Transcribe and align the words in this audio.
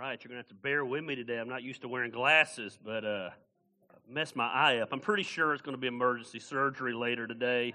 right, 0.00 0.18
you're 0.24 0.30
going 0.30 0.42
to 0.42 0.48
have 0.48 0.48
to 0.48 0.54
bear 0.54 0.82
with 0.82 1.04
me 1.04 1.14
today. 1.14 1.38
I'm 1.38 1.48
not 1.50 1.62
used 1.62 1.82
to 1.82 1.88
wearing 1.88 2.10
glasses, 2.10 2.78
but 2.82 3.04
uh, 3.04 3.30
messed 4.08 4.34
my 4.34 4.46
eye 4.46 4.78
up. 4.78 4.88
I'm 4.92 5.00
pretty 5.00 5.24
sure 5.24 5.52
it's 5.52 5.60
going 5.60 5.76
to 5.76 5.80
be 5.80 5.88
emergency 5.88 6.38
surgery 6.40 6.94
later 6.94 7.26
today 7.26 7.74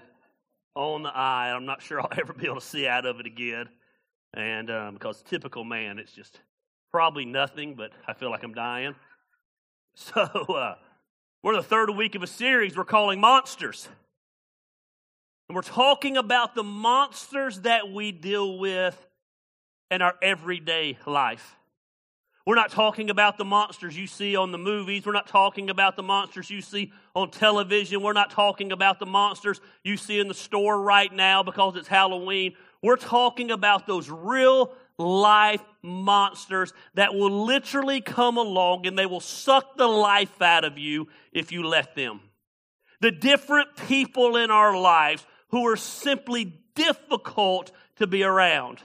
on 0.74 1.04
the 1.04 1.16
eye. 1.16 1.52
I'm 1.54 1.66
not 1.66 1.82
sure 1.82 2.00
I'll 2.02 2.10
ever 2.18 2.32
be 2.32 2.46
able 2.46 2.56
to 2.56 2.66
see 2.66 2.88
out 2.88 3.06
of 3.06 3.20
it 3.20 3.26
again. 3.26 3.68
And 4.34 4.72
um, 4.72 4.94
because 4.94 5.22
typical 5.22 5.62
man, 5.62 6.00
it's 6.00 6.10
just 6.10 6.40
probably 6.90 7.24
nothing, 7.24 7.74
but 7.74 7.92
I 8.08 8.12
feel 8.12 8.30
like 8.30 8.42
I'm 8.42 8.54
dying. 8.54 8.94
So 9.98 10.20
uh, 10.20 10.74
we're 11.42 11.56
the 11.56 11.62
third 11.62 11.88
week 11.88 12.16
of 12.16 12.22
a 12.22 12.26
series 12.26 12.76
we're 12.76 12.84
calling 12.84 13.18
Monsters. 13.18 13.88
And 15.48 15.56
we're 15.56 15.62
talking 15.62 16.18
about 16.18 16.54
the 16.54 16.62
monsters 16.62 17.62
that 17.62 17.90
we 17.90 18.12
deal 18.12 18.58
with 18.58 19.06
in 19.90 20.02
our 20.02 20.14
everyday 20.20 20.98
life. 21.06 21.55
We're 22.46 22.54
not 22.54 22.70
talking 22.70 23.10
about 23.10 23.38
the 23.38 23.44
monsters 23.44 23.98
you 23.98 24.06
see 24.06 24.36
on 24.36 24.52
the 24.52 24.58
movies. 24.58 25.04
We're 25.04 25.10
not 25.10 25.26
talking 25.26 25.68
about 25.68 25.96
the 25.96 26.04
monsters 26.04 26.48
you 26.48 26.62
see 26.62 26.92
on 27.16 27.32
television. 27.32 28.02
We're 28.02 28.12
not 28.12 28.30
talking 28.30 28.70
about 28.70 29.00
the 29.00 29.06
monsters 29.06 29.60
you 29.82 29.96
see 29.96 30.20
in 30.20 30.28
the 30.28 30.34
store 30.34 30.80
right 30.80 31.12
now 31.12 31.42
because 31.42 31.74
it's 31.74 31.88
Halloween. 31.88 32.54
We're 32.82 32.96
talking 32.96 33.50
about 33.50 33.88
those 33.88 34.08
real 34.08 34.72
life 34.96 35.62
monsters 35.82 36.72
that 36.94 37.14
will 37.14 37.46
literally 37.46 38.00
come 38.00 38.36
along 38.36 38.86
and 38.86 38.96
they 38.96 39.06
will 39.06 39.20
suck 39.20 39.76
the 39.76 39.88
life 39.88 40.40
out 40.40 40.62
of 40.62 40.78
you 40.78 41.08
if 41.32 41.50
you 41.50 41.64
let 41.64 41.96
them. 41.96 42.20
The 43.00 43.10
different 43.10 43.76
people 43.88 44.36
in 44.36 44.52
our 44.52 44.78
lives 44.78 45.26
who 45.48 45.66
are 45.66 45.76
simply 45.76 46.60
difficult 46.76 47.72
to 47.96 48.06
be 48.06 48.22
around. 48.22 48.82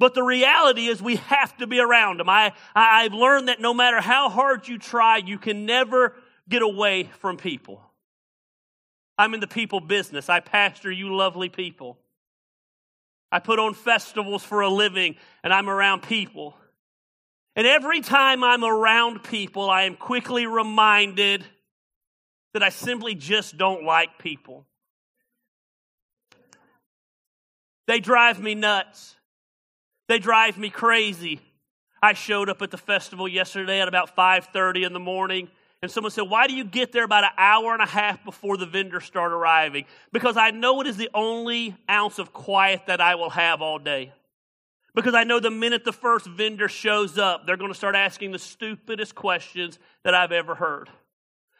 But 0.00 0.14
the 0.14 0.22
reality 0.22 0.86
is 0.86 1.02
we 1.02 1.16
have 1.16 1.54
to 1.58 1.66
be 1.66 1.78
around 1.78 2.20
them. 2.20 2.28
I, 2.30 2.54
I've 2.74 3.12
learned 3.12 3.48
that 3.48 3.60
no 3.60 3.74
matter 3.74 4.00
how 4.00 4.30
hard 4.30 4.66
you 4.66 4.78
try, 4.78 5.18
you 5.18 5.36
can 5.36 5.66
never 5.66 6.14
get 6.48 6.62
away 6.62 7.10
from 7.20 7.36
people. 7.36 7.82
I'm 9.18 9.34
in 9.34 9.40
the 9.40 9.46
people 9.46 9.78
business. 9.78 10.30
I 10.30 10.40
pastor 10.40 10.90
you 10.90 11.14
lovely 11.14 11.50
people. 11.50 11.98
I 13.30 13.40
put 13.40 13.58
on 13.58 13.74
festivals 13.74 14.42
for 14.42 14.62
a 14.62 14.70
living 14.70 15.16
and 15.44 15.52
I'm 15.52 15.68
around 15.68 16.02
people. 16.02 16.56
And 17.54 17.66
every 17.66 18.00
time 18.00 18.42
I'm 18.42 18.64
around 18.64 19.22
people, 19.22 19.68
I 19.68 19.82
am 19.82 19.96
quickly 19.96 20.46
reminded 20.46 21.44
that 22.54 22.62
I 22.62 22.70
simply 22.70 23.14
just 23.14 23.58
don't 23.58 23.84
like 23.84 24.18
people. 24.18 24.64
They 27.86 28.00
drive 28.00 28.40
me 28.40 28.54
nuts. 28.54 29.16
They 30.10 30.18
drive 30.18 30.58
me 30.58 30.70
crazy. 30.70 31.38
I 32.02 32.14
showed 32.14 32.48
up 32.48 32.60
at 32.62 32.72
the 32.72 32.76
festival 32.76 33.28
yesterday 33.28 33.80
at 33.80 33.86
about 33.86 34.16
5:30 34.16 34.82
in 34.82 34.92
the 34.92 34.98
morning 34.98 35.48
and 35.82 35.88
someone 35.88 36.10
said, 36.10 36.22
"Why 36.22 36.48
do 36.48 36.52
you 36.52 36.64
get 36.64 36.90
there 36.90 37.04
about 37.04 37.22
an 37.22 37.30
hour 37.38 37.74
and 37.74 37.80
a 37.80 37.86
half 37.86 38.24
before 38.24 38.56
the 38.56 38.66
vendors 38.66 39.04
start 39.04 39.30
arriving?" 39.30 39.84
Because 40.10 40.36
I 40.36 40.50
know 40.50 40.80
it 40.80 40.88
is 40.88 40.96
the 40.96 41.10
only 41.14 41.76
ounce 41.88 42.18
of 42.18 42.32
quiet 42.32 42.86
that 42.86 43.00
I 43.00 43.14
will 43.14 43.30
have 43.30 43.62
all 43.62 43.78
day. 43.78 44.12
Because 44.96 45.14
I 45.14 45.22
know 45.22 45.38
the 45.38 45.48
minute 45.48 45.84
the 45.84 45.92
first 45.92 46.26
vendor 46.26 46.68
shows 46.68 47.16
up, 47.16 47.46
they're 47.46 47.56
going 47.56 47.70
to 47.70 47.78
start 47.78 47.94
asking 47.94 48.32
the 48.32 48.40
stupidest 48.40 49.14
questions 49.14 49.78
that 50.02 50.12
I've 50.12 50.32
ever 50.32 50.56
heard. 50.56 50.90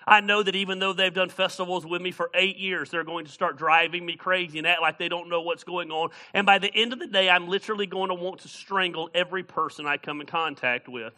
I 0.07 0.21
know 0.21 0.43
that 0.43 0.57
even 0.57 0.79
though 0.79 0.93
they've 0.93 1.13
done 1.13 1.29
festivals 1.29 1.87
with 1.87 2.01
me 2.01 2.11
for 2.11 2.31
eight 2.35 2.57
years, 2.57 2.91
they're 2.91 3.05
going 3.05 3.27
to 3.27 3.31
start 3.33 3.57
driving 3.57 4.05
me 4.05 4.17
crazy 4.17 4.59
and 4.59 4.67
act 4.67 4.81
like 4.81 4.99
they 4.99 5.09
don't 5.09 5.29
know 5.29 5.43
what's 5.43 5.65
going 5.65 5.91
on. 5.91 6.11
And 6.33 6.47
by 6.47 6.59
the 6.59 6.73
end 6.75 6.93
of 6.93 6.99
the 6.99 7.07
day, 7.07 7.29
I'm 7.29 7.49
literally 7.49 7.87
going 7.87 8.09
to 8.09 8.15
want 8.15 8.41
to 8.41 8.49
strangle 8.49 9.11
every 9.15 9.43
person 9.43 9.87
I 9.87 9.97
come 9.97 10.21
in 10.21 10.27
contact 10.27 10.89
with. 10.89 11.13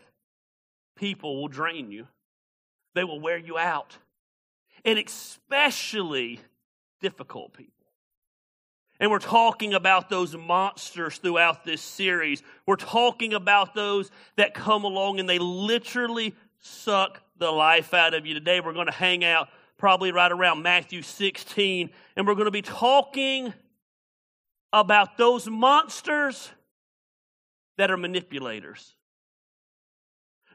People 0.97 1.41
will 1.41 1.48
drain 1.48 1.91
you, 1.91 2.06
they 2.94 3.05
will 3.05 3.20
wear 3.20 3.39
you 3.39 3.58
out. 3.58 3.97
And 4.84 4.98
especially 4.98 6.41
difficult 7.00 7.52
people. 7.52 7.73
And 8.98 9.11
we're 9.11 9.18
talking 9.18 9.74
about 9.74 10.08
those 10.08 10.36
monsters 10.36 11.18
throughout 11.18 11.64
this 11.64 11.83
series. 11.83 12.42
We're 12.67 12.77
talking 12.77 13.34
about 13.34 13.74
those 13.74 14.11
that 14.36 14.55
come 14.55 14.84
along 14.84 15.18
and 15.18 15.28
they 15.28 15.40
literally 15.40 16.34
suck 16.61 17.20
the 17.42 17.51
life 17.51 17.92
out 17.92 18.14
of 18.14 18.25
you. 18.25 18.35
Today 18.35 18.61
we're 18.61 18.73
going 18.73 18.86
to 18.86 18.92
hang 18.92 19.25
out 19.25 19.48
probably 19.77 20.13
right 20.13 20.30
around 20.30 20.63
Matthew 20.63 21.03
16, 21.03 21.91
and 22.14 22.27
we're 22.27 22.35
going 22.35 22.45
to 22.45 22.53
be 22.53 22.63
talking 22.63 23.53
about 24.73 25.19
those 25.19 25.48
monsters 25.48 26.52
that 27.79 27.91
are 27.91 27.97
manipulators. 27.97 28.95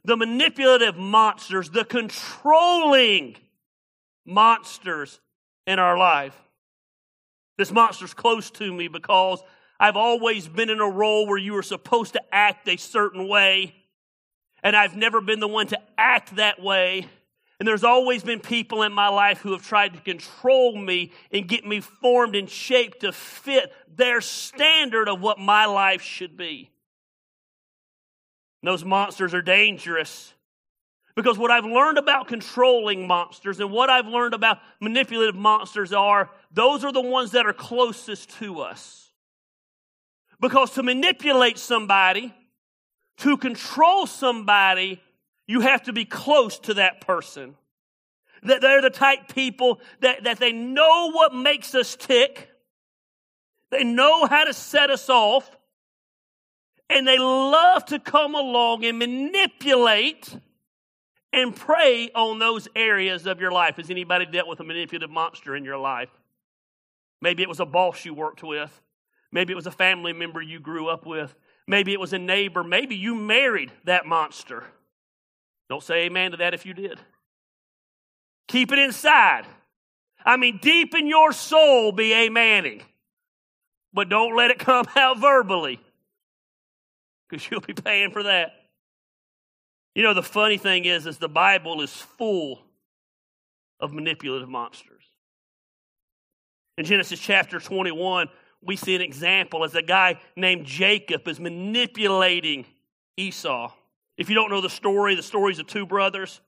The 0.05 0.15
manipulative 0.15 0.95
monsters, 0.95 1.69
the 1.69 1.83
controlling 1.83 3.35
monsters 4.25 5.19
in 5.65 5.79
our 5.79 5.97
life. 5.97 6.41
This 7.57 7.69
monster's 7.69 8.13
close 8.13 8.49
to 8.51 8.73
me 8.73 8.87
because 8.87 9.43
I've 9.77 9.97
always 9.97 10.47
been 10.47 10.69
in 10.69 10.79
a 10.79 10.89
role 10.89 11.27
where 11.27 11.37
you 11.37 11.51
were 11.51 11.63
supposed 11.63 12.13
to 12.13 12.21
act 12.31 12.69
a 12.69 12.77
certain 12.77 13.27
way 13.27 13.75
and 14.63 14.75
I've 14.75 14.95
never 14.95 15.21
been 15.21 15.39
the 15.39 15.47
one 15.47 15.67
to 15.67 15.79
act 15.97 16.35
that 16.35 16.61
way. 16.61 17.07
And 17.59 17.67
there's 17.67 17.83
always 17.83 18.23
been 18.23 18.39
people 18.39 18.83
in 18.83 18.93
my 18.93 19.07
life 19.07 19.39
who 19.39 19.51
have 19.53 19.65
tried 19.65 19.93
to 19.93 19.99
control 20.01 20.77
me 20.77 21.11
and 21.31 21.47
get 21.47 21.65
me 21.65 21.79
formed 21.79 22.35
and 22.35 22.49
shaped 22.49 23.01
to 23.01 23.11
fit 23.11 23.73
their 23.95 24.21
standard 24.21 25.09
of 25.09 25.21
what 25.21 25.39
my 25.39 25.65
life 25.65 26.01
should 26.01 26.37
be. 26.37 26.69
And 28.61 28.69
those 28.69 28.85
monsters 28.85 29.33
are 29.33 29.41
dangerous. 29.41 30.33
Because 31.15 31.35
what 31.39 31.49
I've 31.49 31.65
learned 31.65 31.97
about 31.97 32.27
controlling 32.27 33.07
monsters 33.07 33.59
and 33.59 33.71
what 33.71 33.89
I've 33.89 34.05
learned 34.05 34.35
about 34.35 34.59
manipulative 34.79 35.35
monsters 35.35 35.91
are 35.91 36.29
those 36.51 36.83
are 36.83 36.91
the 36.91 37.01
ones 37.01 37.31
that 37.31 37.47
are 37.47 37.53
closest 37.53 38.29
to 38.37 38.61
us. 38.61 39.11
Because 40.39 40.71
to 40.73 40.83
manipulate 40.83 41.57
somebody, 41.57 42.35
to 43.17 43.37
control 43.37 44.05
somebody, 44.05 45.01
you 45.47 45.61
have 45.61 45.83
to 45.83 45.93
be 45.93 46.05
close 46.05 46.59
to 46.59 46.75
that 46.75 47.01
person. 47.01 47.55
That 48.43 48.61
they're 48.61 48.81
the 48.81 48.89
type 48.89 49.33
people 49.33 49.79
that, 50.01 50.23
that 50.25 50.39
they 50.39 50.51
know 50.51 51.11
what 51.11 51.33
makes 51.33 51.73
us 51.73 51.95
tick. 51.95 52.49
They 53.71 53.83
know 53.83 54.25
how 54.25 54.43
to 54.43 54.53
set 54.53 54.89
us 54.89 55.09
off. 55.09 55.49
And 56.89 57.07
they 57.07 57.17
love 57.17 57.85
to 57.85 57.99
come 57.99 58.35
along 58.35 58.85
and 58.85 58.97
manipulate 58.99 60.37
and 61.33 61.55
prey 61.55 62.09
on 62.15 62.39
those 62.39 62.67
areas 62.75 63.25
of 63.25 63.41
your 63.41 63.51
life. 63.51 63.75
Has 63.75 63.89
anybody 63.89 64.25
dealt 64.25 64.47
with 64.47 64.59
a 64.59 64.63
manipulative 64.63 65.09
monster 65.09 65.55
in 65.55 65.65
your 65.65 65.77
life? 65.77 66.09
Maybe 67.21 67.43
it 67.43 67.49
was 67.49 67.59
a 67.59 67.65
boss 67.65 68.05
you 68.05 68.13
worked 68.13 68.43
with. 68.43 68.81
Maybe 69.31 69.51
it 69.51 69.55
was 69.55 69.67
a 69.67 69.71
family 69.71 70.13
member 70.13 70.41
you 70.41 70.59
grew 70.59 70.87
up 70.87 71.05
with. 71.05 71.35
Maybe 71.67 71.93
it 71.93 71.99
was 71.99 72.13
a 72.13 72.19
neighbor. 72.19 72.63
Maybe 72.63 72.95
you 72.95 73.15
married 73.15 73.71
that 73.83 74.05
monster. 74.05 74.63
Don't 75.69 75.83
say 75.83 76.05
amen 76.05 76.31
to 76.31 76.37
that 76.37 76.53
if 76.53 76.65
you 76.65 76.73
did. 76.73 76.99
Keep 78.47 78.71
it 78.71 78.79
inside. 78.79 79.45
I 80.25 80.37
mean, 80.37 80.59
deep 80.61 80.95
in 80.95 81.07
your 81.07 81.33
soul, 81.33 81.91
be 81.91 82.11
amening. 82.11 82.81
But 83.93 84.09
don't 84.09 84.35
let 84.35 84.51
it 84.51 84.59
come 84.59 84.85
out 84.95 85.19
verbally 85.19 85.79
because 87.29 87.49
you'll 87.49 87.61
be 87.61 87.73
paying 87.73 88.11
for 88.11 88.23
that. 88.23 88.51
You 89.95 90.03
know, 90.03 90.13
the 90.13 90.23
funny 90.23 90.57
thing 90.57 90.85
is, 90.85 91.05
is 91.05 91.17
the 91.17 91.27
Bible 91.27 91.81
is 91.81 91.91
full 91.91 92.61
of 93.79 93.93
manipulative 93.93 94.47
monsters. 94.47 95.03
In 96.77 96.85
Genesis 96.85 97.19
chapter 97.19 97.59
21, 97.59 98.29
we 98.63 98.75
see 98.75 98.95
an 98.95 99.01
example 99.01 99.63
as 99.63 99.75
a 99.75 99.81
guy 99.81 100.19
named 100.35 100.65
Jacob 100.65 101.27
is 101.27 101.39
manipulating 101.39 102.65
Esau. 103.15 103.71
If 104.17 104.29
you 104.29 104.35
don't 104.35 104.49
know 104.49 104.61
the 104.61 104.69
story, 104.69 105.15
the 105.15 105.23
story's 105.23 105.59
of 105.59 105.67
two 105.67 105.85
brothers. 105.85 106.41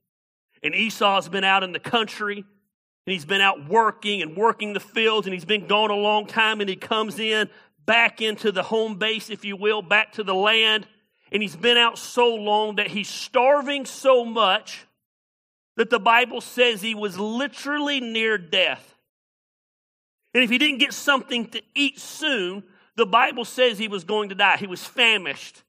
And 0.64 0.76
Esau's 0.76 1.30
been 1.30 1.44
out 1.44 1.64
in 1.64 1.72
the 1.72 1.80
country 1.80 2.38
and 2.38 3.14
he's 3.14 3.26
been 3.26 3.42
out 3.42 3.70
working 3.70 4.22
and 4.22 4.36
working 4.36 4.74
the 4.74 4.80
fields 4.80 5.26
and 5.28 5.34
he's 5.34 5.46
been 5.46 5.68
gone 5.68 5.92
a 5.92 5.96
long 5.96 6.28
time 6.28 6.60
and 6.62 6.70
he 6.70 6.76
comes 6.76 7.20
in 7.20 7.50
back 7.86 8.22
into 8.22 8.52
the 8.52 8.64
home 8.64 8.98
base, 8.98 9.30
if 9.30 9.46
you 9.46 9.56
will, 9.56 9.82
back 9.82 10.14
to 10.14 10.24
the 10.24 10.36
land. 10.36 10.88
And 11.32 11.42
he's 11.42 11.56
been 11.56 11.78
out 11.78 11.98
so 11.98 12.36
long 12.36 12.76
that 12.76 12.88
he's 12.88 13.08
starving 13.08 13.86
so 13.86 14.26
much 14.26 14.86
that 15.78 15.90
the 15.90 16.00
Bible 16.00 16.42
says 16.42 16.82
he 16.82 16.96
was 16.96 17.18
literally 17.18 18.02
near 18.02 18.38
death. 18.38 18.96
And 20.34 20.44
if 20.44 20.50
he 20.50 20.58
didn't 20.58 20.78
get 20.78 20.94
something 20.94 21.48
to 21.50 21.62
eat 21.76 22.00
soon, 22.00 22.64
the 22.96 23.06
Bible 23.06 23.46
says 23.46 23.78
he 23.78 23.88
was 23.88 24.04
going 24.04 24.30
to 24.30 24.36
die. 24.36 24.58
He 24.58 24.68
was 24.68 24.84
famished. 24.84 25.64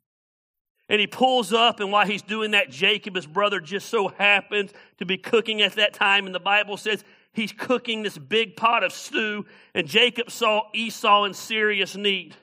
And 0.88 1.00
he 1.00 1.06
pulls 1.06 1.52
up, 1.52 1.78
and 1.78 1.92
while 1.92 2.04
he's 2.04 2.22
doing 2.22 2.50
that, 2.50 2.68
Jacob, 2.68 3.14
his 3.14 3.26
brother, 3.26 3.60
just 3.60 3.88
so 3.88 4.08
happens 4.08 4.72
to 4.98 5.06
be 5.06 5.16
cooking 5.16 5.62
at 5.62 5.76
that 5.76 5.94
time. 5.94 6.26
And 6.26 6.34
the 6.34 6.40
Bible 6.40 6.76
says 6.76 7.04
he's 7.32 7.52
cooking 7.52 8.02
this 8.02 8.18
big 8.18 8.56
pot 8.56 8.82
of 8.82 8.92
stew, 8.92 9.46
and 9.72 9.86
Jacob 9.86 10.32
saw 10.32 10.62
Esau 10.74 11.24
in 11.24 11.34
serious 11.34 11.94
need. 11.94 12.34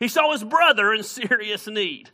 He 0.00 0.08
saw 0.08 0.32
his 0.32 0.44
brother 0.44 0.92
in 0.92 1.02
serious 1.02 1.66
need. 1.66 2.10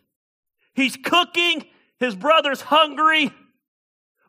He's 0.74 0.96
cooking, 0.96 1.64
his 1.98 2.14
brother's 2.14 2.60
hungry, 2.60 3.32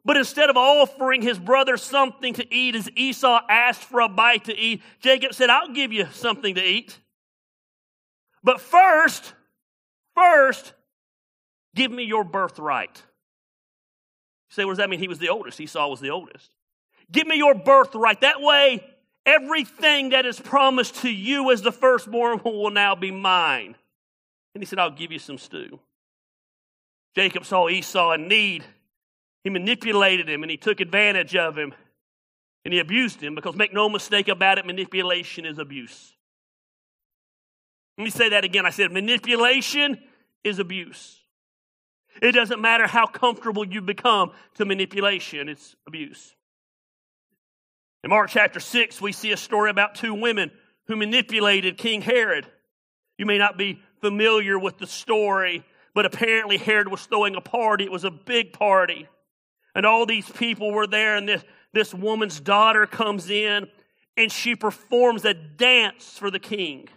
but 0.07 0.15
instead 0.15 0.49
of 0.49 0.55
offering 0.55 1.21
his 1.21 1.37
brother 1.37 1.75
something 1.75 2.33
to 2.35 2.55
eat, 2.55 2.75
as 2.75 2.89
Esau 2.95 3.41
asked 3.49 3.83
for 3.83 3.99
a 3.99 4.07
bite 4.07 4.45
to 4.45 4.57
eat, 4.57 4.81
Jacob 5.01 5.33
said, 5.33 5.49
I'll 5.49 5.73
give 5.73 5.91
you 5.91 6.07
something 6.13 6.55
to 6.55 6.63
eat. 6.63 6.97
But 8.41 8.61
first, 8.61 9.33
first, 10.15 10.71
give 11.75 11.91
me 11.91 12.05
your 12.05 12.23
birthright. 12.23 12.95
You 12.95 14.53
say, 14.53 14.63
what 14.63 14.71
does 14.71 14.77
that 14.77 14.89
mean? 14.89 15.01
He 15.01 15.09
was 15.09 15.19
the 15.19 15.27
oldest. 15.27 15.59
Esau 15.59 15.89
was 15.89 15.99
the 15.99 16.11
oldest. 16.11 16.55
Give 17.11 17.27
me 17.27 17.35
your 17.35 17.53
birthright. 17.53 18.21
That 18.21 18.39
way, 18.41 18.85
everything 19.25 20.11
that 20.11 20.25
is 20.25 20.39
promised 20.39 21.01
to 21.01 21.09
you 21.09 21.51
as 21.51 21.63
the 21.63 21.73
firstborn 21.73 22.39
will 22.45 22.71
now 22.71 22.95
be 22.95 23.11
mine. 23.11 23.75
And 24.55 24.61
he 24.61 24.65
said, 24.65 24.79
I'll 24.79 24.89
give 24.89 25.11
you 25.11 25.19
some 25.19 25.37
stew. 25.37 25.81
Jacob 27.13 27.43
saw 27.43 27.67
Esau 27.67 28.13
in 28.13 28.29
need. 28.29 28.63
He 29.43 29.49
manipulated 29.49 30.29
him 30.29 30.43
and 30.43 30.51
he 30.51 30.57
took 30.57 30.79
advantage 30.79 31.35
of 31.35 31.57
him 31.57 31.73
and 32.65 32.73
he 32.73 32.79
abused 32.79 33.21
him 33.21 33.35
because 33.35 33.55
make 33.55 33.73
no 33.73 33.87
mistake 33.87 34.27
about 34.27 34.57
it, 34.57 34.65
manipulation 34.65 35.45
is 35.45 35.57
abuse. 35.57 36.13
Let 37.97 38.03
me 38.03 38.09
say 38.09 38.29
that 38.29 38.43
again. 38.43 38.65
I 38.65 38.69
said 38.69 38.91
manipulation 38.91 39.99
is 40.43 40.59
abuse. 40.59 41.23
It 42.21 42.31
doesn't 42.33 42.61
matter 42.61 42.87
how 42.87 43.05
comfortable 43.05 43.65
you 43.65 43.81
become 43.81 44.31
to 44.55 44.65
manipulation, 44.65 45.49
it's 45.49 45.75
abuse. 45.85 46.33
In 48.03 48.09
Mark 48.09 48.29
chapter 48.29 48.59
6, 48.59 49.01
we 49.01 49.11
see 49.11 49.31
a 49.31 49.37
story 49.37 49.69
about 49.69 49.95
two 49.95 50.13
women 50.13 50.51
who 50.87 50.95
manipulated 50.95 51.77
King 51.77 52.01
Herod. 52.01 52.47
You 53.17 53.25
may 53.25 53.37
not 53.37 53.57
be 53.57 53.81
familiar 54.01 54.57
with 54.57 54.77
the 54.77 54.87
story, 54.87 55.63
but 55.93 56.05
apparently 56.05 56.57
Herod 56.57 56.87
was 56.87 57.05
throwing 57.05 57.35
a 57.35 57.41
party. 57.41 57.83
It 57.83 57.91
was 57.91 58.03
a 58.03 58.11
big 58.11 58.53
party. 58.53 59.07
And 59.75 59.85
all 59.85 60.05
these 60.05 60.29
people 60.29 60.71
were 60.71 60.87
there, 60.87 61.15
and 61.15 61.27
this, 61.27 61.43
this 61.73 61.93
woman's 61.93 62.39
daughter 62.39 62.85
comes 62.85 63.29
in 63.29 63.67
and 64.17 64.31
she 64.31 64.55
performs 64.55 65.23
a 65.25 65.33
dance 65.33 66.17
for 66.17 66.31
the 66.31 66.39
king. 66.39 66.89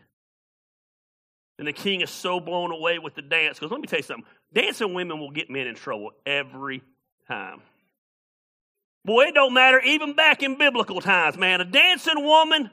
And 1.59 1.69
the 1.69 1.73
king 1.75 2.01
is 2.01 2.09
so 2.09 2.41
blown 2.41 2.73
away 2.73 2.99
with 2.99 3.15
the 3.15 3.23
dance. 3.23 3.59
Because 3.59 3.71
let 3.71 3.81
me 3.81 3.87
tell 3.87 3.99
you 3.99 4.03
something 4.03 4.27
dancing 4.53 4.95
women 4.95 5.21
will 5.21 5.31
get 5.31 5.51
men 5.51 5.67
in 5.67 5.75
trouble 5.75 6.13
every 6.25 6.83
time. 7.29 7.61
Boy, 9.05 9.25
it 9.25 9.35
don't 9.35 9.55
matter, 9.55 9.81
even 9.81 10.15
back 10.15 10.43
in 10.43 10.57
biblical 10.57 11.01
times, 11.01 11.37
man. 11.37 11.61
A 11.61 11.65
dancing 11.65 12.25
woman, 12.25 12.71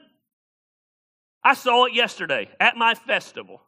I 1.44 1.54
saw 1.54 1.84
it 1.84 1.94
yesterday 1.94 2.48
at 2.58 2.76
my 2.76 2.94
festival. 2.94 3.62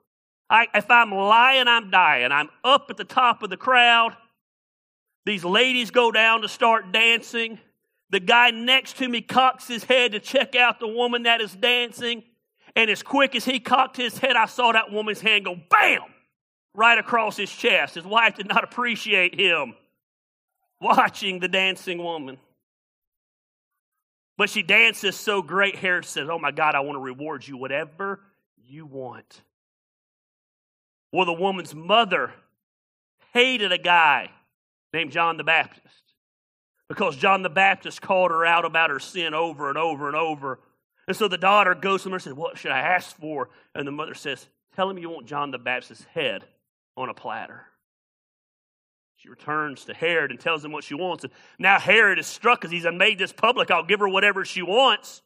I, 0.49 0.67
if 0.75 0.91
I'm 0.91 1.13
lying, 1.13 1.69
I'm 1.69 1.91
dying. 1.91 2.33
I'm 2.33 2.49
up 2.65 2.87
at 2.91 2.97
the 2.97 3.05
top 3.05 3.43
of 3.43 3.51
the 3.51 3.57
crowd. 3.57 4.17
These 5.27 5.45
ladies 5.45 5.91
go 5.91 6.11
down 6.11 6.43
to 6.43 6.49
start 6.49 6.93
dancing. 6.93 7.59
The 8.11 8.21
guy 8.21 8.51
next 8.51 8.97
to 8.99 9.09
me 9.09 9.21
cocks 9.21 9.69
his 9.69 9.85
head 9.85 10.13
to 10.13 10.21
check 10.21 10.57
out 10.57 10.81
the 10.81 10.89
woman 10.89 11.25
that 11.25 11.41
is 11.41 11.55
dancing. 11.55 12.25
And 12.75 12.91
as 12.91 13.03
quick 13.03 13.35
as 13.35 13.45
he 13.45 13.61
cocked 13.61 13.97
his 13.97 14.17
head, 14.19 14.37
I 14.37 14.47
saw 14.47 14.73
that 14.73 14.93
woman's 14.93 15.21
hand 15.21 15.45
go 15.45 15.57
bam 15.71 16.03
right 16.75 16.99
across 16.99 17.37
his 17.37 17.51
chest. 17.51 17.95
His 17.95 18.05
wife 18.05 18.37
did 18.37 18.49
not 18.49 18.65
appreciate 18.65 19.39
him 19.39 19.75
watching 20.81 21.41
the 21.41 21.49
dancing 21.49 21.99
woman. 22.03 22.39
But 24.39 24.49
she 24.49 24.63
dances 24.63 25.17
so 25.17 25.43
great, 25.43 25.77
Herod 25.77 26.07
says, 26.07 26.29
Oh 26.31 26.39
my 26.39 26.51
God, 26.51 26.75
I 26.75 26.81
want 26.81 26.97
to 26.97 27.01
reward 27.01 27.47
you 27.47 27.59
whatever 27.59 28.21
you 28.57 28.87
want. 28.87 29.43
Well, 31.13 31.27
the 31.27 31.33
woman's 31.33 31.75
mother 31.75 32.33
hated 33.35 33.73
a 33.73 33.79
guy 33.79 34.31
named 34.93 35.13
John 35.13 35.37
the 35.37 35.45
Baptist 35.45 36.15
because 36.89 37.17
John 37.17 37.43
the 37.43 37.49
Baptist 37.49 38.03
called 38.03 38.31
her 38.31 38.45
out 38.45 38.65
about 38.65 38.91
her 38.91 38.99
sin 38.99 39.33
over 39.33 39.69
and 39.69 39.79
over 39.79 40.09
and 40.09 40.17
over. 40.17 40.61
And 41.07 41.17
so 41.17 41.29
the 41.29 41.39
daughter 41.39 41.75
goes 41.75 42.03
to 42.03 42.09
her 42.09 42.17
and 42.17 42.23
says, 42.23 42.35
What 42.35 42.59
should 42.59 42.73
I 42.73 42.81
ask 42.81 43.17
for? 43.17 43.49
And 43.75 43.87
the 43.87 43.93
mother 43.93 44.15
says, 44.15 44.47
Tell 44.75 44.91
him 44.91 44.99
you 44.99 45.11
want 45.11 45.27
John 45.27 45.51
the 45.51 45.59
Baptist's 45.59 46.05
head 46.13 46.45
on 46.97 47.09
a 47.09 47.15
platter. 47.15 47.67
She 49.17 49.29
returns 49.29 49.85
to 49.85 49.95
Herod 49.95 50.31
and 50.31 50.41
tells 50.41 50.65
him 50.65 50.73
what 50.73 50.83
she 50.83 50.95
wants. 50.95 51.25
And 51.25 51.33
now 51.59 51.79
Herod 51.79 52.19
is 52.19 52.27
struck 52.27 52.61
because 52.61 52.73
he's 52.73 52.87
made 52.93 53.19
this 53.19 53.33
public. 53.33 53.71
I'll 53.71 53.85
give 53.85 54.01
her 54.01 54.09
whatever 54.09 54.45
she 54.45 54.63
wants. 54.63 55.23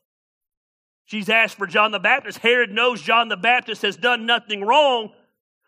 She's 1.06 1.28
asked 1.28 1.56
for 1.56 1.66
John 1.66 1.92
the 1.92 2.00
Baptist. 2.00 2.38
Herod 2.38 2.72
knows 2.72 3.00
John 3.00 3.28
the 3.28 3.36
Baptist 3.36 3.82
has 3.82 3.96
done 3.96 4.26
nothing 4.26 4.62
wrong, 4.62 5.12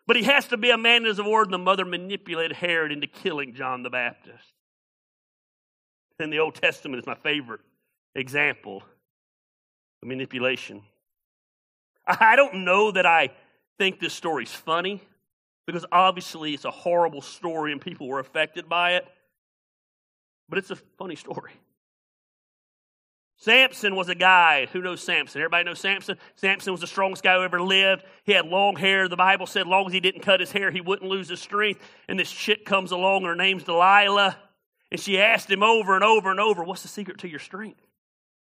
but 0.07 0.17
he 0.17 0.23
has 0.25 0.47
to 0.49 0.57
be 0.57 0.71
a 0.71 0.79
man 0.79 1.03
of 1.05 1.17
his 1.17 1.23
word. 1.23 1.47
And 1.47 1.55
the 1.55 1.59
mother 1.59 1.85
manipulated 1.85 2.57
Herod 2.57 2.93
into 2.93 3.07
killing 3.07 3.55
John 3.55 3.83
the 3.83 3.91
Baptist. 3.91 4.53
In 6.19 6.31
the 6.31 6.39
Old 6.39 6.55
Testament 6.55 7.03
is 7.03 7.07
my 7.07 7.15
favorite 7.15 7.61
example 8.15 8.83
of 10.03 10.09
manipulation. 10.09 10.83
I 12.07 12.37
don't 12.37 12.65
know 12.65 12.93
that 12.93 13.05
I 13.05 13.31
think 13.79 14.01
this 14.01 14.15
story's 14.15 14.53
funny 14.53 15.03
because 15.67 15.85
obviously 15.91 16.55
it's 16.55 16.65
a 16.65 16.71
horrible 16.71 17.21
story 17.21 17.73
and 17.73 17.81
people 17.81 18.07
were 18.07 18.21
affected 18.21 18.69
by 18.69 18.93
it. 18.93 19.07
But 20.49 20.59
it's 20.59 20.71
a 20.71 20.77
funny 20.77 21.17
story. 21.17 21.53
Samson 23.39 23.95
was 23.95 24.09
a 24.09 24.15
guy. 24.15 24.67
Who 24.73 24.81
knows 24.81 25.03
Samson? 25.03 25.41
Everybody 25.41 25.65
knows 25.65 25.79
Samson? 25.79 26.17
Samson 26.37 26.73
was 26.73 26.81
the 26.81 26.87
strongest 26.87 27.23
guy 27.23 27.37
who 27.37 27.43
ever 27.43 27.61
lived. 27.61 28.05
He 28.25 28.33
had 28.33 28.47
long 28.47 28.77
hair. 28.77 29.09
The 29.09 29.17
Bible 29.17 29.47
said, 29.47 29.63
as 29.63 29.67
long 29.67 29.87
as 29.87 29.93
he 29.93 30.01
didn't 30.01 30.23
cut 30.23 30.41
his 30.41 30.53
hair, 30.53 30.71
he 30.71 30.81
wouldn't 30.81 31.11
lose 31.11 31.29
his 31.29 31.41
strength. 31.41 31.81
And 32.09 32.19
this 32.19 32.31
chick 32.31 32.65
comes 32.65 32.93
along, 32.93 33.25
her 33.25 33.37
name's 33.37 33.65
Delilah. 33.65 34.39
And 34.91 34.99
she 34.99 35.21
asked 35.21 35.51
him 35.51 35.63
over 35.63 35.95
and 35.95 36.05
over 36.05 36.31
and 36.31 36.41
over, 36.41 36.65
What's 36.65 36.83
the 36.83 36.89
secret 36.89 37.19
to 37.19 37.29
your 37.29 37.39
strength? 37.39 37.87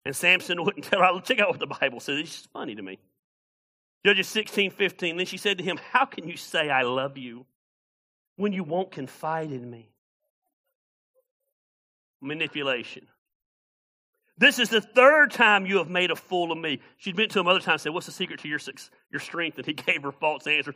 And 0.06 0.16
Samson 0.16 0.64
wouldn't 0.64 0.86
tell 0.86 1.02
her. 1.02 1.22
Check 1.22 1.40
out 1.40 1.50
what 1.50 1.60
the 1.60 1.68
Bible 1.68 2.00
says. 2.00 2.20
It's 2.20 2.36
just 2.36 2.52
funny 2.52 2.76
to 2.76 2.82
me. 2.82 3.00
Judges 4.06 4.28
16, 4.28 4.72
15. 4.72 5.18
Then 5.18 5.26
she 5.26 5.38
said 5.38 5.58
to 5.58 5.64
him, 5.64 5.80
How 5.92 6.06
can 6.06 6.28
you 6.28 6.38
say 6.38 6.70
I 6.70 6.84
love 6.84 7.18
you 7.18 7.46
when 8.36 8.54
you 8.54 8.64
won't 8.64 8.92
confide 8.92 9.52
in 9.52 9.70
me? 9.70 9.90
Manipulation. 12.22 13.08
This 14.38 14.60
is 14.60 14.70
the 14.70 14.82
third 14.82 15.32
time 15.32 15.66
you 15.66 15.78
have 15.78 15.90
made 15.90 16.12
a 16.12 16.16
fool 16.16 16.52
of 16.52 16.58
me. 16.58 16.80
She'd 16.98 17.16
been 17.16 17.30
to 17.30 17.40
him 17.40 17.48
other 17.48 17.60
times 17.60 17.74
and 17.74 17.82
said, 17.82 17.94
What's 17.94 18.06
the 18.06 18.12
secret 18.12 18.40
to 18.42 18.48
your, 18.48 18.60
your 19.12 19.20
strength? 19.20 19.58
And 19.58 19.66
he 19.66 19.74
gave 19.74 20.04
her 20.04 20.12
false 20.12 20.46
answer. 20.46 20.76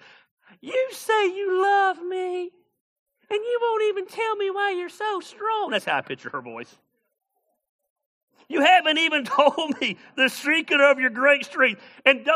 You 0.59 0.89
say 0.91 1.27
you 1.27 1.61
love 1.61 2.01
me, 2.01 2.41
and 2.41 3.39
you 3.39 3.59
won't 3.61 3.83
even 3.89 4.07
tell 4.07 4.35
me 4.35 4.50
why 4.50 4.71
you're 4.71 4.89
so 4.89 5.19
strong. 5.19 5.69
That's 5.71 5.86
how 5.86 5.97
I 5.97 6.01
picture 6.01 6.29
her 6.29 6.41
voice. 6.41 6.75
You 8.50 8.62
haven't 8.62 8.97
even 8.97 9.24
told 9.25 9.79
me 9.79 9.97
the 10.17 10.27
secret 10.27 10.81
of 10.81 11.00
your 11.00 11.12
great 11.12 11.45
strength. 11.45 11.81
And 12.05 12.27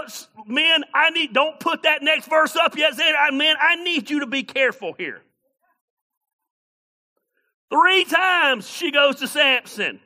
men, 0.47 0.83
I 0.93 1.09
need, 1.09 1.33
don't 1.33 1.59
put 1.59 1.83
that 1.83 2.03
next 2.03 2.29
verse 2.29 2.55
up 2.55 2.77
yet. 2.77 2.93
I 2.97 3.31
man, 3.31 3.55
I 3.59 3.83
need 3.83 4.09
you 4.09 4.21
to 4.21 4.27
be 4.27 4.43
careful 4.43 4.93
here. 4.93 5.21
Three 7.69 8.05
times 8.05 8.69
she 8.69 8.91
goes 8.91 9.17
to 9.17 9.27
Samson. 9.27 9.99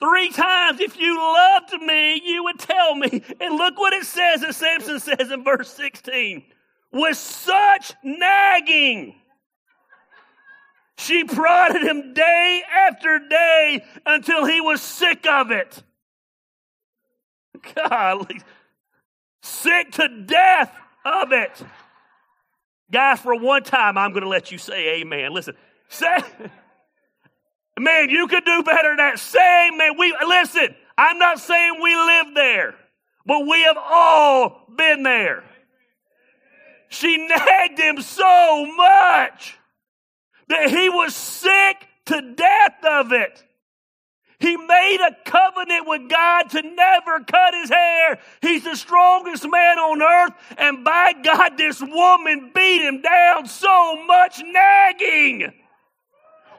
Three 0.00 0.30
times, 0.30 0.80
if 0.80 0.98
you 0.98 1.16
loved 1.18 1.82
me, 1.82 2.22
you 2.24 2.44
would 2.44 2.58
tell 2.58 2.94
me. 2.94 3.22
And 3.40 3.56
look 3.56 3.78
what 3.78 3.92
it 3.92 4.04
says, 4.04 4.44
as 4.44 4.56
Samson 4.56 5.00
says 5.00 5.30
in 5.30 5.42
verse 5.42 5.70
16. 5.72 6.44
With 6.92 7.16
such 7.16 7.92
nagging. 8.04 9.16
She 10.98 11.24
prodded 11.24 11.82
him 11.82 12.12
day 12.14 12.62
after 12.70 13.18
day 13.18 13.84
until 14.06 14.44
he 14.44 14.60
was 14.60 14.80
sick 14.80 15.26
of 15.26 15.50
it. 15.50 15.82
Golly. 17.74 18.40
Sick 19.42 19.92
to 19.92 20.08
death 20.24 20.74
of 21.04 21.32
it. 21.32 21.62
Guys, 22.90 23.20
for 23.20 23.38
one 23.38 23.62
time, 23.62 23.98
I'm 23.98 24.12
going 24.12 24.22
to 24.22 24.28
let 24.28 24.50
you 24.50 24.58
say 24.58 25.00
amen. 25.00 25.32
Listen, 25.32 25.54
say, 25.88 26.18
man, 27.80 28.10
you 28.10 28.26
could 28.26 28.44
do 28.44 28.62
better 28.62 28.90
than 28.90 28.96
that. 28.98 29.18
Say 29.18 29.68
amen. 29.68 29.98
We, 29.98 30.14
listen, 30.26 30.74
I'm 30.96 31.18
not 31.18 31.40
saying 31.40 31.80
we 31.82 31.94
live 31.94 32.34
there, 32.34 32.74
but 33.26 33.46
we 33.46 33.62
have 33.62 33.78
all 33.78 34.64
been 34.76 35.02
there. 35.02 35.44
She 36.88 37.16
nagged 37.18 37.78
him 37.78 38.00
so 38.00 38.66
much 38.74 39.58
that 40.48 40.70
he 40.70 40.88
was 40.88 41.14
sick 41.14 41.86
to 42.06 42.34
death 42.34 42.84
of 42.84 43.12
it. 43.12 43.44
He 44.40 44.56
made 44.56 44.98
a 45.00 45.28
covenant 45.28 45.88
with 45.88 46.08
God 46.08 46.50
to 46.50 46.62
never 46.62 47.20
cut 47.24 47.54
his 47.54 47.70
hair. 47.70 48.18
He's 48.40 48.64
the 48.64 48.76
strongest 48.76 49.42
man 49.42 49.78
on 49.78 50.00
earth. 50.00 50.32
And 50.56 50.84
by 50.84 51.12
God, 51.24 51.58
this 51.58 51.80
woman 51.80 52.52
beat 52.54 52.82
him 52.82 53.02
down 53.02 53.46
so 53.46 54.04
much 54.06 54.40
nagging. 54.44 55.52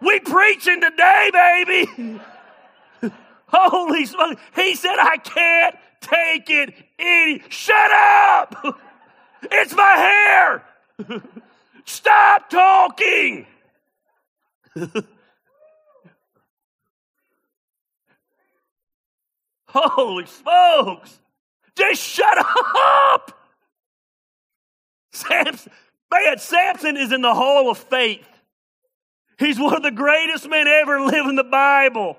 We 0.02 0.20
preaching 0.20 0.82
today, 0.82 1.30
baby. 1.34 2.22
Holy 3.48 4.06
smoke. 4.06 4.40
He 4.56 4.76
said, 4.76 4.96
I 5.00 5.18
can't 5.18 5.76
take 6.02 6.50
it 6.50 6.74
any. 6.98 7.44
Shut 7.50 7.92
up. 7.92 8.80
It's 9.42 9.74
my 9.74 9.96
hair. 9.96 10.66
Stop 11.86 12.50
talking! 12.50 13.48
Holy 19.68 20.26
smokes! 20.26 21.20
Just 21.76 22.02
shut 22.02 22.38
up! 22.38 23.32
Samson, 25.14 25.72
man, 26.12 26.38
Samson 26.38 26.98
is 26.98 27.12
in 27.12 27.22
the 27.22 27.34
hall 27.34 27.72
of 27.72 27.78
faith. 27.78 28.28
He's 29.40 29.58
one 29.58 29.74
of 29.74 29.84
the 29.84 29.92
greatest 29.92 30.50
men 30.50 30.68
ever 30.68 31.00
live 31.00 31.26
in 31.26 31.36
the 31.36 31.46
Bible. 31.46 32.18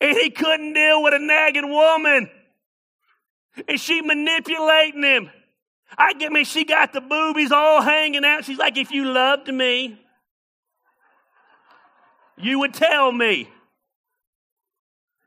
And 0.00 0.16
he 0.16 0.30
couldn't 0.30 0.72
deal 0.72 1.02
with 1.02 1.14
a 1.14 1.18
nagging 1.20 1.70
woman. 1.70 2.28
And 3.68 3.80
she 3.80 4.02
manipulating 4.02 5.02
him. 5.02 5.30
I 5.96 6.14
get 6.14 6.32
me, 6.32 6.42
she 6.42 6.64
got 6.64 6.92
the 6.92 7.00
boobies 7.00 7.52
all 7.52 7.80
hanging 7.80 8.24
out. 8.24 8.44
She's 8.44 8.58
like, 8.58 8.76
if 8.76 8.90
you 8.90 9.04
loved 9.04 9.46
me, 9.48 9.98
you 12.36 12.58
would 12.58 12.74
tell 12.74 13.12
me. 13.12 13.48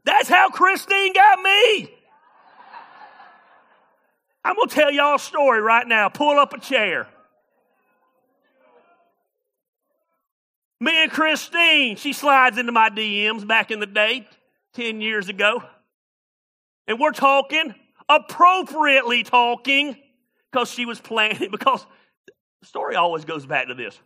That's 0.04 0.28
how 0.28 0.50
Christine 0.50 1.14
got 1.14 1.40
me. 1.42 1.94
I'm 4.44 4.56
going 4.56 4.68
to 4.68 4.76
tell 4.76 4.92
y'all 4.92 5.16
a 5.16 5.20
story 5.20 5.62
right 5.62 5.88
now. 5.88 6.10
Pull 6.10 6.38
up 6.38 6.54
a 6.54 6.60
chair. 6.60 7.08
Me 10.80 11.04
and 11.04 11.12
Christine, 11.12 11.98
she 11.98 12.14
slides 12.14 12.58
into 12.58 12.72
my 12.72 12.90
DMs 12.90 13.46
back 13.46 13.70
in 13.70 13.80
the 13.80 13.86
day, 13.86 14.28
10 14.74 15.02
years 15.02 15.28
ago. 15.28 15.62
And 16.88 17.00
we're 17.00 17.12
talking, 17.12 17.76
appropriately 18.08 19.24
talking, 19.24 19.98
because 20.52 20.72
she 20.72 20.86
was 20.86 21.00
planning, 21.00 21.52
because 21.52 21.86
the 22.62 22.66
story 22.66 22.96
always 22.96 23.26
goes 23.26 23.46
back 23.46 23.68
to 23.68 23.74
this. 23.74 24.00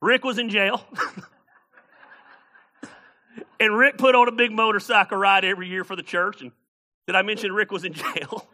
Rick 0.00 0.24
was 0.24 0.38
in 0.38 0.48
jail. 0.48 0.82
and 3.60 3.76
Rick 3.76 3.98
put 3.98 4.14
on 4.14 4.28
a 4.28 4.32
big 4.32 4.50
motorcycle 4.50 5.18
ride 5.18 5.44
every 5.44 5.68
year 5.68 5.84
for 5.84 5.96
the 5.96 6.02
church. 6.02 6.40
And 6.40 6.52
did 7.06 7.16
I 7.16 7.22
mention 7.22 7.52
Rick 7.52 7.70
was 7.70 7.84
in 7.84 7.92
jail? 7.94 8.48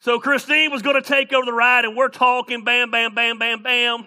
So 0.00 0.18
Christine 0.18 0.72
was 0.72 0.82
going 0.82 1.00
to 1.00 1.08
take 1.08 1.32
over 1.32 1.44
the 1.44 1.52
ride, 1.52 1.84
and 1.84 1.96
we're 1.96 2.08
talking, 2.08 2.64
bam, 2.64 2.90
bam, 2.90 3.14
bam, 3.14 3.38
bam, 3.38 3.62
bam. 3.62 4.06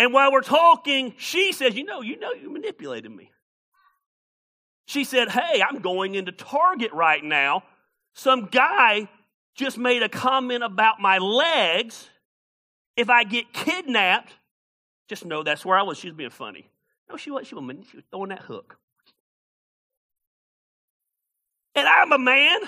And 0.00 0.14
while 0.14 0.32
we're 0.32 0.40
talking, 0.40 1.12
she 1.18 1.52
says, 1.52 1.76
You 1.76 1.84
know, 1.84 2.00
you 2.00 2.18
know, 2.18 2.32
you 2.32 2.50
manipulated 2.50 3.12
me. 3.12 3.30
She 4.86 5.04
said, 5.04 5.28
Hey, 5.28 5.62
I'm 5.62 5.80
going 5.80 6.14
into 6.14 6.32
Target 6.32 6.94
right 6.94 7.22
now. 7.22 7.64
Some 8.14 8.46
guy 8.46 9.10
just 9.54 9.76
made 9.76 10.02
a 10.02 10.08
comment 10.08 10.64
about 10.64 11.00
my 11.00 11.18
legs. 11.18 12.08
If 12.96 13.10
I 13.10 13.24
get 13.24 13.52
kidnapped, 13.52 14.32
just 15.06 15.26
know 15.26 15.42
that's 15.42 15.66
where 15.66 15.76
I 15.76 15.82
was. 15.82 15.98
She 15.98 16.08
was 16.08 16.16
being 16.16 16.30
funny. 16.30 16.66
No, 17.10 17.18
she 17.18 17.30
was, 17.30 17.46
she 17.46 17.54
was, 17.54 17.62
she 17.90 17.98
was 17.98 18.04
throwing 18.10 18.30
that 18.30 18.40
hook. 18.40 18.78
And 21.74 21.86
I'm 21.86 22.10
a 22.10 22.18
man. 22.18 22.60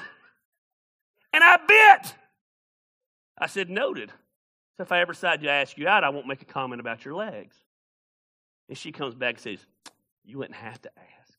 And 1.32 1.42
I 1.42 1.56
bit. 1.66 2.14
I 3.38 3.46
said, 3.46 3.70
noted. 3.70 4.12
If 4.82 4.92
I 4.92 5.00
ever 5.00 5.12
decide 5.12 5.40
to 5.40 5.50
ask 5.50 5.78
you 5.78 5.88
out, 5.88 6.04
I 6.04 6.10
won't 6.10 6.26
make 6.26 6.42
a 6.42 6.46
comment 6.46 6.80
about 6.80 7.04
your 7.04 7.14
legs. 7.14 7.56
And 8.68 8.76
she 8.76 8.92
comes 8.92 9.14
back 9.14 9.34
and 9.34 9.40
says, 9.40 9.58
You 10.24 10.38
wouldn't 10.38 10.56
have 10.56 10.80
to 10.82 10.90
ask. 10.96 11.38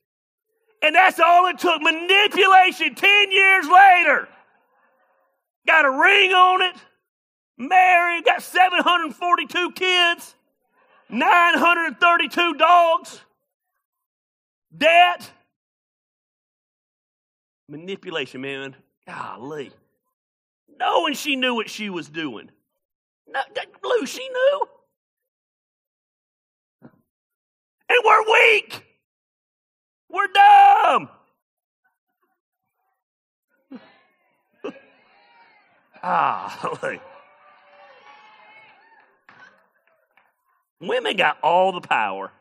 And 0.81 0.95
that's 0.95 1.19
all 1.19 1.47
it 1.47 1.59
took 1.59 1.81
manipulation 1.81 2.95
10 2.95 3.31
years 3.31 3.65
later. 3.67 4.27
Got 5.65 5.85
a 5.85 5.91
ring 5.91 6.31
on 6.31 6.61
it, 6.61 6.75
married, 7.57 8.25
got 8.25 8.41
742 8.41 9.71
kids, 9.71 10.35
932 11.09 12.53
dogs, 12.55 13.21
debt. 14.77 15.31
Manipulation, 17.69 18.41
man. 18.41 18.75
Golly 19.07 19.71
knowing 20.79 21.13
she 21.13 21.35
knew 21.35 21.55
what 21.55 21.69
she 21.69 21.89
was 21.89 22.09
doing. 22.09 22.49
No, 23.33 23.41
she 24.05 24.27
knew. 24.27 24.61
And 27.89 27.99
we're 28.03 28.31
weak. 28.31 28.85
We're 30.09 30.27
dumb. 30.27 31.09
ah, 36.03 36.79
women 40.79 41.15
got 41.17 41.37
all 41.41 41.71
the 41.71 41.81
power. 41.81 42.31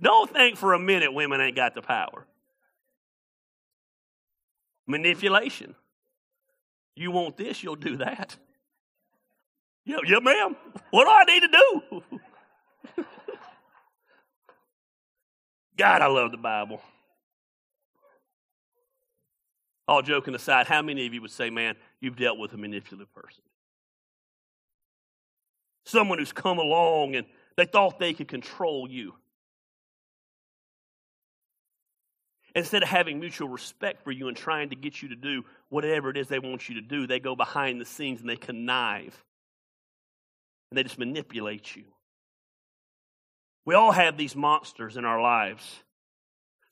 Don't 0.00 0.30
think 0.30 0.56
for 0.56 0.72
a 0.72 0.78
minute 0.78 1.12
women 1.12 1.40
ain't 1.40 1.56
got 1.56 1.74
the 1.74 1.82
power. 1.82 2.26
Manipulation. 4.86 5.74
You 6.96 7.10
want 7.10 7.36
this, 7.36 7.62
you'll 7.62 7.76
do 7.76 7.96
that. 7.98 8.36
Yeah, 9.84 9.96
yeah, 10.06 10.20
ma'am. 10.20 10.56
What 10.90 11.04
do 11.04 11.10
I 11.10 11.24
need 11.24 11.40
to 11.40 11.48
do? 11.48 13.04
God, 15.76 16.02
I 16.02 16.06
love 16.06 16.30
the 16.30 16.36
Bible. 16.36 16.80
All 19.88 20.02
joking 20.02 20.34
aside, 20.34 20.68
how 20.68 20.82
many 20.82 21.06
of 21.06 21.12
you 21.12 21.20
would 21.22 21.32
say, 21.32 21.50
man, 21.50 21.74
you've 22.00 22.16
dealt 22.16 22.38
with 22.38 22.52
a 22.52 22.56
manipulative 22.56 23.12
person? 23.12 23.42
Someone 25.84 26.18
who's 26.18 26.32
come 26.32 26.58
along 26.58 27.16
and 27.16 27.26
they 27.56 27.64
thought 27.64 27.98
they 27.98 28.14
could 28.14 28.28
control 28.28 28.88
you. 28.88 29.14
Instead 32.54 32.82
of 32.82 32.88
having 32.88 33.18
mutual 33.18 33.48
respect 33.48 34.04
for 34.04 34.12
you 34.12 34.28
and 34.28 34.36
trying 34.36 34.70
to 34.70 34.76
get 34.76 35.02
you 35.02 35.08
to 35.08 35.16
do 35.16 35.42
whatever 35.70 36.10
it 36.10 36.16
is 36.16 36.28
they 36.28 36.38
want 36.38 36.68
you 36.68 36.76
to 36.76 36.82
do, 36.82 37.06
they 37.06 37.18
go 37.18 37.34
behind 37.34 37.80
the 37.80 37.84
scenes 37.84 38.20
and 38.20 38.28
they 38.28 38.36
connive. 38.36 39.24
And 40.72 40.78
they 40.78 40.84
just 40.84 40.98
manipulate 40.98 41.76
you. 41.76 41.84
We 43.66 43.74
all 43.74 43.92
have 43.92 44.16
these 44.16 44.34
monsters 44.34 44.96
in 44.96 45.04
our 45.04 45.20
lives. 45.20 45.82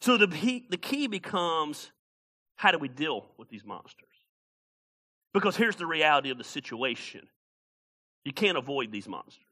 So 0.00 0.16
the, 0.16 0.24
the 0.70 0.78
key 0.78 1.06
becomes 1.06 1.90
how 2.56 2.72
do 2.72 2.78
we 2.78 2.88
deal 2.88 3.26
with 3.36 3.50
these 3.50 3.62
monsters? 3.62 4.08
Because 5.34 5.54
here's 5.54 5.76
the 5.76 5.84
reality 5.84 6.30
of 6.30 6.38
the 6.38 6.44
situation 6.44 7.28
you 8.24 8.32
can't 8.32 8.56
avoid 8.56 8.90
these 8.90 9.06
monsters, 9.06 9.44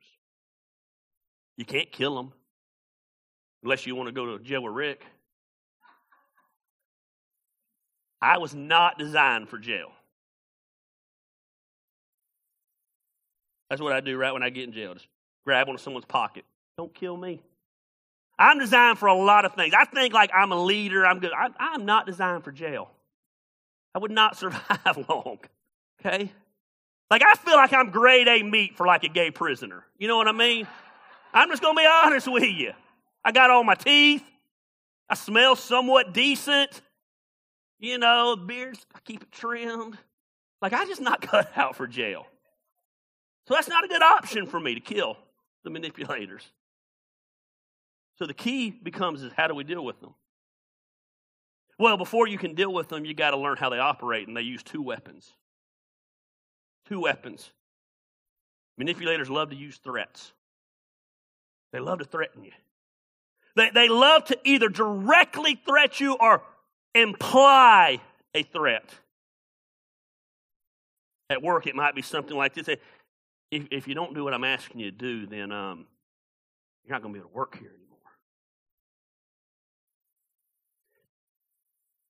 you 1.58 1.66
can't 1.66 1.92
kill 1.92 2.16
them 2.16 2.32
unless 3.62 3.86
you 3.86 3.94
want 3.96 4.06
to 4.06 4.14
go 4.14 4.38
to 4.38 4.42
jail 4.42 4.62
with 4.62 4.72
Rick. 4.72 5.04
I 8.22 8.38
was 8.38 8.54
not 8.54 8.98
designed 8.98 9.50
for 9.50 9.58
jail. 9.58 9.90
That's 13.68 13.82
what 13.82 13.92
I 13.92 14.00
do 14.00 14.16
right 14.16 14.32
when 14.32 14.42
I 14.42 14.50
get 14.50 14.64
in 14.64 14.72
jail. 14.72 14.94
Just 14.94 15.08
grab 15.44 15.68
onto 15.68 15.82
someone's 15.82 16.06
pocket. 16.06 16.44
Don't 16.76 16.94
kill 16.94 17.16
me. 17.16 17.42
I'm 18.38 18.58
designed 18.58 18.98
for 18.98 19.06
a 19.06 19.14
lot 19.14 19.44
of 19.44 19.54
things. 19.54 19.75
I 19.76 19.84
think 19.84 20.14
like 20.14 20.30
I'm 20.34 20.52
a 20.52 20.62
leader. 20.62 21.04
I'm 21.04 21.18
good. 21.18 21.32
I, 21.32 21.48
I'm 21.58 21.84
not 21.84 22.06
designed 22.06 22.44
for 22.44 22.52
jail. 22.52 22.90
I 23.94 23.98
would 23.98 24.10
not 24.10 24.37
survive 24.38 25.08
long. 25.08 25.38
Okay? 26.00 26.32
Like 27.10 27.22
I 27.25 27.34
feel 27.34 27.56
like 27.56 27.72
I'm 27.72 27.90
grade 27.90 28.28
A 28.28 28.42
meat 28.42 28.76
for 28.76 28.87
like 28.87 29.04
a 29.04 29.08
gay 29.08 29.30
prisoner. 29.30 29.84
You 29.98 30.08
know 30.08 30.16
what 30.16 30.28
I 30.28 30.32
mean? 30.32 30.66
I'm 31.32 31.50
just 31.50 31.62
gonna 31.62 31.78
be 31.78 31.87
honest 31.87 32.30
with 32.30 32.44
you. 32.44 32.72
I 33.25 33.32
got 33.32 33.50
all 33.50 33.64
my 33.64 33.75
teeth. 33.75 34.22
I 35.10 35.14
smell 35.14 35.56
somewhat 35.56 36.12
decent. 36.12 36.82
You 37.78 37.98
know, 37.98 38.37
beards, 38.37 38.84
I 38.94 38.98
keep 39.04 39.22
it 39.22 39.32
trimmed. 39.32 39.96
Like, 40.60 40.72
I 40.72 40.84
just 40.87 41.00
not 41.00 41.20
cut 41.22 41.50
out 41.56 41.76
for 41.76 41.87
jail. 41.87 42.26
So 43.48 43.54
that's 43.54 43.68
not 43.68 43.82
a 43.82 43.88
good 43.88 44.02
option 44.02 44.46
for 44.46 44.60
me 44.60 44.74
to 44.74 44.80
kill 44.80 45.16
the 45.64 45.70
manipulators. 45.70 46.42
So 48.18 48.26
the 48.26 48.34
key 48.34 48.70
becomes 48.70 49.22
is 49.22 49.32
how 49.34 49.46
do 49.46 49.54
we 49.54 49.64
deal 49.64 49.82
with 49.82 49.98
them? 50.02 50.12
Well, 51.78 51.96
before 51.96 52.28
you 52.28 52.36
can 52.36 52.54
deal 52.54 52.70
with 52.70 52.90
them, 52.90 53.06
you 53.06 53.14
got 53.14 53.30
to 53.30 53.38
learn 53.38 53.56
how 53.56 53.70
they 53.70 53.78
operate, 53.78 54.28
and 54.28 54.36
they 54.36 54.42
use 54.42 54.62
two 54.62 54.82
weapons. 54.82 55.32
Two 56.88 57.00
weapons. 57.00 57.50
Manipulators 58.76 59.30
love 59.30 59.48
to 59.48 59.56
use 59.56 59.78
threats. 59.78 60.32
They 61.72 61.78
love 61.78 62.00
to 62.00 62.04
threaten 62.04 62.44
you. 62.44 62.52
They, 63.56 63.70
they 63.70 63.88
love 63.88 64.26
to 64.26 64.38
either 64.44 64.68
directly 64.68 65.58
threat 65.66 66.00
you 66.00 66.18
or 66.20 66.42
imply 66.94 68.02
a 68.34 68.42
threat. 68.42 68.92
At 71.30 71.42
work, 71.42 71.66
it 71.66 71.74
might 71.74 71.94
be 71.94 72.02
something 72.02 72.36
like 72.36 72.54
this. 72.54 72.68
If, 73.50 73.66
if 73.70 73.88
you 73.88 73.94
don't 73.94 74.14
do 74.14 74.24
what 74.24 74.34
I'm 74.34 74.44
asking 74.44 74.80
you 74.80 74.90
to 74.90 74.96
do, 74.96 75.26
then 75.26 75.52
um, 75.52 75.86
you're 76.84 76.94
not 76.94 77.02
going 77.02 77.14
to 77.14 77.18
be 77.18 77.20
able 77.20 77.30
to 77.30 77.36
work 77.36 77.56
here 77.58 77.70
anymore. 77.70 77.98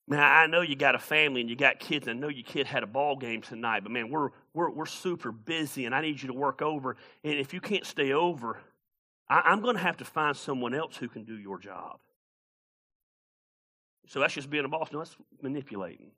Man, 0.09 0.21
I 0.21 0.47
know 0.47 0.63
you 0.63 0.75
got 0.75 0.95
a 0.95 0.99
family 0.99 1.43
and 1.43 1.51
you 1.51 1.55
got 1.55 1.79
kids, 1.79 2.09
and 2.09 2.19
I 2.19 2.21
know 2.21 2.29
your 2.29 2.45
kid 2.45 2.67
had 2.67 2.83
a 2.83 2.87
ball 2.87 3.17
game 3.17 3.43
tonight, 3.43 3.83
but 3.83 3.93
man, 3.93 4.11
we're, 4.11 4.31
we're, 4.55 4.71
we're 4.71 4.87
super 4.87 5.31
busy 5.31 5.85
and 5.85 5.95
I 5.95 6.01
need 6.01 6.21
you 6.23 6.29
to 6.29 6.35
work 6.35 6.63
over. 6.63 6.97
And 7.23 7.35
if 7.35 7.53
you 7.53 7.61
can't 7.61 7.85
stay 7.85 8.13
over, 8.13 8.59
I, 9.29 9.43
I'm 9.45 9.61
going 9.61 9.77
to 9.77 9.83
have 9.83 9.99
to 9.99 10.05
find 10.05 10.37
someone 10.37 10.75
else 10.75 10.97
who 10.97 11.09
can 11.09 11.25
do 11.25 11.39
your 11.39 11.59
job. 11.59 11.99
So 14.07 14.21
that's 14.21 14.33
just 14.33 14.49
being 14.49 14.65
a 14.65 14.69
boss. 14.69 14.91
No, 14.91 15.01
that's 15.01 15.17
manipulating. 15.43 16.13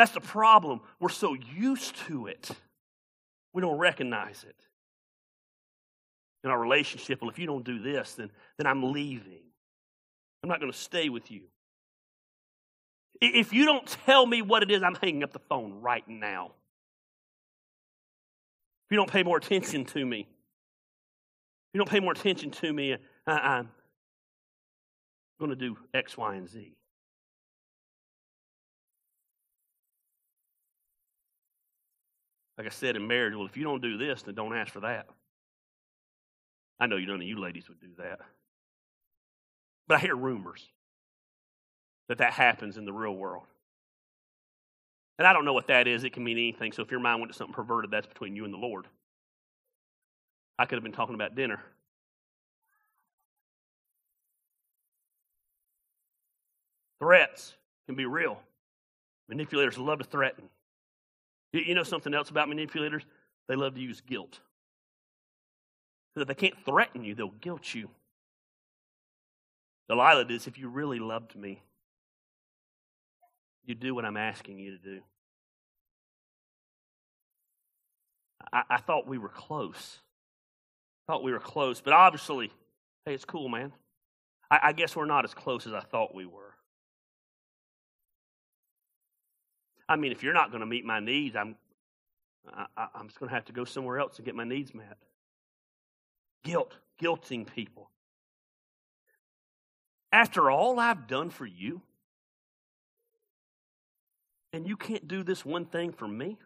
That's 0.00 0.12
the 0.12 0.20
problem. 0.22 0.80
We're 0.98 1.10
so 1.10 1.36
used 1.58 1.94
to 2.06 2.26
it, 2.26 2.50
we 3.52 3.60
don't 3.60 3.76
recognize 3.76 4.46
it. 4.48 4.56
In 6.42 6.48
our 6.48 6.58
relationship, 6.58 7.20
well, 7.20 7.28
if 7.28 7.38
you 7.38 7.44
don't 7.44 7.66
do 7.66 7.78
this, 7.78 8.14
then, 8.14 8.30
then 8.56 8.66
I'm 8.66 8.94
leaving. 8.94 9.42
I'm 10.42 10.48
not 10.48 10.58
going 10.58 10.72
to 10.72 10.78
stay 10.78 11.10
with 11.10 11.30
you. 11.30 11.42
If 13.20 13.52
you 13.52 13.66
don't 13.66 13.86
tell 14.06 14.24
me 14.24 14.40
what 14.40 14.62
it 14.62 14.70
is, 14.70 14.82
I'm 14.82 14.94
hanging 14.94 15.22
up 15.22 15.34
the 15.34 15.38
phone 15.50 15.82
right 15.82 16.08
now. 16.08 16.52
If 18.86 18.92
you 18.92 18.96
don't 18.96 19.12
pay 19.12 19.22
more 19.22 19.36
attention 19.36 19.84
to 19.84 20.06
me, 20.06 20.20
if 20.20 21.74
you 21.74 21.78
don't 21.78 21.90
pay 21.90 22.00
more 22.00 22.12
attention 22.12 22.52
to 22.52 22.72
me, 22.72 22.94
uh, 22.94 22.96
I, 23.26 23.58
am 23.58 23.68
going 25.38 25.50
to 25.50 25.56
do 25.56 25.76
X, 25.92 26.16
Y, 26.16 26.36
and 26.36 26.48
Z. 26.48 26.74
Like 32.60 32.66
I 32.66 32.74
said 32.74 32.94
in 32.94 33.06
marriage, 33.06 33.34
well, 33.34 33.46
if 33.46 33.56
you 33.56 33.64
don't 33.64 33.80
do 33.80 33.96
this, 33.96 34.20
then 34.20 34.34
don't 34.34 34.54
ask 34.54 34.70
for 34.70 34.80
that. 34.80 35.06
I 36.78 36.86
know 36.86 36.98
none 36.98 37.16
of 37.16 37.22
you 37.22 37.40
ladies 37.40 37.66
would 37.70 37.80
do 37.80 37.86
that. 37.96 38.20
But 39.88 39.96
I 39.96 40.00
hear 40.00 40.14
rumors 40.14 40.68
that 42.08 42.18
that 42.18 42.34
happens 42.34 42.76
in 42.76 42.84
the 42.84 42.92
real 42.92 43.14
world. 43.14 43.44
And 45.18 45.26
I 45.26 45.32
don't 45.32 45.46
know 45.46 45.54
what 45.54 45.68
that 45.68 45.88
is. 45.88 46.04
It 46.04 46.12
can 46.12 46.22
mean 46.22 46.36
anything. 46.36 46.72
So 46.72 46.82
if 46.82 46.90
your 46.90 47.00
mind 47.00 47.20
went 47.20 47.32
to 47.32 47.38
something 47.38 47.54
perverted, 47.54 47.90
that's 47.90 48.06
between 48.06 48.36
you 48.36 48.44
and 48.44 48.52
the 48.52 48.58
Lord. 48.58 48.86
I 50.58 50.66
could 50.66 50.76
have 50.76 50.84
been 50.84 50.92
talking 50.92 51.14
about 51.14 51.34
dinner. 51.34 51.62
Threats 56.98 57.54
can 57.86 57.94
be 57.94 58.04
real. 58.04 58.38
Manipulators 59.30 59.78
love 59.78 60.00
to 60.00 60.04
threaten. 60.04 60.50
You 61.52 61.74
know 61.74 61.82
something 61.82 62.14
else 62.14 62.30
about 62.30 62.48
manipulators? 62.48 63.02
They 63.48 63.56
love 63.56 63.74
to 63.74 63.80
use 63.80 64.00
guilt. 64.00 64.38
So 66.14 66.20
if 66.22 66.28
they 66.28 66.34
can't 66.34 66.54
threaten 66.64 67.04
you, 67.04 67.14
they'll 67.14 67.28
guilt 67.28 67.74
you. 67.74 67.88
Delilah 69.88 70.24
did 70.24 70.46
if 70.46 70.58
you 70.58 70.68
really 70.68 71.00
loved 71.00 71.34
me, 71.34 71.62
you'd 73.64 73.80
do 73.80 73.94
what 73.94 74.04
I'm 74.04 74.16
asking 74.16 74.58
you 74.58 74.72
to 74.72 74.78
do. 74.78 75.00
I, 78.52 78.62
I 78.70 78.76
thought 78.78 79.06
we 79.06 79.18
were 79.18 79.28
close. 79.28 79.98
Thought 81.08 81.24
we 81.24 81.32
were 81.32 81.40
close, 81.40 81.80
but 81.80 81.92
obviously, 81.92 82.52
hey, 83.04 83.14
it's 83.14 83.24
cool, 83.24 83.48
man. 83.48 83.72
I, 84.48 84.60
I 84.62 84.72
guess 84.72 84.94
we're 84.94 85.06
not 85.06 85.24
as 85.24 85.34
close 85.34 85.66
as 85.66 85.72
I 85.72 85.80
thought 85.80 86.14
we 86.14 86.26
were. 86.26 86.49
I 89.90 89.96
mean, 89.96 90.12
if 90.12 90.22
you're 90.22 90.32
not 90.32 90.50
going 90.52 90.60
to 90.60 90.66
meet 90.66 90.84
my 90.84 91.00
needs, 91.00 91.34
I'm, 91.34 91.56
I, 92.48 92.86
am 92.94 93.08
just 93.08 93.18
going 93.18 93.28
to 93.28 93.34
have 93.34 93.44
to 93.46 93.52
go 93.52 93.64
somewhere 93.64 93.98
else 93.98 94.16
and 94.18 94.24
get 94.24 94.36
my 94.36 94.44
needs 94.44 94.72
met. 94.72 94.96
Guilt, 96.44 96.76
guilting 97.02 97.52
people. 97.52 97.90
After 100.12 100.48
all 100.48 100.78
I've 100.78 101.08
done 101.08 101.28
for 101.28 101.44
you, 101.44 101.82
and 104.52 104.66
you 104.66 104.76
can't 104.76 105.08
do 105.08 105.24
this 105.24 105.44
one 105.44 105.64
thing 105.64 105.92
for 105.92 106.06
me? 106.06 106.38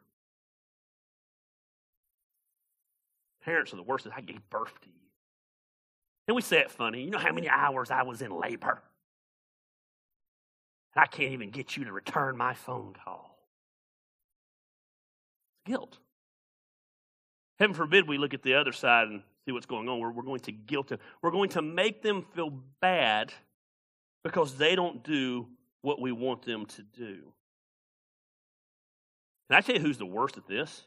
Parents 3.44 3.74
are 3.74 3.76
the 3.76 3.82
worst. 3.82 4.06
I 4.14 4.22
gave 4.22 4.40
birth 4.48 4.80
to 4.80 4.88
you. 4.88 4.94
And 6.28 6.34
we 6.34 6.40
say 6.40 6.60
it 6.60 6.70
funny. 6.70 7.02
You 7.02 7.10
know 7.10 7.18
how 7.18 7.32
many 7.32 7.48
hours 7.48 7.90
I 7.90 8.02
was 8.04 8.22
in 8.22 8.30
labor? 8.30 8.82
I 10.96 11.06
can't 11.06 11.32
even 11.32 11.50
get 11.50 11.76
you 11.76 11.84
to 11.84 11.92
return 11.92 12.36
my 12.36 12.54
phone 12.54 12.94
call. 13.04 13.23
Guilt. 15.64 15.98
Heaven 17.58 17.74
forbid 17.74 18.08
we 18.08 18.18
look 18.18 18.34
at 18.34 18.42
the 18.42 18.54
other 18.54 18.72
side 18.72 19.08
and 19.08 19.22
see 19.44 19.52
what's 19.52 19.66
going 19.66 19.88
on. 19.88 20.00
We're, 20.00 20.10
we're 20.10 20.22
going 20.22 20.40
to 20.40 20.52
guilt 20.52 20.88
them. 20.88 20.98
We're 21.22 21.30
going 21.30 21.50
to 21.50 21.62
make 21.62 22.02
them 22.02 22.24
feel 22.34 22.50
bad 22.80 23.32
because 24.22 24.56
they 24.56 24.74
don't 24.74 25.04
do 25.04 25.46
what 25.82 26.00
we 26.00 26.12
want 26.12 26.42
them 26.42 26.66
to 26.66 26.82
do. 26.82 27.32
Can 29.48 29.58
I 29.58 29.60
tell 29.60 29.76
you 29.76 29.82
who's 29.82 29.98
the 29.98 30.06
worst 30.06 30.36
at 30.36 30.46
this? 30.46 30.86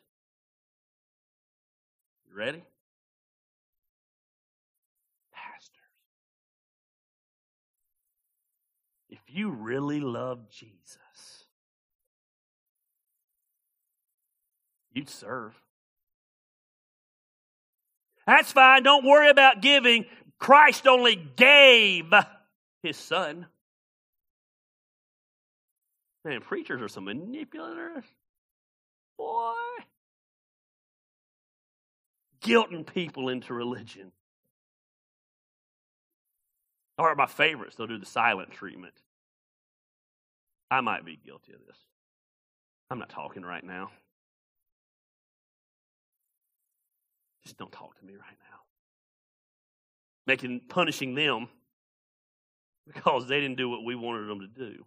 You 2.27 2.35
ready? 2.35 2.63
Pastors. 5.31 5.77
If 9.09 9.21
you 9.27 9.51
really 9.51 9.99
love 9.99 10.49
Jesus, 10.49 10.97
you'd 14.97 15.09
serve. 15.09 15.53
That's 18.25 18.51
fine. 18.51 18.83
Don't 18.83 19.05
worry 19.05 19.29
about 19.29 19.61
giving. 19.61 20.05
Christ 20.39 20.85
only 20.87 21.15
gave 21.15 22.11
his 22.83 22.97
son. 22.97 23.45
Man, 26.25 26.41
preachers 26.41 26.81
are 26.81 26.89
some 26.89 27.05
manipulators. 27.05 28.03
Boy. 29.17 29.53
Guilting 32.41 32.85
people 32.85 33.29
into 33.29 33.53
religion. 33.53 34.11
Or 36.97 37.15
my 37.15 37.27
favorites, 37.27 37.75
they'll 37.75 37.87
do 37.87 37.99
the 37.99 38.05
silent 38.05 38.51
treatment. 38.51 38.93
I 40.69 40.81
might 40.81 41.05
be 41.05 41.15
guilty 41.23 41.53
of 41.53 41.59
this. 41.65 41.77
I'm 42.89 42.99
not 42.99 43.09
talking 43.09 43.43
right 43.43 43.63
now. 43.63 43.91
Just 47.47 47.57
don't 47.57 47.71
talk 47.71 47.97
to 47.97 48.05
me 48.05 48.13
right 48.13 48.37
now. 48.51 48.59
Making 50.25 50.59
punishing 50.67 51.15
them 51.15 51.47
because 52.93 53.29
they 53.29 53.39
didn't 53.39 53.55
do 53.55 53.69
what 53.69 53.85
we 53.85 53.95
wanted 53.95 54.27
them 54.27 54.41
to 54.41 54.47
do. 54.47 54.83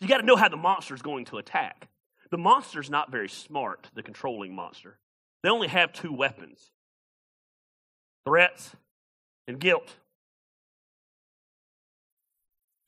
You 0.00 0.08
got 0.08 0.18
to 0.18 0.26
know 0.26 0.36
how 0.36 0.50
the 0.50 0.58
monster 0.58 0.94
is 0.94 1.00
going 1.00 1.24
to 1.26 1.38
attack. 1.38 1.88
The 2.30 2.36
monster's 2.36 2.90
not 2.90 3.10
very 3.10 3.30
smart, 3.30 3.88
the 3.94 4.02
controlling 4.02 4.54
monster. 4.54 4.98
They 5.42 5.48
only 5.48 5.68
have 5.68 5.94
two 5.94 6.12
weapons 6.12 6.70
threats 8.26 8.76
and 9.48 9.58
guilt. 9.58 9.90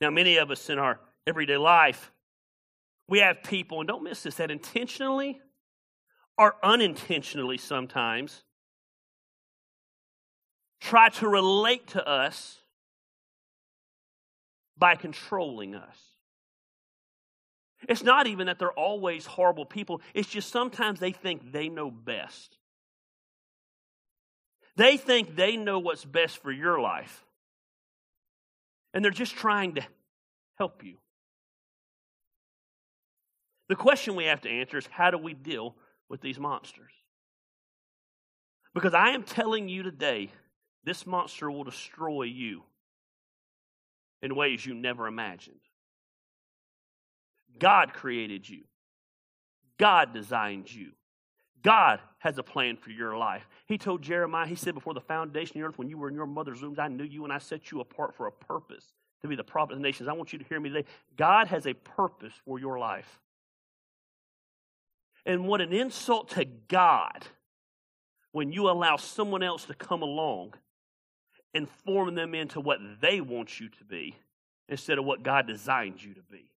Now, 0.02 0.10
many 0.10 0.36
of 0.36 0.50
us 0.50 0.68
in 0.68 0.78
our 0.78 1.00
everyday 1.26 1.56
life, 1.56 2.12
we 3.08 3.20
have 3.20 3.42
people, 3.42 3.80
and 3.80 3.88
don't 3.88 4.02
miss 4.02 4.22
this, 4.22 4.34
that 4.34 4.50
intentionally 4.50 5.40
or 6.38 6.56
unintentionally 6.62 7.58
sometimes 7.58 8.42
try 10.80 11.08
to 11.08 11.28
relate 11.28 11.88
to 11.88 12.06
us 12.06 12.58
by 14.78 14.94
controlling 14.94 15.74
us. 15.74 15.98
It's 17.88 18.02
not 18.02 18.26
even 18.26 18.46
that 18.46 18.58
they're 18.58 18.70
always 18.72 19.26
horrible 19.26 19.66
people, 19.66 20.00
it's 20.14 20.28
just 20.28 20.50
sometimes 20.50 21.00
they 21.00 21.12
think 21.12 21.52
they 21.52 21.68
know 21.68 21.90
best. 21.90 22.58
They 24.76 24.98
think 24.98 25.36
they 25.36 25.56
know 25.56 25.78
what's 25.78 26.04
best 26.04 26.42
for 26.42 26.52
your 26.52 26.78
life. 26.80 27.24
And 28.92 29.02
they're 29.02 29.10
just 29.10 29.34
trying 29.34 29.76
to 29.76 29.82
help 30.58 30.84
you. 30.84 30.96
The 33.68 33.76
question 33.76 34.16
we 34.16 34.26
have 34.26 34.42
to 34.42 34.50
answer 34.50 34.76
is 34.76 34.86
how 34.86 35.10
do 35.10 35.18
we 35.18 35.32
deal 35.32 35.74
with 36.08 36.20
these 36.20 36.38
monsters? 36.38 36.92
Because 38.74 38.94
I 38.94 39.10
am 39.10 39.22
telling 39.22 39.68
you 39.68 39.82
today, 39.82 40.30
this 40.84 41.06
monster 41.06 41.50
will 41.50 41.64
destroy 41.64 42.24
you 42.24 42.62
in 44.22 44.34
ways 44.34 44.64
you 44.64 44.74
never 44.74 45.06
imagined. 45.06 45.60
God 47.58 47.94
created 47.94 48.48
you, 48.48 48.64
God 49.78 50.12
designed 50.12 50.72
you. 50.72 50.92
God 51.62 52.00
has 52.18 52.38
a 52.38 52.44
plan 52.44 52.76
for 52.76 52.90
your 52.90 53.16
life. 53.16 53.48
He 53.66 53.76
told 53.76 54.00
Jeremiah, 54.00 54.46
He 54.46 54.54
said, 54.54 54.74
Before 54.74 54.94
the 54.94 55.00
foundation 55.00 55.56
of 55.56 55.62
the 55.62 55.68
earth, 55.68 55.78
when 55.78 55.88
you 55.88 55.98
were 55.98 56.08
in 56.08 56.14
your 56.14 56.26
mother's 56.26 56.62
womb, 56.62 56.76
I 56.78 56.86
knew 56.86 57.02
you 57.02 57.24
and 57.24 57.32
I 57.32 57.38
set 57.38 57.72
you 57.72 57.80
apart 57.80 58.14
for 58.14 58.28
a 58.28 58.32
purpose 58.32 58.84
to 59.22 59.28
be 59.28 59.34
the 59.34 59.42
prophet 59.42 59.72
of 59.72 59.78
the 59.78 59.82
nations. 59.82 60.08
I 60.08 60.12
want 60.12 60.32
you 60.32 60.38
to 60.38 60.44
hear 60.44 60.60
me 60.60 60.68
today. 60.68 60.88
God 61.16 61.48
has 61.48 61.66
a 61.66 61.74
purpose 61.74 62.34
for 62.44 62.60
your 62.60 62.78
life. 62.78 63.18
And 65.26 65.46
what 65.46 65.60
an 65.60 65.72
insult 65.72 66.30
to 66.30 66.44
God 66.44 67.26
when 68.30 68.52
you 68.52 68.70
allow 68.70 68.96
someone 68.96 69.42
else 69.42 69.64
to 69.64 69.74
come 69.74 70.02
along 70.02 70.54
and 71.52 71.68
form 71.84 72.14
them 72.14 72.34
into 72.34 72.60
what 72.60 72.78
they 73.00 73.20
want 73.20 73.58
you 73.58 73.68
to 73.68 73.84
be 73.84 74.14
instead 74.68 74.98
of 74.98 75.04
what 75.04 75.22
God 75.22 75.46
designed 75.46 76.02
you 76.02 76.14
to 76.14 76.22
be. 76.30 76.50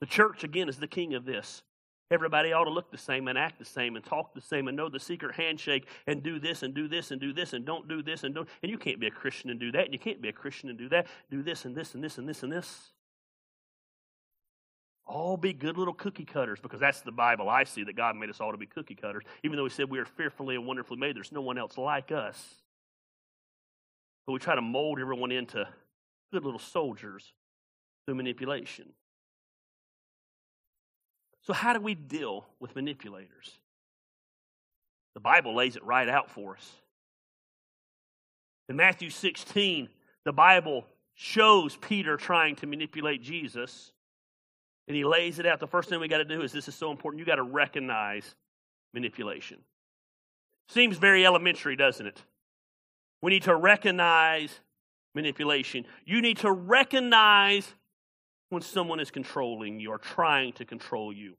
The 0.00 0.06
church, 0.06 0.44
again, 0.44 0.68
is 0.68 0.78
the 0.78 0.86
king 0.86 1.14
of 1.14 1.24
this. 1.24 1.62
Everybody 2.10 2.52
ought 2.52 2.64
to 2.64 2.70
look 2.70 2.90
the 2.90 2.98
same 2.98 3.26
and 3.28 3.38
act 3.38 3.58
the 3.58 3.64
same 3.64 3.96
and 3.96 4.04
talk 4.04 4.34
the 4.34 4.40
same 4.40 4.68
and 4.68 4.76
know 4.76 4.88
the 4.88 5.00
secret 5.00 5.34
handshake 5.34 5.88
and 6.06 6.22
do 6.22 6.38
this 6.38 6.62
and 6.62 6.74
do 6.74 6.86
this 6.86 7.10
and 7.10 7.20
do 7.20 7.32
this 7.32 7.54
and 7.54 7.64
don't 7.64 7.88
do 7.88 8.02
this 8.02 8.22
and 8.22 8.34
don't. 8.34 8.48
And 8.62 8.70
you 8.70 8.76
can't 8.76 9.00
be 9.00 9.06
a 9.06 9.10
Christian 9.10 9.50
and 9.50 9.58
do 9.58 9.72
that. 9.72 9.86
And 9.86 9.92
you 9.94 9.98
can't 9.98 10.20
be 10.20 10.28
a 10.28 10.32
Christian 10.32 10.68
and 10.68 10.78
do 10.78 10.88
that. 10.90 11.06
Do 11.30 11.42
this 11.42 11.64
and 11.64 11.74
this 11.74 11.94
and 11.94 12.04
this 12.04 12.18
and 12.18 12.28
this 12.28 12.42
and 12.42 12.52
this. 12.52 12.92
All 15.06 15.36
be 15.36 15.52
good 15.52 15.76
little 15.76 15.94
cookie 15.94 16.24
cutters 16.24 16.60
because 16.60 16.80
that's 16.80 17.02
the 17.02 17.12
Bible 17.12 17.48
I 17.48 17.64
see 17.64 17.84
that 17.84 17.96
God 17.96 18.16
made 18.16 18.30
us 18.30 18.40
all 18.40 18.52
to 18.52 18.58
be 18.58 18.66
cookie 18.66 18.94
cutters. 18.94 19.22
Even 19.42 19.56
though 19.56 19.64
He 19.64 19.70
said 19.70 19.90
we 19.90 19.98
are 19.98 20.06
fearfully 20.06 20.54
and 20.54 20.66
wonderfully 20.66 20.98
made, 20.98 21.16
there's 21.16 21.32
no 21.32 21.42
one 21.42 21.58
else 21.58 21.76
like 21.76 22.10
us. 22.10 22.42
But 24.26 24.32
we 24.32 24.38
try 24.38 24.54
to 24.54 24.62
mold 24.62 24.98
everyone 24.98 25.30
into 25.30 25.68
good 26.32 26.44
little 26.44 26.58
soldiers 26.58 27.32
through 28.06 28.14
manipulation. 28.14 28.92
So, 31.42 31.52
how 31.52 31.74
do 31.74 31.80
we 31.80 31.94
deal 31.94 32.46
with 32.58 32.74
manipulators? 32.74 33.58
The 35.12 35.20
Bible 35.20 35.54
lays 35.54 35.76
it 35.76 35.84
right 35.84 36.08
out 36.08 36.30
for 36.30 36.56
us. 36.56 36.70
In 38.68 38.76
Matthew 38.76 39.10
16, 39.10 39.88
the 40.24 40.32
Bible 40.32 40.86
shows 41.14 41.76
Peter 41.76 42.16
trying 42.16 42.56
to 42.56 42.66
manipulate 42.66 43.22
Jesus, 43.22 43.92
and 44.86 44.96
he 44.96 45.04
lays 45.04 45.38
it 45.38 45.46
out. 45.46 45.60
The 45.60 45.66
first 45.66 45.88
thing 45.88 46.00
we 46.00 46.08
got 46.08 46.18
to 46.18 46.24
do 46.24 46.42
is 46.42 46.52
this 46.52 46.68
is 46.68 46.74
so 46.74 46.90
important. 46.90 47.18
You 47.18 47.24
got 47.24 47.36
to 47.36 47.42
recognize 47.42 48.34
manipulation. 48.92 49.58
Seems 50.68 50.96
very 50.96 51.26
elementary, 51.26 51.76
doesn't 51.76 52.06
it? 52.06 52.22
We 53.22 53.30
need 53.30 53.42
to 53.44 53.56
recognize 53.56 54.60
manipulation. 55.14 55.86
You 56.04 56.20
need 56.20 56.38
to 56.38 56.52
recognize 56.52 57.66
when 58.50 58.62
someone 58.62 59.00
is 59.00 59.10
controlling 59.10 59.80
you 59.80 59.90
or 59.90 59.98
trying 59.98 60.52
to 60.54 60.64
control 60.64 61.12
you. 61.12 61.34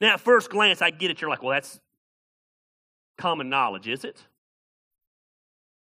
Now, 0.00 0.14
at 0.14 0.20
first 0.20 0.50
glance, 0.50 0.80
I 0.80 0.90
get 0.90 1.10
it. 1.10 1.20
You're 1.20 1.30
like, 1.30 1.42
well, 1.42 1.52
that's 1.52 1.80
common 3.16 3.48
knowledge, 3.48 3.88
is 3.88 4.04
it? 4.04 4.22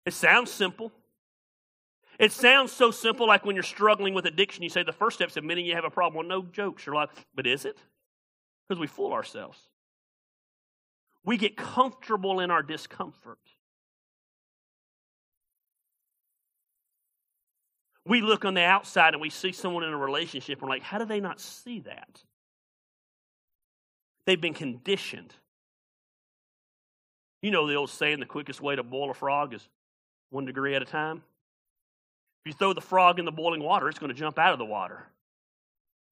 It 0.05 0.15
sounds 0.15 0.51
simple. 0.53 0.93
It 2.19 2.33
sounds 2.33 2.73
so 2.73 2.91
simple, 2.91 3.27
like 3.27 3.45
when 3.45 3.57
you're 3.57 3.63
struggling 3.63 4.15
with 4.15 4.25
addiction, 4.27 4.63
you 4.63 4.71
say 4.71 4.83
the 4.83 4.93
first 4.93 5.17
step 5.17 5.29
is 5.29 5.37
admitting 5.37 5.67
you 5.67 5.75
have 5.75 5.85
a 5.85 5.91
problem. 5.91 6.27
Well, 6.27 6.41
no 6.43 6.47
jokes. 6.51 6.87
You're 6.87 6.95
like, 6.95 7.11
but 7.35 7.47
is 7.47 7.65
it? 7.65 7.77
Because 8.69 8.81
we 8.81 8.87
fool 8.87 9.13
ourselves. 9.13 9.59
We 11.25 11.37
get 11.37 11.57
comfortable 11.57 12.41
in 12.41 12.51
our 12.51 12.63
discomfort. 12.63 13.39
We 18.07 18.23
look 18.23 18.45
on 18.45 18.55
the 18.55 18.63
outside 18.63 19.15
and 19.15 19.21
we 19.21 19.31
see 19.31 19.51
someone 19.51 19.83
in 19.83 19.93
a 19.93 19.97
relationship, 19.99 20.61
and 20.61 20.69
we're 20.69 20.77
like, 20.77 20.83
how 20.83 20.99
do 20.99 21.05
they 21.05 21.21
not 21.21 21.41
see 21.41 21.81
that? 21.81 22.23
They've 24.25 24.41
been 24.41 24.55
conditioned. 24.55 25.35
You 27.43 27.51
know 27.51 27.67
the 27.67 27.75
old 27.75 27.91
saying 27.91 28.21
the 28.21 28.27
quickest 28.27 28.61
way 28.61 28.77
to 28.77 28.83
boil 28.83 29.11
a 29.11 29.15
frog 29.15 29.55
is 29.55 29.69
one 30.31 30.47
degree 30.47 30.75
at 30.75 30.83
a 30.83 30.87
time? 30.87 31.23
If 32.47 32.51
you 32.51 32.59
throw 32.59 32.73
the 32.75 32.81
frog 32.81 33.19
in 33.19 33.25
the 33.25 33.33
boiling 33.33 33.61
water, 33.61 33.89
it's 33.89 33.99
going 33.99 34.13
to 34.13 34.17
jump 34.17 34.39
out 34.39 34.53
of 34.53 34.61
the 34.61 34.65
water. 34.65 35.09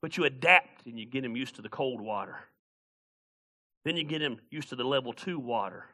But 0.02 0.16
you 0.16 0.24
adapt 0.24 0.84
and 0.84 0.98
you 0.98 1.06
get 1.06 1.24
him 1.24 1.36
used 1.36 1.54
to 1.54 1.62
the 1.62 1.68
cold 1.68 2.00
water. 2.00 2.40
Then 3.84 3.96
you 3.96 4.02
get 4.02 4.20
him 4.20 4.40
used 4.50 4.70
to 4.70 4.74
the 4.74 4.82
level 4.82 5.12
two 5.12 5.38
water 5.38 5.84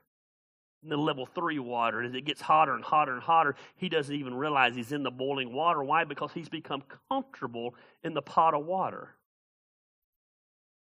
And 0.82 0.90
the 0.90 0.96
level 0.96 1.26
three 1.26 1.58
water. 1.58 2.00
And 2.00 2.08
as 2.08 2.14
it 2.14 2.24
gets 2.24 2.40
hotter 2.40 2.74
and 2.74 2.82
hotter 2.82 3.12
and 3.12 3.22
hotter, 3.22 3.54
he 3.76 3.90
doesn't 3.90 4.14
even 4.14 4.32
realize 4.32 4.74
he's 4.74 4.92
in 4.92 5.02
the 5.02 5.10
boiling 5.10 5.52
water. 5.52 5.84
Why? 5.84 6.04
Because 6.04 6.32
he's 6.32 6.48
become 6.48 6.84
comfortable 7.10 7.74
in 8.02 8.14
the 8.14 8.22
pot 8.22 8.54
of 8.54 8.64
water. 8.64 9.16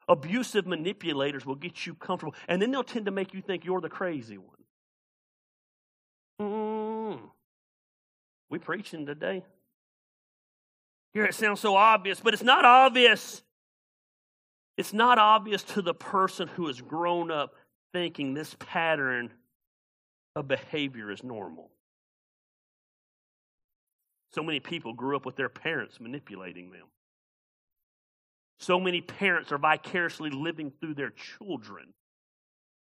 Abusive 0.10 0.68
manipulators 0.68 1.46
will 1.46 1.56
get 1.56 1.86
you 1.86 1.94
comfortable, 1.94 2.36
and 2.50 2.62
then 2.62 2.72
they'll 2.72 2.84
tend 2.84 3.06
to 3.06 3.12
make 3.12 3.34
you 3.34 3.42
think 3.42 3.64
you're 3.64 3.80
the 3.80 3.88
crazy 3.88 4.38
one. 4.38 4.58
Mm. 6.42 7.20
We 8.50 8.60
preaching 8.60 9.06
today. 9.06 9.44
Here 11.14 11.26
it 11.26 11.34
sounds 11.34 11.60
so 11.60 11.76
obvious, 11.76 12.20
but 12.20 12.34
it's 12.34 12.44
not 12.44 12.64
obvious. 12.64 13.42
It's 14.78 14.94
not 14.94 15.18
obvious 15.18 15.64
to 15.64 15.82
the 15.82 15.94
person 15.94 16.48
who 16.48 16.68
has 16.68 16.80
grown 16.80 17.32
up 17.32 17.56
thinking 17.94 18.34
this 18.34 18.56
pattern 18.60 19.34
of 20.36 20.48
behavior 20.48 21.12
is 21.12 21.24
normal. 21.24 21.72
So 24.34 24.44
many 24.44 24.60
people 24.60 24.94
grew 24.94 25.16
up 25.16 25.26
with 25.26 25.36
their 25.36 25.50
parents 25.50 26.00
manipulating 26.00 26.70
them. 26.70 26.86
So 28.60 28.80
many 28.80 29.02
parents 29.02 29.52
are 29.52 29.58
vicariously 29.58 30.30
living 30.30 30.72
through 30.80 30.96
their 30.96 31.12
children 31.12 31.94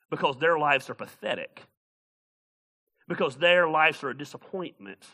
because 0.10 0.38
their 0.38 0.58
lives 0.58 0.90
are 0.90 0.94
pathetic, 0.94 1.64
because 3.08 3.36
their 3.36 3.68
lives 3.68 4.04
are 4.04 4.10
a 4.10 4.18
disappointment, 4.18 5.06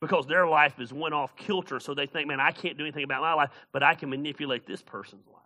because 0.00 0.26
their 0.26 0.46
life 0.46 0.78
is 0.78 0.92
went 0.92 1.14
off 1.14 1.36
kilter. 1.36 1.80
So 1.80 1.94
they 1.94 2.06
think, 2.06 2.28
man, 2.28 2.40
I 2.40 2.52
can't 2.52 2.78
do 2.78 2.84
anything 2.84 3.04
about 3.04 3.20
my 3.20 3.34
life, 3.34 3.50
but 3.72 3.82
I 3.82 3.94
can 3.94 4.10
manipulate 4.10 4.66
this 4.66 4.82
person's 4.82 5.26
life. 5.26 5.42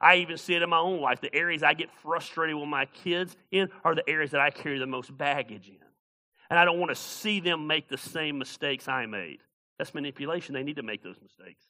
I 0.00 0.16
even 0.16 0.36
see 0.36 0.54
it 0.54 0.62
in 0.62 0.70
my 0.70 0.78
own 0.78 1.00
life. 1.00 1.20
The 1.20 1.34
areas 1.34 1.62
I 1.62 1.74
get 1.74 1.90
frustrated 2.02 2.56
with 2.56 2.68
my 2.68 2.86
kids 2.86 3.36
in 3.50 3.70
are 3.84 3.94
the 3.94 4.08
areas 4.08 4.32
that 4.32 4.40
I 4.40 4.50
carry 4.50 4.78
the 4.78 4.86
most 4.86 5.16
baggage 5.16 5.68
in. 5.68 5.76
And 6.50 6.58
I 6.58 6.64
don't 6.64 6.78
want 6.78 6.90
to 6.90 6.96
see 6.96 7.40
them 7.40 7.66
make 7.66 7.88
the 7.88 7.96
same 7.96 8.38
mistakes 8.38 8.88
I 8.88 9.06
made. 9.06 9.38
That's 9.78 9.94
manipulation. 9.94 10.54
They 10.54 10.62
need 10.62 10.76
to 10.76 10.82
make 10.82 11.02
those 11.02 11.16
mistakes. 11.22 11.64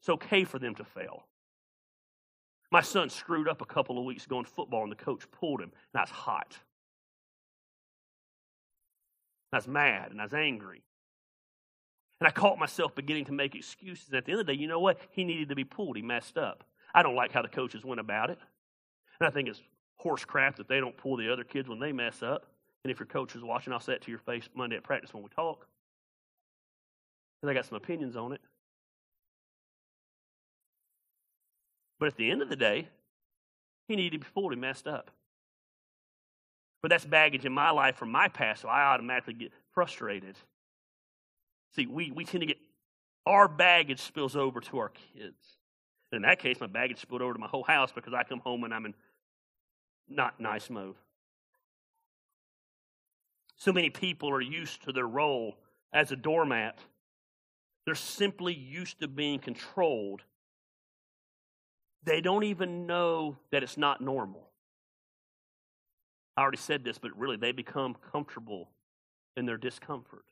It's 0.00 0.08
okay 0.08 0.44
for 0.44 0.58
them 0.58 0.74
to 0.76 0.84
fail. 0.84 1.24
My 2.72 2.80
son 2.80 3.10
screwed 3.10 3.48
up 3.48 3.60
a 3.62 3.66
couple 3.66 3.98
of 3.98 4.04
weeks 4.04 4.26
ago 4.26 4.38
in 4.38 4.44
football, 4.44 4.82
and 4.82 4.92
the 4.92 4.96
coach 4.96 5.30
pulled 5.30 5.60
him, 5.60 5.72
and 5.92 6.00
I 6.00 6.02
was 6.02 6.10
hot. 6.10 6.56
I 9.52 9.56
was 9.56 9.68
mad, 9.68 10.10
and 10.10 10.20
I 10.20 10.24
was 10.24 10.34
angry. 10.34 10.82
And 12.20 12.28
I 12.28 12.30
caught 12.30 12.58
myself 12.58 12.94
beginning 12.94 13.24
to 13.26 13.32
make 13.32 13.54
excuses. 13.54 14.12
At 14.12 14.26
the 14.26 14.32
end 14.32 14.40
of 14.40 14.46
the 14.46 14.52
day, 14.52 14.60
you 14.60 14.68
know 14.68 14.78
what? 14.78 14.98
He 15.10 15.24
needed 15.24 15.48
to 15.48 15.54
be 15.54 15.64
pulled. 15.64 15.96
He 15.96 16.02
messed 16.02 16.36
up. 16.36 16.64
I 16.94 17.02
don't 17.02 17.16
like 17.16 17.32
how 17.32 17.42
the 17.42 17.48
coaches 17.48 17.84
went 17.84 18.00
about 18.00 18.30
it. 18.30 18.38
And 19.18 19.26
I 19.26 19.30
think 19.30 19.48
it's 19.48 19.62
horse 19.96 20.24
crap 20.24 20.56
that 20.56 20.68
they 20.68 20.80
don't 20.80 20.96
pull 20.96 21.16
the 21.16 21.32
other 21.32 21.44
kids 21.44 21.68
when 21.68 21.78
they 21.78 21.92
mess 21.92 22.22
up. 22.22 22.46
And 22.84 22.90
if 22.90 22.98
your 22.98 23.06
coach 23.06 23.34
is 23.34 23.42
watching, 23.42 23.72
I'll 23.72 23.80
say 23.80 23.94
it 23.94 24.02
to 24.02 24.10
your 24.10 24.20
face 24.20 24.48
Monday 24.54 24.76
at 24.76 24.84
practice 24.84 25.12
when 25.12 25.22
we 25.22 25.28
talk. 25.30 25.66
Because 27.40 27.50
I 27.50 27.54
got 27.54 27.66
some 27.66 27.76
opinions 27.76 28.16
on 28.16 28.32
it. 28.32 28.40
But 31.98 32.06
at 32.06 32.16
the 32.16 32.30
end 32.30 32.40
of 32.40 32.48
the 32.48 32.56
day, 32.56 32.88
he 33.88 33.96
needed 33.96 34.12
to 34.12 34.26
be 34.26 34.30
pulled. 34.34 34.52
He 34.52 34.58
messed 34.58 34.86
up. 34.86 35.10
But 36.82 36.90
that's 36.90 37.04
baggage 37.04 37.44
in 37.44 37.52
my 37.52 37.70
life 37.70 37.96
from 37.96 38.10
my 38.10 38.28
past, 38.28 38.62
so 38.62 38.68
I 38.68 38.92
automatically 38.92 39.34
get 39.34 39.52
frustrated. 39.72 40.36
See, 41.74 41.86
we, 41.86 42.10
we 42.10 42.24
tend 42.24 42.40
to 42.40 42.46
get 42.46 42.58
our 43.26 43.48
baggage 43.48 44.00
spills 44.00 44.34
over 44.34 44.60
to 44.60 44.78
our 44.78 44.88
kids. 44.88 45.58
And 46.10 46.16
in 46.16 46.22
that 46.22 46.38
case, 46.38 46.58
my 46.60 46.66
baggage 46.66 47.00
spilled 47.00 47.22
over 47.22 47.34
to 47.34 47.38
my 47.38 47.46
whole 47.46 47.62
house 47.62 47.92
because 47.92 48.14
I 48.14 48.24
come 48.24 48.40
home 48.40 48.64
and 48.64 48.74
I'm 48.74 48.86
in 48.86 48.94
not 50.08 50.40
nice 50.40 50.68
mode. 50.68 50.96
So 53.56 53.72
many 53.72 53.90
people 53.90 54.30
are 54.30 54.40
used 54.40 54.82
to 54.84 54.92
their 54.92 55.06
role 55.06 55.56
as 55.92 56.10
a 56.10 56.16
doormat. 56.16 56.78
They're 57.84 57.94
simply 57.94 58.54
used 58.54 59.00
to 59.00 59.08
being 59.08 59.38
controlled. 59.38 60.22
They 62.02 62.20
don't 62.20 62.44
even 62.44 62.86
know 62.86 63.36
that 63.52 63.62
it's 63.62 63.76
not 63.76 64.00
normal. 64.00 64.49
I 66.40 66.42
already 66.42 66.56
said 66.56 66.84
this, 66.84 66.96
but 66.96 67.14
really, 67.18 67.36
they 67.36 67.52
become 67.52 67.94
comfortable 68.12 68.70
in 69.36 69.44
their 69.44 69.58
discomfort. 69.58 70.24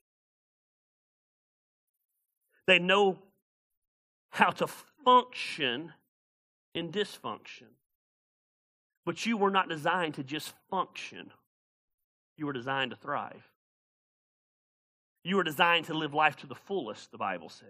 They 2.67 2.79
know 2.79 3.19
how 4.31 4.49
to 4.53 4.67
function 5.05 5.93
in 6.75 6.91
dysfunction. 6.91 7.69
But 9.05 9.27
you 9.27 9.37
were 9.37 9.51
not 9.51 9.69
designed 9.69 10.15
to 10.15 10.23
just 10.25 10.55
function, 10.71 11.31
you 12.39 12.47
were 12.47 12.55
designed 12.55 12.93
to 12.93 12.97
thrive. 12.97 13.47
You 15.25 15.37
were 15.37 15.45
designed 15.45 15.85
to 15.87 15.95
live 15.95 16.15
life 16.15 16.37
to 16.37 16.47
the 16.47 16.55
fullest, 16.55 17.11
the 17.11 17.19
Bible 17.19 17.51
says. 17.51 17.69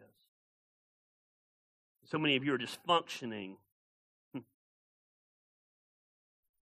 So 2.05 2.19
many 2.19 2.37
of 2.37 2.45
you 2.45 2.55
are 2.55 2.59
just 2.59 2.79
functioning. 2.87 3.57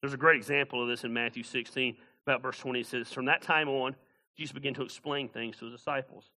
There's 0.05 0.13
a 0.13 0.17
great 0.17 0.35
example 0.35 0.83
of 0.83 0.87
this 0.87 1.03
in 1.03 1.13
Matthew 1.13 1.41
16, 1.41 1.97
about 2.27 2.43
verse 2.43 2.59
20. 2.59 2.81
It 2.81 2.85
says, 2.85 3.11
From 3.11 3.25
that 3.25 3.41
time 3.41 3.67
on, 3.67 3.95
Jesus 4.37 4.53
began 4.53 4.75
to 4.75 4.83
explain 4.83 5.29
things 5.29 5.57
to 5.57 5.65
his 5.65 5.73
disciples. 5.73 6.29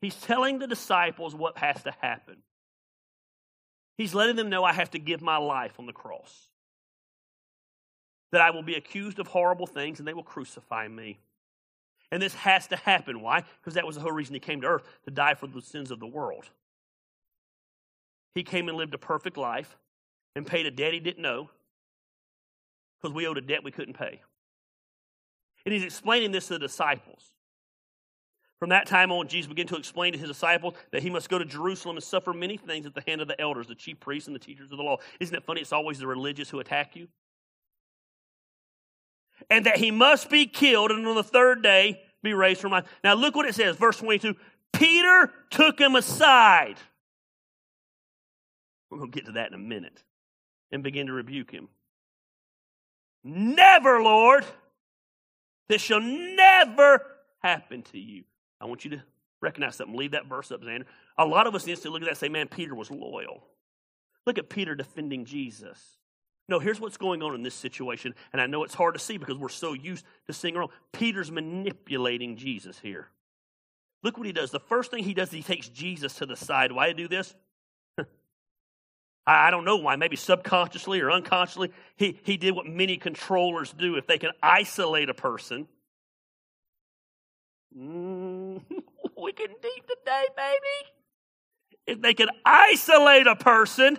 He's 0.00 0.16
telling 0.16 0.58
the 0.58 0.66
disciples 0.66 1.32
what 1.32 1.58
has 1.58 1.80
to 1.84 1.92
happen. 2.00 2.38
He's 3.96 4.16
letting 4.16 4.34
them 4.34 4.50
know 4.50 4.64
I 4.64 4.72
have 4.72 4.90
to 4.90 4.98
give 4.98 5.22
my 5.22 5.36
life 5.36 5.74
on 5.78 5.86
the 5.86 5.92
cross. 5.92 6.48
That 8.32 8.40
I 8.40 8.50
will 8.50 8.64
be 8.64 8.74
accused 8.74 9.20
of 9.20 9.28
horrible 9.28 9.68
things 9.68 10.00
and 10.00 10.08
they 10.08 10.12
will 10.12 10.24
crucify 10.24 10.88
me. 10.88 11.20
And 12.10 12.20
this 12.20 12.34
has 12.34 12.66
to 12.66 12.76
happen. 12.76 13.20
Why? 13.20 13.44
Because 13.60 13.74
that 13.74 13.86
was 13.86 13.94
the 13.94 14.02
whole 14.02 14.10
reason 14.10 14.34
he 14.34 14.40
came 14.40 14.62
to 14.62 14.66
earth 14.66 14.88
to 15.04 15.12
die 15.12 15.34
for 15.34 15.46
the 15.46 15.62
sins 15.62 15.92
of 15.92 16.00
the 16.00 16.06
world. 16.08 16.50
He 18.34 18.42
came 18.42 18.68
and 18.68 18.76
lived 18.76 18.94
a 18.94 18.98
perfect 18.98 19.36
life 19.36 19.76
and 20.34 20.44
paid 20.44 20.66
a 20.66 20.72
debt 20.72 20.92
he 20.92 20.98
didn't 20.98 21.22
know 21.22 21.50
because 23.00 23.14
we 23.14 23.26
owed 23.26 23.38
a 23.38 23.40
debt 23.40 23.64
we 23.64 23.70
couldn't 23.70 23.94
pay. 23.94 24.20
And 25.64 25.74
he's 25.74 25.84
explaining 25.84 26.32
this 26.32 26.48
to 26.48 26.54
the 26.54 26.60
disciples. 26.60 27.32
From 28.58 28.70
that 28.70 28.86
time 28.86 29.12
on, 29.12 29.28
Jesus 29.28 29.48
began 29.48 29.66
to 29.68 29.76
explain 29.76 30.12
to 30.12 30.18
his 30.18 30.28
disciples 30.28 30.74
that 30.90 31.02
he 31.02 31.10
must 31.10 31.28
go 31.28 31.38
to 31.38 31.44
Jerusalem 31.44 31.96
and 31.96 32.02
suffer 32.02 32.32
many 32.32 32.56
things 32.56 32.86
at 32.86 32.94
the 32.94 33.02
hand 33.06 33.20
of 33.20 33.28
the 33.28 33.40
elders, 33.40 33.68
the 33.68 33.74
chief 33.74 34.00
priests, 34.00 34.26
and 34.26 34.34
the 34.34 34.40
teachers 34.40 34.72
of 34.72 34.78
the 34.78 34.82
law. 34.82 34.96
Isn't 35.20 35.36
it 35.36 35.44
funny? 35.44 35.60
It's 35.60 35.72
always 35.72 35.98
the 35.98 36.08
religious 36.08 36.50
who 36.50 36.58
attack 36.58 36.96
you. 36.96 37.06
And 39.48 39.66
that 39.66 39.76
he 39.76 39.92
must 39.92 40.28
be 40.28 40.46
killed 40.46 40.90
and 40.90 41.06
on 41.06 41.14
the 41.14 41.22
third 41.22 41.62
day 41.62 42.02
be 42.22 42.34
raised 42.34 42.60
from 42.60 42.72
life. 42.72 42.86
Now, 43.04 43.14
look 43.14 43.36
what 43.36 43.46
it 43.46 43.54
says, 43.54 43.76
verse 43.76 43.98
22. 43.98 44.34
Peter 44.72 45.30
took 45.50 45.78
him 45.78 45.94
aside. 45.94 46.76
We're 48.90 48.98
going 48.98 49.12
to 49.12 49.16
get 49.16 49.26
to 49.26 49.32
that 49.32 49.48
in 49.48 49.54
a 49.54 49.58
minute. 49.58 50.02
And 50.72 50.82
begin 50.82 51.06
to 51.06 51.12
rebuke 51.12 51.50
him. 51.50 51.68
Never, 53.28 54.02
Lord. 54.02 54.44
This 55.68 55.82
shall 55.82 56.00
never 56.00 57.04
happen 57.42 57.82
to 57.82 57.98
you. 57.98 58.24
I 58.60 58.64
want 58.64 58.84
you 58.84 58.92
to 58.92 59.02
recognize 59.42 59.76
something. 59.76 59.96
Leave 59.96 60.12
that 60.12 60.26
verse 60.26 60.50
up, 60.50 60.62
Xander. 60.62 60.84
A 61.18 61.26
lot 61.26 61.46
of 61.46 61.54
us 61.54 61.64
to 61.64 61.90
look 61.90 62.00
at 62.02 62.06
that 62.06 62.08
and 62.08 62.16
say, 62.16 62.28
man, 62.28 62.48
Peter 62.48 62.74
was 62.74 62.90
loyal. 62.90 63.44
Look 64.26 64.38
at 64.38 64.48
Peter 64.48 64.74
defending 64.74 65.24
Jesus. 65.24 65.78
No, 66.48 66.58
here's 66.58 66.80
what's 66.80 66.96
going 66.96 67.22
on 67.22 67.34
in 67.34 67.42
this 67.42 67.54
situation, 67.54 68.14
and 68.32 68.40
I 68.40 68.46
know 68.46 68.64
it's 68.64 68.74
hard 68.74 68.94
to 68.94 69.00
see 69.00 69.18
because 69.18 69.36
we're 69.36 69.50
so 69.50 69.74
used 69.74 70.06
to 70.26 70.32
seeing 70.32 70.56
around. 70.56 70.70
Peter's 70.92 71.30
manipulating 71.30 72.36
Jesus 72.36 72.78
here. 72.78 73.08
Look 74.02 74.16
what 74.16 74.26
he 74.26 74.32
does. 74.32 74.50
The 74.50 74.60
first 74.60 74.90
thing 74.90 75.04
he 75.04 75.12
does, 75.12 75.30
he 75.30 75.42
takes 75.42 75.68
Jesus 75.68 76.14
to 76.14 76.26
the 76.26 76.36
side. 76.36 76.72
Why 76.72 76.92
do 76.92 77.06
this? 77.06 77.34
I 79.28 79.50
don't 79.50 79.66
know 79.66 79.76
why, 79.76 79.96
maybe 79.96 80.16
subconsciously 80.16 81.00
or 81.02 81.10
unconsciously. 81.10 81.70
He, 81.96 82.18
he 82.22 82.38
did 82.38 82.54
what 82.54 82.64
many 82.64 82.96
controllers 82.96 83.72
do. 83.74 83.96
If 83.96 84.06
they 84.06 84.16
can 84.16 84.30
isolate 84.42 85.10
a 85.10 85.14
person, 85.14 85.68
mm, 87.76 88.62
we 89.22 89.32
can 89.32 89.48
deep 89.60 89.86
today, 89.86 90.24
baby. 90.34 90.92
If 91.86 92.00
they 92.00 92.14
can 92.14 92.28
isolate 92.42 93.26
a 93.26 93.36
person, 93.36 93.98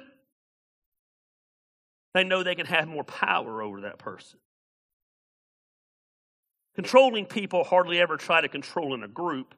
they 2.16 2.24
know 2.24 2.42
they 2.42 2.56
can 2.56 2.66
have 2.66 2.88
more 2.88 3.04
power 3.04 3.62
over 3.62 3.82
that 3.82 4.00
person. 4.00 4.40
Controlling 6.74 7.28
people 7.28 7.64
hardly 7.64 8.00
ever 8.00 8.18
try 8.18 8.42
to 8.42 8.48
control 8.48 8.96
in 8.96 9.04
a 9.04 9.08
group 9.08 9.54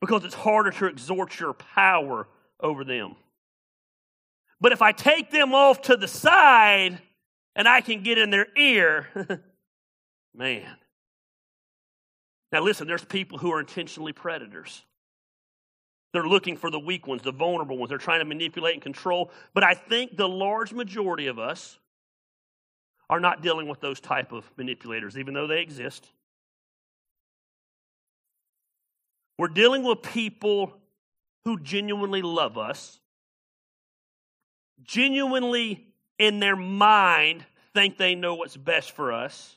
because 0.00 0.24
it's 0.24 0.34
harder 0.34 0.70
to 0.70 0.86
exert 0.86 1.38
your 1.38 1.52
power 1.52 2.28
over 2.60 2.82
them. 2.82 3.16
But 4.60 4.72
if 4.72 4.82
I 4.82 4.92
take 4.92 5.30
them 5.30 5.54
off 5.54 5.82
to 5.82 5.96
the 5.96 6.08
side 6.08 7.00
and 7.56 7.68
I 7.68 7.80
can 7.80 8.02
get 8.02 8.18
in 8.18 8.30
their 8.30 8.46
ear, 8.56 9.08
man. 10.34 10.76
Now, 12.52 12.62
listen, 12.62 12.86
there's 12.86 13.04
people 13.04 13.38
who 13.38 13.52
are 13.52 13.60
intentionally 13.60 14.12
predators. 14.12 14.82
They're 16.12 16.26
looking 16.26 16.56
for 16.56 16.70
the 16.70 16.80
weak 16.80 17.06
ones, 17.06 17.22
the 17.22 17.32
vulnerable 17.32 17.78
ones. 17.78 17.88
They're 17.88 17.98
trying 17.98 18.18
to 18.18 18.24
manipulate 18.24 18.74
and 18.74 18.82
control. 18.82 19.30
But 19.54 19.62
I 19.62 19.74
think 19.74 20.16
the 20.16 20.28
large 20.28 20.72
majority 20.72 21.28
of 21.28 21.38
us 21.38 21.78
are 23.08 23.20
not 23.20 23.42
dealing 23.42 23.68
with 23.68 23.80
those 23.80 24.00
type 24.00 24.32
of 24.32 24.50
manipulators, 24.56 25.16
even 25.16 25.34
though 25.34 25.46
they 25.46 25.60
exist. 25.60 26.06
We're 29.38 29.48
dealing 29.48 29.84
with 29.84 30.02
people 30.02 30.74
who 31.44 31.58
genuinely 31.60 32.22
love 32.22 32.58
us, 32.58 32.99
genuinely 34.84 35.86
in 36.18 36.40
their 36.40 36.56
mind 36.56 37.44
think 37.74 37.96
they 37.96 38.14
know 38.14 38.34
what's 38.34 38.56
best 38.56 38.92
for 38.92 39.12
us. 39.12 39.56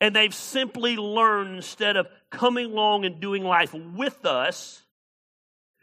And 0.00 0.14
they've 0.14 0.34
simply 0.34 0.96
learned 0.96 1.56
instead 1.56 1.96
of 1.96 2.08
coming 2.30 2.66
along 2.66 3.04
and 3.04 3.20
doing 3.20 3.42
life 3.42 3.72
with 3.72 4.26
us 4.26 4.82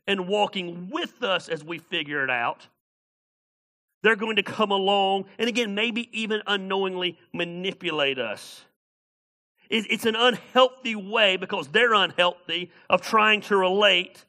and 0.06 0.27
walking 0.27 0.89
with 0.91 1.23
us 1.23 1.49
as 1.49 1.63
we 1.63 1.79
figure 1.79 2.23
it 2.23 2.29
out, 2.29 2.67
they're 4.03 4.15
going 4.15 4.36
to 4.36 4.43
come 4.43 4.71
along 4.71 5.25
and 5.39 5.47
again, 5.47 5.73
maybe 5.75 6.10
even 6.12 6.41
unknowingly 6.45 7.17
manipulate 7.34 8.19
us. 8.19 8.65
It's 9.69 10.06
an 10.06 10.15
unhealthy 10.15 10.95
way 10.95 11.38
because 11.38 11.67
they're 11.69 11.93
unhealthy 11.93 12.69
of 12.89 13.01
trying 13.01 13.41
to 13.41 13.58
relate. 13.58 14.23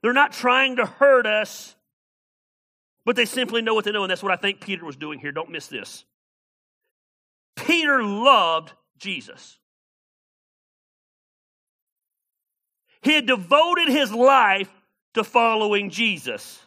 They're 0.00 0.14
not 0.14 0.32
trying 0.32 0.76
to 0.76 0.86
hurt 0.86 1.26
us, 1.26 1.74
but 3.04 3.16
they 3.16 3.24
simply 3.24 3.62
know 3.62 3.74
what 3.74 3.84
they 3.84 3.92
know, 3.92 4.02
and 4.02 4.10
that's 4.10 4.22
what 4.22 4.32
I 4.32 4.36
think 4.36 4.60
Peter 4.60 4.84
was 4.84 4.96
doing 4.96 5.18
here. 5.18 5.32
Don't 5.32 5.50
miss 5.50 5.66
this. 5.66 6.04
Peter 7.56 8.02
loved 8.02 8.72
Jesus. 8.98 9.58
He 13.02 13.14
had 13.14 13.26
devoted 13.26 13.88
his 13.88 14.12
life 14.12 14.70
to 15.14 15.24
following 15.24 15.90
Jesus. 15.90 16.60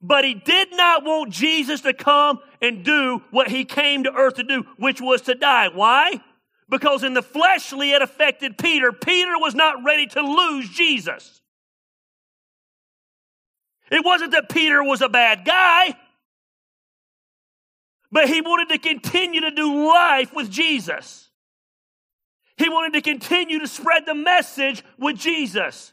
But 0.00 0.24
he 0.24 0.34
did 0.34 0.68
not 0.72 1.04
want 1.04 1.32
Jesus 1.32 1.80
to 1.80 1.92
come 1.92 2.38
and 2.62 2.84
do 2.84 3.22
what 3.30 3.48
he 3.48 3.64
came 3.64 4.04
to 4.04 4.12
earth 4.12 4.34
to 4.34 4.44
do, 4.44 4.64
which 4.76 5.00
was 5.00 5.22
to 5.22 5.34
die. 5.34 5.68
Why? 5.72 6.20
Because 6.68 7.02
in 7.02 7.14
the 7.14 7.22
fleshly 7.22 7.92
it 7.92 8.02
affected 8.02 8.58
Peter. 8.58 8.92
Peter 8.92 9.32
was 9.38 9.54
not 9.54 9.84
ready 9.84 10.06
to 10.06 10.20
lose 10.20 10.68
Jesus. 10.68 11.40
It 13.90 14.04
wasn't 14.04 14.32
that 14.32 14.48
Peter 14.48 14.82
was 14.82 15.00
a 15.00 15.08
bad 15.08 15.44
guy, 15.44 15.96
but 18.10 18.28
he 18.28 18.40
wanted 18.40 18.70
to 18.70 18.78
continue 18.78 19.42
to 19.42 19.50
do 19.50 19.86
life 19.86 20.32
with 20.34 20.50
Jesus. 20.50 21.30
He 22.56 22.68
wanted 22.68 22.94
to 22.94 23.02
continue 23.02 23.58
to 23.58 23.68
spread 23.68 24.06
the 24.06 24.14
message 24.14 24.82
with 24.98 25.16
Jesus. 25.16 25.92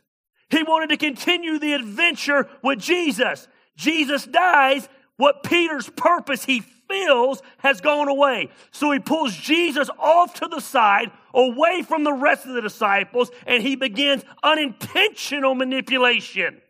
He 0.49 0.63
wanted 0.63 0.89
to 0.89 0.97
continue 0.97 1.59
the 1.59 1.73
adventure 1.73 2.47
with 2.63 2.79
Jesus. 2.79 3.47
Jesus 3.75 4.25
dies. 4.25 4.87
What 5.17 5.43
Peter's 5.43 5.89
purpose 5.89 6.45
he 6.45 6.61
feels 6.61 7.41
has 7.59 7.81
gone 7.81 8.07
away. 8.07 8.49
So 8.71 8.91
he 8.91 8.99
pulls 8.99 9.35
Jesus 9.35 9.89
off 9.99 10.33
to 10.35 10.47
the 10.47 10.59
side, 10.59 11.11
away 11.33 11.81
from 11.81 12.03
the 12.03 12.13
rest 12.13 12.45
of 12.45 12.53
the 12.53 12.61
disciples, 12.61 13.29
and 13.45 13.61
he 13.61 13.75
begins 13.75 14.23
unintentional 14.41 15.55
manipulation. 15.55 16.61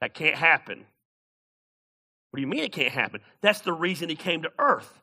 That 0.00 0.14
can't 0.14 0.36
happen. 0.36 0.84
What 2.30 2.38
do 2.38 2.40
you 2.42 2.46
mean 2.46 2.64
it 2.64 2.72
can't 2.72 2.92
happen? 2.92 3.20
That's 3.40 3.60
the 3.60 3.72
reason 3.72 4.08
he 4.08 4.16
came 4.16 4.42
to 4.42 4.52
earth. 4.58 5.00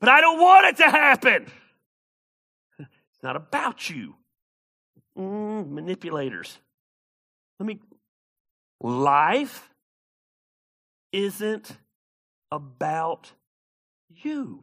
But 0.00 0.08
I 0.08 0.20
don't 0.20 0.40
want 0.40 0.66
it 0.66 0.76
to 0.78 0.90
happen. 0.90 1.46
It's 3.18 3.24
not 3.24 3.34
about 3.34 3.90
you. 3.90 4.14
Mm, 5.18 5.70
manipulators. 5.70 6.56
Let 7.58 7.66
me. 7.66 7.80
Life 8.80 9.68
isn't 11.10 11.76
about 12.52 13.32
you. 14.08 14.62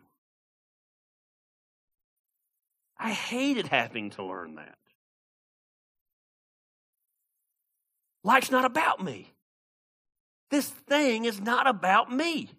I 2.98 3.12
hated 3.12 3.68
having 3.68 4.12
to 4.12 4.24
learn 4.24 4.56
that. 4.56 4.78
Life's 8.26 8.50
not 8.50 8.66
about 8.66 9.04
me. 9.04 9.32
This 10.50 10.68
thing 10.68 11.26
is 11.26 11.40
not 11.40 11.68
about 11.68 12.12
me. 12.12 12.50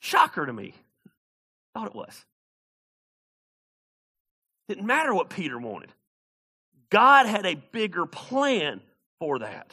Shocker 0.00 0.44
to 0.44 0.52
me. 0.52 0.74
Thought 1.72 1.86
it 1.86 1.94
was. 1.94 2.24
Didn't 4.68 4.86
matter 4.86 5.14
what 5.14 5.30
Peter 5.30 5.56
wanted. 5.56 5.92
God 6.90 7.26
had 7.26 7.46
a 7.46 7.54
bigger 7.54 8.06
plan 8.06 8.80
for 9.20 9.38
that. 9.38 9.70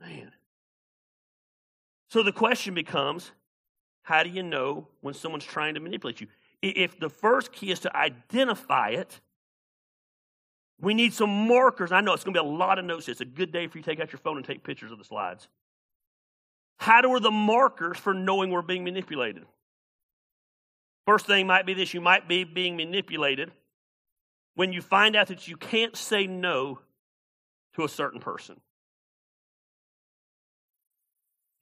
Man. 0.00 0.32
So 2.08 2.22
the 2.22 2.32
question 2.32 2.72
becomes 2.72 3.30
how 4.02 4.22
do 4.22 4.30
you 4.30 4.42
know 4.42 4.88
when 5.02 5.12
someone's 5.12 5.44
trying 5.44 5.74
to 5.74 5.80
manipulate 5.80 6.22
you? 6.22 6.28
If 6.62 6.98
the 6.98 7.10
first 7.10 7.52
key 7.52 7.70
is 7.70 7.80
to 7.80 7.94
identify 7.94 8.90
it, 8.90 9.20
we 10.80 10.94
need 10.94 11.12
some 11.14 11.30
markers. 11.48 11.92
I 11.92 12.00
know 12.00 12.12
it's 12.12 12.24
going 12.24 12.34
to 12.34 12.42
be 12.42 12.46
a 12.46 12.50
lot 12.50 12.78
of 12.78 12.84
notes. 12.84 13.08
It's 13.08 13.20
a 13.20 13.24
good 13.24 13.52
day 13.52 13.66
for 13.66 13.78
you 13.78 13.84
to 13.84 13.90
take 13.90 14.00
out 14.00 14.12
your 14.12 14.18
phone 14.18 14.36
and 14.36 14.44
take 14.44 14.64
pictures 14.64 14.92
of 14.92 14.98
the 14.98 15.04
slides. 15.04 15.48
How 16.78 17.00
do 17.00 17.12
are 17.12 17.20
the 17.20 17.30
markers 17.30 17.98
for 17.98 18.12
knowing 18.12 18.50
we're 18.50 18.62
being 18.62 18.84
manipulated? 18.84 19.44
First 21.06 21.26
thing 21.26 21.46
might 21.46 21.66
be 21.66 21.74
this 21.74 21.94
you 21.94 22.00
might 22.00 22.28
be 22.28 22.44
being 22.44 22.76
manipulated 22.76 23.52
when 24.54 24.72
you 24.72 24.80
find 24.80 25.16
out 25.16 25.28
that 25.28 25.46
you 25.46 25.56
can't 25.56 25.96
say 25.96 26.26
no 26.26 26.80
to 27.74 27.84
a 27.84 27.88
certain 27.88 28.20
person. 28.20 28.60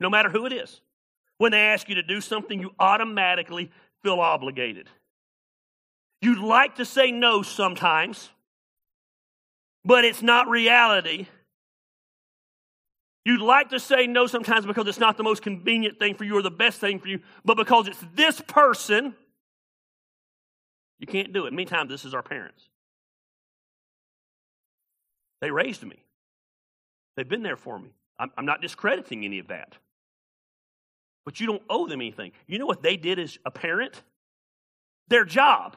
No 0.01 0.11
matter 0.11 0.31
who 0.31 0.46
it 0.46 0.53
is. 0.53 0.81
When 1.38 1.53
they 1.53 1.61
ask 1.61 1.88
you 1.88 1.96
to 1.96 2.03
do 2.03 2.20
something, 2.20 2.61
you 2.61 2.72
automatically 2.79 3.70
feel 4.03 4.20
obligated. 4.20 4.88
You'd 6.20 6.38
like 6.38 6.77
to 6.77 6.85
say 6.85 7.11
no 7.11 7.42
sometimes, 7.42 8.31
but 9.85 10.05
it's 10.05 10.23
not 10.23 10.49
reality. 10.49 11.27
You'd 13.25 13.40
like 13.40 13.71
to 13.71 13.79
say 13.79 14.07
no 14.07 14.27
sometimes 14.27 14.66
because 14.66 14.87
it's 14.88 14.99
not 14.99 15.16
the 15.16 15.23
most 15.23 15.42
convenient 15.42 15.99
thing 15.99 16.14
for 16.14 16.25
you 16.25 16.37
or 16.37 16.42
the 16.42 16.51
best 16.51 16.81
thing 16.81 16.99
for 16.99 17.09
you, 17.09 17.21
but 17.45 17.57
because 17.57 17.87
it's 17.87 18.05
this 18.14 18.40
person, 18.40 19.14
you 20.99 21.07
can't 21.07 21.33
do 21.33 21.47
it. 21.47 21.53
Many 21.53 21.66
times, 21.66 21.88
this 21.88 22.05
is 22.05 22.14
our 22.14 22.23
parents. 22.23 22.68
They 25.40 25.51
raised 25.51 25.83
me, 25.83 26.05
they've 27.16 27.29
been 27.29 27.42
there 27.42 27.57
for 27.57 27.79
me. 27.79 27.90
I'm, 28.18 28.31
I'm 28.37 28.47
not 28.47 28.61
discrediting 28.61 29.25
any 29.25 29.38
of 29.38 29.49
that. 29.49 29.77
But 31.25 31.40
you 31.40 31.47
don't 31.47 31.62
owe 31.71 31.87
them 31.87 32.01
anything. 32.01 32.33
You 32.47 32.59
know 32.59 32.66
what 32.66 32.83
they 32.83 32.97
did 32.97 33.18
as 33.18 33.38
a 33.45 33.51
parent? 33.51 34.03
Their 35.09 35.25
job. 35.25 35.77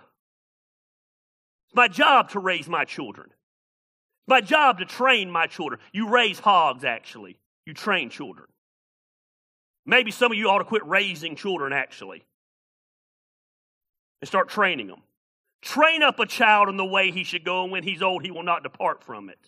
It's 1.68 1.76
my 1.76 1.88
job 1.88 2.32
to 2.32 2.40
raise 2.40 2.68
my 2.68 2.86
children. 2.86 3.30
My 4.28 4.42
job 4.42 4.80
to 4.80 4.86
train 4.86 5.30
my 5.30 5.48
children. 5.48 5.80
You 5.92 6.10
raise 6.10 6.40
hogs, 6.40 6.84
actually. 6.84 7.38
You 7.66 7.74
train 7.74 8.10
children. 8.10 8.48
Maybe 9.86 10.12
some 10.12 10.32
of 10.32 10.38
you 10.38 10.50
ought 10.50 10.60
to 10.60 10.64
quit 10.64 10.86
raising 10.86 11.36
children, 11.36 11.72
actually, 11.72 12.24
and 14.22 14.28
start 14.28 14.50
training 14.50 14.88
them. 14.88 15.02
Train 15.62 16.02
up 16.02 16.20
a 16.20 16.26
child 16.26 16.70
in 16.70 16.78
the 16.78 16.86
way 16.86 17.12
he 17.12 17.24
should 17.24 17.44
go, 17.44 17.64
and 17.64 17.72
when 17.72 17.84
he's 17.84 18.02
old, 18.02 18.24
he 18.24 18.32
will 18.32 18.44
not 18.44 18.64
depart 18.64 19.04
from 19.04 19.30
it. 19.30 19.40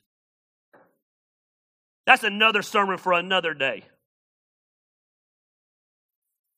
That's 2.06 2.24
another 2.24 2.62
sermon 2.62 2.98
for 2.98 3.14
another 3.14 3.54
day. 3.54 3.84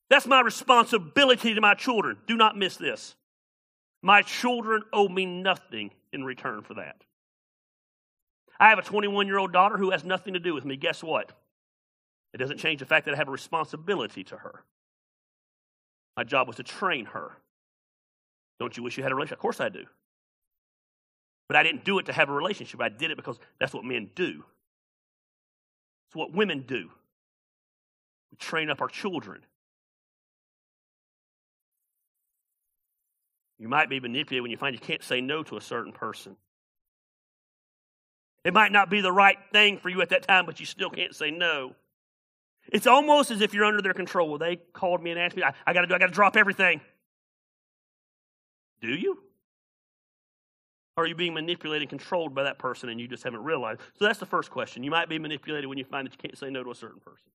That's 0.09 0.27
my 0.27 0.41
responsibility 0.41 1.53
to 1.53 1.61
my 1.61 1.73
children. 1.73 2.17
Do 2.27 2.35
not 2.35 2.57
miss 2.57 2.77
this. 2.77 3.15
My 4.01 4.21
children 4.21 4.83
owe 4.91 5.07
me 5.07 5.25
nothing 5.25 5.91
in 6.11 6.23
return 6.23 6.61
for 6.61 6.75
that. 6.75 7.03
I 8.59 8.69
have 8.69 8.79
a 8.79 8.83
21 8.83 9.27
year 9.27 9.37
old 9.37 9.53
daughter 9.53 9.77
who 9.77 9.91
has 9.91 10.03
nothing 10.03 10.33
to 10.33 10.39
do 10.39 10.53
with 10.53 10.65
me. 10.65 10.75
Guess 10.75 11.03
what? 11.03 11.31
It 12.33 12.37
doesn't 12.37 12.57
change 12.57 12.79
the 12.79 12.85
fact 12.85 13.05
that 13.05 13.13
I 13.13 13.17
have 13.17 13.29
a 13.29 13.31
responsibility 13.31 14.23
to 14.25 14.37
her. 14.37 14.63
My 16.17 16.23
job 16.23 16.47
was 16.47 16.57
to 16.57 16.63
train 16.63 17.05
her. 17.05 17.31
Don't 18.59 18.75
you 18.75 18.83
wish 18.83 18.97
you 18.97 19.03
had 19.03 19.11
a 19.11 19.15
relationship? 19.15 19.37
Of 19.37 19.41
course 19.41 19.61
I 19.61 19.69
do. 19.69 19.85
But 21.47 21.55
I 21.55 21.63
didn't 21.63 21.85
do 21.85 21.97
it 21.99 22.05
to 22.07 22.13
have 22.13 22.29
a 22.29 22.33
relationship. 22.33 22.81
I 22.81 22.89
did 22.89 23.09
it 23.09 23.17
because 23.17 23.39
that's 23.59 23.73
what 23.73 23.85
men 23.85 24.09
do. 24.15 24.43
It's 26.07 26.15
what 26.15 26.33
women 26.33 26.65
do. 26.67 26.89
We 28.31 28.37
train 28.37 28.69
up 28.69 28.81
our 28.81 28.87
children. 28.87 29.41
You 33.57 33.67
might 33.67 33.89
be 33.89 33.99
manipulated 33.99 34.41
when 34.41 34.51
you 34.51 34.57
find 34.57 34.75
you 34.75 34.79
can't 34.79 35.03
say 35.03 35.21
no 35.21 35.43
to 35.43 35.57
a 35.57 35.61
certain 35.61 35.91
person. 35.91 36.35
It 38.43 38.53
might 38.53 38.71
not 38.71 38.89
be 38.89 39.01
the 39.01 39.11
right 39.11 39.37
thing 39.51 39.77
for 39.77 39.89
you 39.89 40.01
at 40.01 40.09
that 40.09 40.27
time, 40.27 40.45
but 40.45 40.59
you 40.59 40.65
still 40.65 40.89
can't 40.89 41.13
say 41.13 41.29
no. 41.29 41.75
It's 42.71 42.87
almost 42.87 43.31
as 43.31 43.41
if 43.41 43.53
you're 43.53 43.65
under 43.65 43.81
their 43.81 43.93
control. 43.93 44.29
Well, 44.29 44.37
they 44.37 44.57
called 44.73 45.03
me 45.03 45.11
and 45.11 45.19
asked 45.19 45.35
me, 45.35 45.43
I, 45.43 45.53
I 45.65 45.73
gotta 45.73 45.87
do, 45.87 45.95
I 45.95 45.97
gotta 45.97 46.13
drop 46.13 46.37
everything. 46.37 46.81
Do 48.81 48.89
you? 48.89 49.19
Or 50.95 51.03
are 51.03 51.07
you 51.07 51.15
being 51.15 51.33
manipulated 51.33 51.83
and 51.83 51.89
controlled 51.89 52.35
by 52.35 52.43
that 52.43 52.59
person 52.59 52.89
and 52.89 52.99
you 52.99 53.07
just 53.07 53.23
haven't 53.23 53.43
realized? 53.43 53.81
So 53.97 54.05
that's 54.05 54.19
the 54.19 54.25
first 54.25 54.51
question. 54.51 54.83
You 54.83 54.91
might 54.91 55.09
be 55.09 55.19
manipulated 55.19 55.67
when 55.67 55.77
you 55.77 55.85
find 55.85 56.05
that 56.05 56.13
you 56.13 56.17
can't 56.17 56.37
say 56.37 56.49
no 56.49 56.63
to 56.63 56.71
a 56.71 56.75
certain 56.75 56.99
person. 56.99 57.27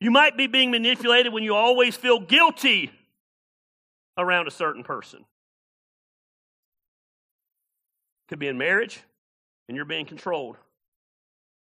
You 0.00 0.10
might 0.10 0.36
be 0.36 0.46
being 0.46 0.70
manipulated 0.70 1.32
when 1.32 1.44
you 1.44 1.54
always 1.54 1.96
feel 1.96 2.18
guilty 2.18 2.90
around 4.16 4.48
a 4.48 4.50
certain 4.50 4.82
person. 4.82 5.24
Could 8.28 8.38
be 8.38 8.48
in 8.48 8.58
marriage 8.58 9.02
and 9.70 9.76
you're 9.76 9.84
being 9.84 10.04
controlled. 10.04 10.56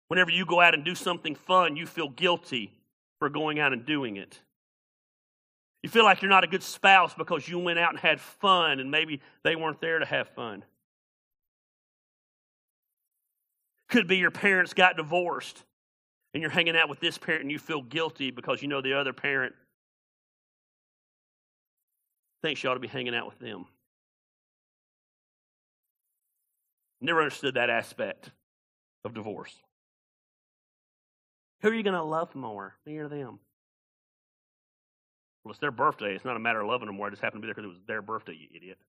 Whenever 0.09 0.29
you 0.29 0.45
go 0.45 0.59
out 0.59 0.73
and 0.73 0.83
do 0.83 0.95
something 0.95 1.33
fun, 1.33 1.77
you 1.77 1.87
feel 1.87 2.09
guilty 2.09 2.73
for 3.19 3.29
going 3.29 3.57
out 3.57 3.71
and 3.71 3.85
doing 3.85 4.17
it. 4.17 4.37
You 5.81 5.87
feel 5.87 6.03
like 6.03 6.21
you're 6.21 6.29
not 6.29 6.43
a 6.43 6.47
good 6.47 6.61
spouse 6.61 7.13
because 7.13 7.47
you 7.47 7.57
went 7.57 7.79
out 7.79 7.91
and 7.91 7.99
had 7.99 8.19
fun 8.19 8.81
and 8.81 8.91
maybe 8.91 9.21
they 9.43 9.55
weren't 9.55 9.79
there 9.79 9.99
to 9.99 10.05
have 10.05 10.27
fun. 10.27 10.65
Could 13.87 14.09
be 14.09 14.17
your 14.17 14.29
parents 14.29 14.73
got 14.73 14.97
divorced 14.97 15.63
and 16.33 16.41
you're 16.41 16.51
hanging 16.51 16.75
out 16.75 16.89
with 16.89 16.99
this 16.99 17.17
parent 17.17 17.43
and 17.43 17.51
you 17.51 17.59
feel 17.59 17.81
guilty 17.81 18.29
because 18.29 18.61
you 18.61 18.67
know 18.67 18.81
the 18.81 18.91
other 18.91 19.13
parent 19.13 19.55
thinks 22.43 22.61
you 22.61 22.69
ought 22.69 22.73
to 22.73 22.81
be 22.81 22.89
hanging 22.89 23.15
out 23.15 23.25
with 23.25 23.39
them. 23.39 23.67
Never 27.01 27.21
understood 27.21 27.55
that 27.55 27.69
aspect 27.69 28.31
of 29.03 29.13
divorce. 29.13 29.53
Who 31.61 31.69
are 31.69 31.73
you 31.73 31.83
going 31.83 31.93
to 31.93 32.03
love 32.03 32.35
more, 32.35 32.75
me 32.85 32.97
or 32.97 33.07
them? 33.07 33.39
Well, 35.43 35.51
it's 35.51 35.59
their 35.59 35.71
birthday. 35.71 36.15
It's 36.15 36.25
not 36.25 36.35
a 36.35 36.39
matter 36.39 36.61
of 36.61 36.67
loving 36.67 36.87
them 36.87 36.95
more. 36.95 37.07
I 37.07 37.09
just 37.11 37.21
happened 37.21 37.43
to 37.43 37.45
be 37.45 37.47
there 37.47 37.53
because 37.53 37.65
it 37.65 37.73
was 37.73 37.85
their 37.87 38.01
birthday, 38.01 38.33
you 38.33 38.47
idiot. 38.55 38.79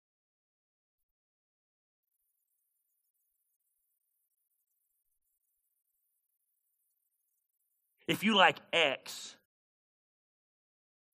If 8.09 8.23
you 8.23 8.37
like 8.37 8.57
X, 8.73 9.37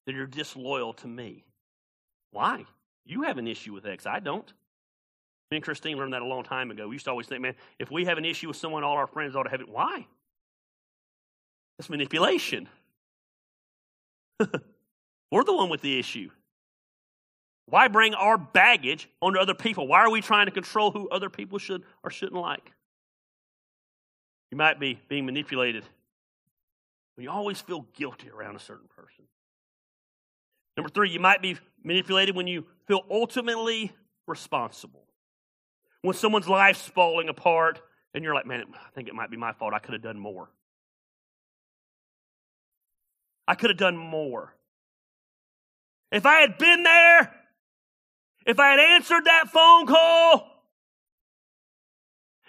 then 0.06 0.14
you're 0.14 0.26
disloyal 0.26 0.92
to 0.94 1.08
me. 1.08 1.44
Why? 2.30 2.66
You 3.04 3.22
have 3.22 3.38
an 3.38 3.48
issue 3.48 3.72
with 3.72 3.86
X. 3.86 4.06
I 4.06 4.20
don't. 4.20 4.52
Me 5.52 5.56
and 5.56 5.64
Christine 5.64 5.98
learned 5.98 6.14
that 6.14 6.22
a 6.22 6.24
long 6.24 6.44
time 6.44 6.70
ago. 6.70 6.88
We 6.88 6.94
used 6.94 7.04
to 7.04 7.10
always 7.10 7.26
think, 7.26 7.42
man, 7.42 7.54
if 7.78 7.90
we 7.90 8.06
have 8.06 8.16
an 8.16 8.24
issue 8.24 8.48
with 8.48 8.56
someone, 8.56 8.84
all 8.84 8.96
our 8.96 9.06
friends 9.06 9.36
ought 9.36 9.42
to 9.42 9.50
have 9.50 9.60
it. 9.60 9.68
Why? 9.68 10.06
That's 11.76 11.90
manipulation. 11.90 12.70
We're 14.40 15.44
the 15.44 15.54
one 15.54 15.68
with 15.68 15.82
the 15.82 15.98
issue. 15.98 16.30
Why 17.66 17.88
bring 17.88 18.14
our 18.14 18.38
baggage 18.38 19.10
onto 19.20 19.38
other 19.38 19.52
people? 19.52 19.86
Why 19.86 20.00
are 20.00 20.10
we 20.10 20.22
trying 20.22 20.46
to 20.46 20.52
control 20.52 20.90
who 20.90 21.10
other 21.10 21.28
people 21.28 21.58
should 21.58 21.82
or 22.02 22.10
shouldn't 22.10 22.40
like? 22.40 22.72
You 24.50 24.56
might 24.56 24.80
be 24.80 24.98
being 25.08 25.26
manipulated 25.26 25.84
you 27.18 27.30
always 27.30 27.60
feel 27.60 27.86
guilty 27.94 28.30
around 28.30 28.56
a 28.56 28.58
certain 28.58 28.88
person. 28.88 29.24
Number 30.76 30.88
three, 30.88 31.10
you 31.10 31.20
might 31.20 31.42
be 31.42 31.58
manipulated 31.84 32.34
when 32.34 32.46
you 32.46 32.64
feel 32.86 33.02
ultimately 33.10 33.92
responsible. 34.26 35.01
When 36.02 36.14
someone's 36.14 36.48
life's 36.48 36.86
falling 36.88 37.28
apart 37.28 37.80
and 38.12 38.22
you're 38.22 38.34
like, 38.34 38.46
man, 38.46 38.64
I 38.74 38.90
think 38.94 39.08
it 39.08 39.14
might 39.14 39.30
be 39.30 39.36
my 39.36 39.52
fault. 39.52 39.72
I 39.72 39.78
could 39.78 39.94
have 39.94 40.02
done 40.02 40.18
more. 40.18 40.50
I 43.46 43.54
could 43.54 43.70
have 43.70 43.78
done 43.78 43.96
more. 43.96 44.54
If 46.10 46.26
I 46.26 46.40
had 46.40 46.58
been 46.58 46.82
there, 46.82 47.32
if 48.46 48.58
I 48.58 48.70
had 48.70 48.80
answered 48.80 49.24
that 49.24 49.48
phone 49.50 49.86
call, 49.86 50.48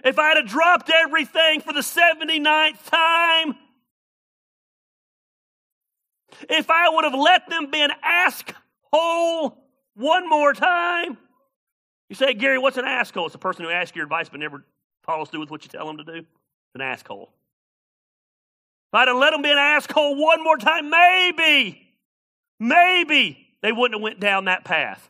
if 0.03 0.19
I 0.19 0.35
had 0.35 0.45
dropped 0.47 0.89
everything 0.89 1.61
for 1.61 1.71
the 1.71 1.79
79th 1.79 2.89
time, 2.89 3.55
if 6.49 6.69
I 6.69 6.89
would 6.89 7.05
have 7.05 7.13
let 7.13 7.49
them 7.49 7.71
be 7.71 7.81
an 7.81 7.91
asshole 8.03 9.57
one 9.93 10.27
more 10.27 10.53
time. 10.53 11.17
You 12.13 12.15
say, 12.15 12.35
Gary, 12.35 12.59
what's 12.59 12.77
an 12.77 12.85
asshole? 12.85 13.25
It's 13.25 13.33
a 13.33 13.39
person 13.39 13.65
who 13.65 13.71
asks 13.71 13.95
your 13.95 14.03
advice 14.03 14.29
but 14.29 14.39
never 14.39 14.63
follows 15.01 15.29
through 15.29 15.39
with 15.39 15.49
what 15.49 15.63
you 15.63 15.69
tell 15.69 15.87
them 15.87 15.97
to 15.97 16.03
do. 16.03 16.17
It's 16.17 16.75
an 16.75 16.81
asshole. 16.81 17.31
If 18.91 18.93
I'd 18.93 19.07
have 19.07 19.17
let 19.17 19.31
them 19.31 19.41
be 19.41 19.49
an 19.49 19.57
asshole 19.57 20.15
one 20.15 20.43
more 20.43 20.57
time, 20.57 20.91
maybe, 20.91 21.91
maybe 22.59 23.47
they 23.63 23.71
wouldn't 23.71 23.95
have 23.95 24.03
went 24.03 24.19
down 24.19 24.45
that 24.45 24.63
path. 24.63 25.09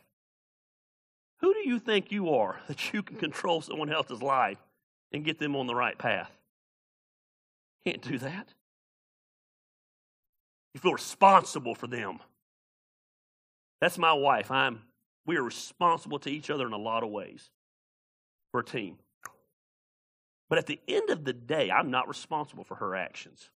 Who 1.42 1.52
do 1.52 1.68
you 1.68 1.78
think 1.78 2.10
you 2.10 2.30
are 2.36 2.58
that 2.68 2.94
you 2.94 3.02
can 3.02 3.18
control 3.18 3.60
someone 3.60 3.92
else's 3.92 4.22
life 4.22 4.56
and 5.12 5.26
get 5.26 5.38
them 5.38 5.56
on 5.56 5.66
the 5.66 5.74
right 5.74 5.98
path? 5.98 6.30
Can't 7.84 8.00
do 8.00 8.16
that. 8.16 8.48
You 10.72 10.80
feel 10.80 10.94
responsible 10.94 11.74
for 11.74 11.86
them. 11.86 12.20
That's 13.82 13.98
my 13.98 14.14
wife. 14.14 14.50
I'm 14.50 14.80
we 15.26 15.36
are 15.36 15.42
responsible 15.42 16.18
to 16.20 16.30
each 16.30 16.50
other 16.50 16.66
in 16.66 16.72
a 16.72 16.78
lot 16.78 17.02
of 17.02 17.10
ways. 17.10 17.50
for 18.52 18.60
a 18.60 18.64
team. 18.64 18.98
But 20.48 20.58
at 20.58 20.66
the 20.66 20.80
end 20.88 21.10
of 21.10 21.24
the 21.24 21.32
day, 21.32 21.70
I'm 21.70 21.90
not 21.90 22.08
responsible 22.08 22.64
for 22.64 22.76
her 22.76 22.96
actions. 22.96 23.50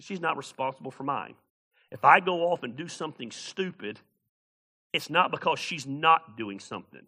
She's 0.00 0.20
not 0.20 0.36
responsible 0.36 0.92
for 0.92 1.04
mine. 1.04 1.34
If 1.90 2.04
I 2.04 2.20
go 2.20 2.52
off 2.52 2.62
and 2.64 2.76
do 2.76 2.88
something 2.88 3.32
stupid, 3.32 4.00
it's 4.92 5.10
not 5.10 5.32
because 5.32 5.58
she's 5.58 5.86
not 5.86 6.36
doing 6.38 6.60
something. 6.60 7.02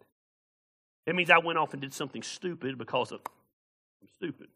It 1.07 1.15
means 1.15 1.29
I 1.31 1.39
went 1.39 1.59
off 1.59 1.73
and 1.73 1.81
did 1.81 1.93
something 1.93 2.23
stupid 2.23 2.77
because 2.77 3.11
of 3.11 3.21
I'm 4.01 4.09
stupid. 4.17 4.49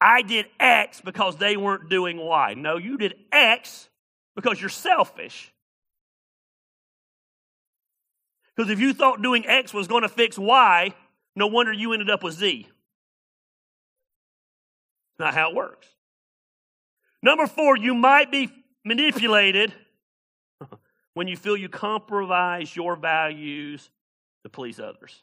I 0.00 0.22
did 0.22 0.46
X 0.58 1.02
because 1.02 1.36
they 1.36 1.58
weren't 1.58 1.90
doing 1.90 2.18
Y. 2.18 2.54
No, 2.54 2.78
you 2.78 2.98
did 2.98 3.16
X 3.32 3.89
because 4.36 4.60
you're 4.60 4.70
selfish. 4.70 5.52
Because 8.54 8.70
if 8.70 8.80
you 8.80 8.92
thought 8.92 9.22
doing 9.22 9.46
X 9.46 9.72
was 9.72 9.88
going 9.88 10.02
to 10.02 10.08
fix 10.08 10.38
Y, 10.38 10.94
no 11.36 11.46
wonder 11.46 11.72
you 11.72 11.92
ended 11.92 12.10
up 12.10 12.22
with 12.22 12.34
Z. 12.34 12.66
Not 15.18 15.34
how 15.34 15.50
it 15.50 15.56
works. 15.56 15.86
Number 17.22 17.46
four, 17.46 17.76
you 17.76 17.94
might 17.94 18.30
be 18.30 18.50
manipulated 18.84 19.72
when 21.14 21.28
you 21.28 21.36
feel 21.36 21.56
you 21.56 21.68
compromise 21.68 22.74
your 22.74 22.96
values 22.96 23.90
to 24.42 24.48
please 24.48 24.80
others. 24.80 25.22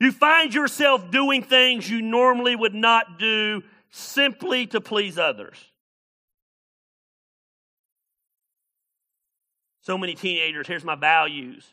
You 0.00 0.12
find 0.12 0.54
yourself 0.54 1.10
doing 1.10 1.42
things 1.42 1.90
you 1.90 2.02
normally 2.02 2.54
would 2.54 2.74
not 2.74 3.18
do 3.18 3.62
simply 3.90 4.66
to 4.68 4.80
please 4.80 5.18
others. 5.18 5.56
So 9.88 9.96
many 9.96 10.14
teenagers, 10.14 10.66
here's 10.66 10.84
my 10.84 10.96
values. 10.96 11.66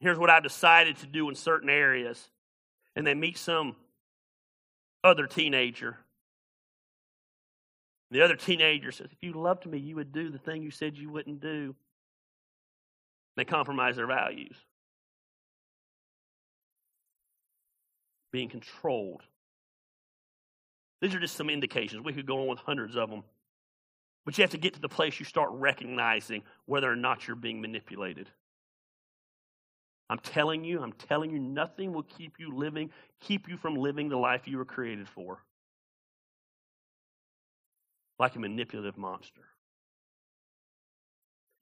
Here's 0.00 0.18
what 0.18 0.28
I've 0.28 0.42
decided 0.42 0.96
to 0.96 1.06
do 1.06 1.28
in 1.28 1.36
certain 1.36 1.70
areas. 1.70 2.28
And 2.96 3.06
they 3.06 3.14
meet 3.14 3.38
some 3.38 3.76
other 5.04 5.28
teenager. 5.28 5.96
The 8.10 8.22
other 8.22 8.34
teenager 8.34 8.90
says, 8.90 9.06
If 9.12 9.22
you 9.22 9.34
loved 9.34 9.66
me, 9.66 9.78
you 9.78 9.94
would 9.94 10.10
do 10.10 10.30
the 10.30 10.38
thing 10.38 10.64
you 10.64 10.72
said 10.72 10.96
you 10.96 11.10
wouldn't 11.10 11.40
do. 11.40 11.76
They 13.36 13.44
compromise 13.44 13.94
their 13.94 14.08
values. 14.08 14.56
Being 18.32 18.48
controlled. 18.48 19.22
These 21.00 21.14
are 21.14 21.20
just 21.20 21.36
some 21.36 21.50
indications. 21.50 22.04
We 22.04 22.14
could 22.14 22.26
go 22.26 22.40
on 22.40 22.48
with 22.48 22.58
hundreds 22.58 22.96
of 22.96 23.08
them. 23.10 23.22
But 24.28 24.36
you 24.36 24.42
have 24.42 24.50
to 24.50 24.58
get 24.58 24.74
to 24.74 24.80
the 24.82 24.90
place 24.90 25.18
you 25.18 25.24
start 25.24 25.48
recognizing 25.52 26.42
whether 26.66 26.92
or 26.92 26.96
not 26.96 27.26
you're 27.26 27.34
being 27.34 27.62
manipulated. 27.62 28.28
I'm 30.10 30.18
telling 30.18 30.64
you, 30.64 30.82
I'm 30.82 30.92
telling 30.92 31.30
you, 31.30 31.38
nothing 31.38 31.94
will 31.94 32.02
keep 32.02 32.34
you 32.38 32.54
living, 32.54 32.90
keep 33.22 33.48
you 33.48 33.56
from 33.56 33.74
living 33.74 34.10
the 34.10 34.18
life 34.18 34.42
you 34.44 34.58
were 34.58 34.66
created 34.66 35.08
for. 35.08 35.38
Like 38.18 38.36
a 38.36 38.38
manipulative 38.38 38.98
monster. 38.98 39.40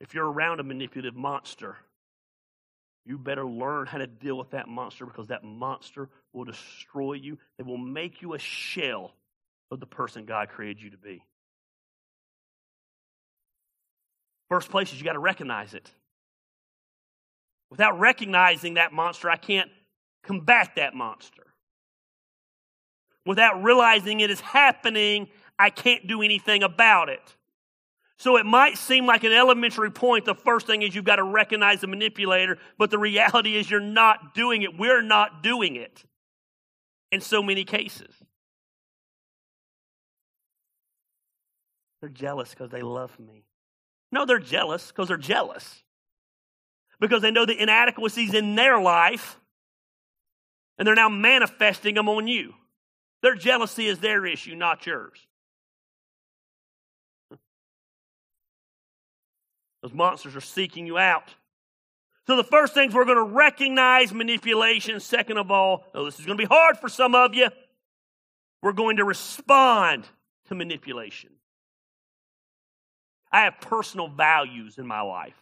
If 0.01 0.13
you're 0.13 0.27
around 0.29 0.59
a 0.59 0.65
manipulative 0.65 1.15
monster, 1.15 1.77
you 3.05 3.17
better 3.17 3.47
learn 3.47 3.87
how 3.87 3.99
to 3.99 4.09
deal 4.09 4.37
with 4.37 4.51
that 4.51 4.67
monster 4.67 5.07
because 5.07 5.29
that 5.29 5.45
monster 5.45 6.09
will 6.33 6.45
destroy 6.45 7.13
you. 7.13 7.39
It 7.61 7.65
will 7.65 7.79
make 7.79 8.23
you 8.23 8.35
a 8.35 8.41
shell 8.41 9.13
of 9.71 9.79
the 9.79 9.87
person 9.87 10.25
God 10.25 10.49
created 10.49 10.83
you 10.83 10.91
to 10.91 10.99
be. 10.99 11.23
First 14.49 14.71
place 14.71 14.93
is 14.93 14.99
you 14.99 15.05
got 15.05 15.15
to 15.15 15.19
recognize 15.19 15.75
it. 15.75 15.91
Without 17.71 17.99
recognizing 17.99 18.75
that 18.75 18.93
monster, 18.93 19.29
I 19.29 19.37
can't 19.37 19.71
combat 20.23 20.73
that 20.77 20.95
monster. 20.95 21.43
Without 23.25 23.63
realizing 23.63 24.21
it 24.21 24.31
is 24.31 24.41
happening, 24.41 25.29
I 25.59 25.71
can't 25.71 26.07
do 26.07 26.23
anything 26.23 26.63
about 26.63 27.09
it. 27.09 27.37
So 28.19 28.37
it 28.37 28.47
might 28.47 28.79
seem 28.79 29.05
like 29.05 29.25
an 29.25 29.33
elementary 29.33 29.91
point. 29.91 30.25
The 30.25 30.35
first 30.35 30.67
thing 30.67 30.83
is 30.83 30.95
you've 30.95 31.05
got 31.05 31.17
to 31.17 31.25
recognize 31.25 31.81
the 31.81 31.87
manipulator, 31.87 32.59
but 32.79 32.91
the 32.91 32.99
reality 32.99 33.57
is 33.57 33.71
you're 33.71 33.81
not 33.81 34.35
doing 34.35 34.63
it. 34.63 34.79
We're 34.79 35.03
not 35.03 35.43
doing 35.43 35.77
it 35.77 36.05
in 37.13 37.21
so 37.21 37.43
many 37.43 37.65
cases. 37.65 38.15
They're 42.01 42.09
jealous 42.11 42.51
because 42.51 42.71
they 42.71 42.83
love 42.83 43.19
me. 43.19 43.45
No, 44.13 44.25
they're 44.25 44.39
jealous 44.39 44.89
because 44.89 45.09
they're 45.09 45.17
jealous 45.17 45.83
because 47.01 47.23
they 47.23 47.31
know 47.31 47.47
the 47.47 47.61
inadequacies 47.61 48.35
in 48.35 48.55
their 48.55 48.81
life 48.81 49.39
and 50.79 50.87
they're 50.87 50.95
now 50.95 51.09
manifesting 51.09 51.95
them 51.95 52.09
on 52.09 52.29
you. 52.29 52.55
Their 53.23 53.35
jealousy 53.35 53.87
is 53.87 53.99
their 53.99 54.27
issue, 54.27 54.55
not 54.55 54.87
yours. 54.87 55.27
Those 59.83 59.93
monsters 59.93 60.37
are 60.37 60.41
seeking 60.41 60.87
you 60.87 60.99
out. 60.99 61.35
So, 62.27 62.37
the 62.37 62.45
first 62.45 62.75
things 62.75 62.93
we're 62.93 63.05
going 63.05 63.19
to 63.19 63.35
recognize 63.35 64.13
manipulation. 64.13 64.99
Second 64.99 65.39
of 65.39 65.53
all, 65.53 65.85
oh, 65.95 66.07
this 66.07 66.19
is 66.19 66.27
going 66.27 66.37
to 66.37 66.43
be 66.43 66.49
hard 66.49 66.77
for 66.77 66.89
some 66.89 67.15
of 67.15 67.35
you, 67.35 67.49
we're 68.63 68.73
going 68.73 68.97
to 68.97 69.05
respond 69.05 70.05
to 70.49 70.57
manipulation. 70.57 71.31
I 73.37 73.43
have 73.43 73.61
personal 73.61 74.09
values 74.09 74.79
in 74.79 74.87
my 74.87 75.03
life. 75.03 75.37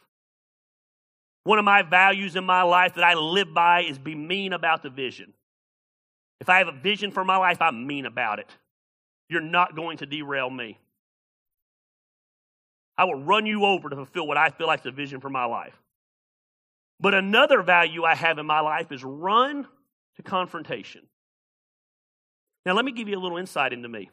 One 1.45 1.61
of 1.61 1.64
my 1.64 1.82
values 1.82 2.34
in 2.34 2.42
my 2.42 2.62
life 2.62 2.95
that 2.95 3.05
I 3.05 3.14
live 3.14 3.55
by 3.55 3.82
is 3.82 3.99
be 3.99 4.16
mean 4.16 4.53
about 4.53 4.82
the 4.82 4.90
vision. 4.90 5.32
If 6.40 6.49
I 6.49 6.59
have 6.59 6.66
a 6.66 6.72
vision 6.72 7.12
for 7.12 7.24
my 7.24 7.36
life, 7.36 7.62
I'm 7.62 7.86
mean 7.86 8.05
about 8.05 8.40
it. 8.40 8.51
You're 9.28 9.42
not 9.42 9.76
going 9.76 9.99
to 9.99 10.07
derail 10.07 10.51
me. 10.51 10.76
I 12.99 13.05
will 13.05 13.22
run 13.22 13.47
you 13.47 13.64
over 13.64 13.88
to 13.88 13.95
fulfill 13.95 14.26
what 14.26 14.38
I 14.38 14.51
feel 14.51 14.66
like 14.66 14.80
is 14.80 14.84
the 14.84 14.90
vision 14.90 15.20
for 15.20 15.30
my 15.30 15.45
life. 15.45 15.80
But 16.99 17.14
another 17.14 17.62
value 17.62 18.03
I 18.03 18.16
have 18.16 18.38
in 18.38 18.47
my 18.47 18.59
life 18.59 18.90
is 18.90 19.05
run 19.05 19.68
to 20.16 20.22
confrontation. 20.24 21.03
Now, 22.66 22.72
let 22.72 22.84
me 22.84 22.90
give 22.90 23.07
you 23.07 23.16
a 23.16 23.22
little 23.22 23.38
insight 23.38 23.72
into 23.72 23.88
me. 23.88 24.11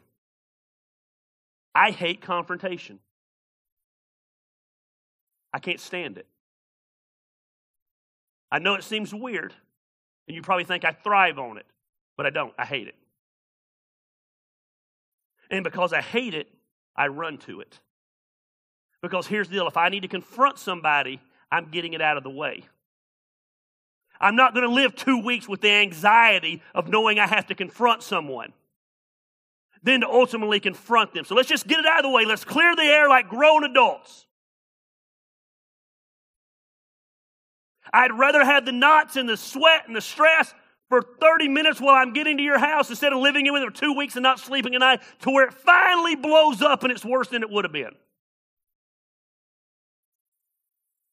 I 1.74 1.90
hate 1.90 2.20
confrontation. 2.20 3.00
I 5.52 5.58
can't 5.58 5.80
stand 5.80 6.18
it. 6.18 6.26
I 8.50 8.58
know 8.58 8.74
it 8.74 8.84
seems 8.84 9.14
weird, 9.14 9.54
and 10.28 10.34
you 10.34 10.42
probably 10.42 10.64
think 10.64 10.84
I 10.84 10.92
thrive 10.92 11.38
on 11.38 11.58
it, 11.58 11.66
but 12.16 12.26
I 12.26 12.30
don't. 12.30 12.52
I 12.58 12.64
hate 12.64 12.88
it. 12.88 12.94
And 15.50 15.64
because 15.64 15.92
I 15.92 16.00
hate 16.00 16.34
it, 16.34 16.48
I 16.96 17.08
run 17.08 17.38
to 17.38 17.60
it. 17.60 17.80
Because 19.02 19.26
here's 19.26 19.48
the 19.48 19.54
deal 19.54 19.68
if 19.68 19.76
I 19.76 19.88
need 19.88 20.00
to 20.00 20.08
confront 20.08 20.58
somebody, 20.58 21.20
I'm 21.50 21.66
getting 21.70 21.92
it 21.92 22.00
out 22.00 22.16
of 22.16 22.22
the 22.22 22.30
way. 22.30 22.64
I'm 24.20 24.36
not 24.36 24.54
going 24.54 24.66
to 24.66 24.72
live 24.72 24.94
two 24.94 25.18
weeks 25.18 25.48
with 25.48 25.60
the 25.60 25.70
anxiety 25.70 26.62
of 26.74 26.88
knowing 26.88 27.18
I 27.18 27.26
have 27.26 27.46
to 27.46 27.54
confront 27.54 28.02
someone, 28.02 28.52
then 29.82 30.00
to 30.02 30.08
ultimately 30.08 30.60
confront 30.60 31.12
them. 31.12 31.24
So 31.24 31.34
let's 31.34 31.48
just 31.48 31.66
get 31.66 31.80
it 31.80 31.86
out 31.86 31.98
of 31.98 32.04
the 32.04 32.10
way. 32.10 32.24
Let's 32.24 32.44
clear 32.44 32.76
the 32.76 32.82
air 32.82 33.08
like 33.08 33.28
grown 33.28 33.64
adults. 33.64 34.26
I'd 37.92 38.12
rather 38.18 38.44
have 38.44 38.64
the 38.64 38.72
knots 38.72 39.16
and 39.16 39.28
the 39.28 39.36
sweat 39.36 39.86
and 39.86 39.94
the 39.94 40.00
stress 40.00 40.54
for 40.88 41.02
30 41.02 41.48
minutes 41.48 41.80
while 41.80 41.94
I'm 41.94 42.12
getting 42.12 42.36
to 42.36 42.42
your 42.42 42.58
house 42.58 42.90
instead 42.90 43.12
of 43.12 43.18
living 43.18 43.46
in 43.46 43.52
with 43.52 43.62
it 43.62 43.74
for 43.74 43.80
two 43.80 43.94
weeks 43.94 44.16
and 44.16 44.22
not 44.22 44.38
sleeping 44.38 44.74
a 44.74 44.78
night 44.78 45.00
to 45.20 45.30
where 45.30 45.46
it 45.46 45.54
finally 45.54 46.16
blows 46.16 46.62
up 46.62 46.82
and 46.82 46.92
it's 46.92 47.04
worse 47.04 47.28
than 47.28 47.42
it 47.42 47.50
would 47.50 47.64
have 47.64 47.72
been. 47.72 47.94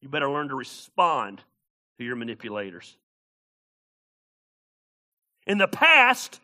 You 0.01 0.09
better 0.09 0.29
learn 0.29 0.49
to 0.49 0.55
respond 0.55 1.41
to 1.97 2.05
your 2.05 2.15
manipulators. 2.15 2.95
In 5.45 5.57
the 5.57 5.67
past, 5.67 6.39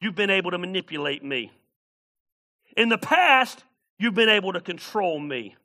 you've 0.00 0.14
been 0.14 0.30
able 0.30 0.52
to 0.52 0.58
manipulate 0.58 1.24
me. 1.24 1.50
In 2.76 2.88
the 2.88 2.98
past, 2.98 3.64
you've 3.98 4.14
been 4.14 4.28
able 4.28 4.52
to 4.52 4.60
control 4.60 5.18
me. 5.18 5.56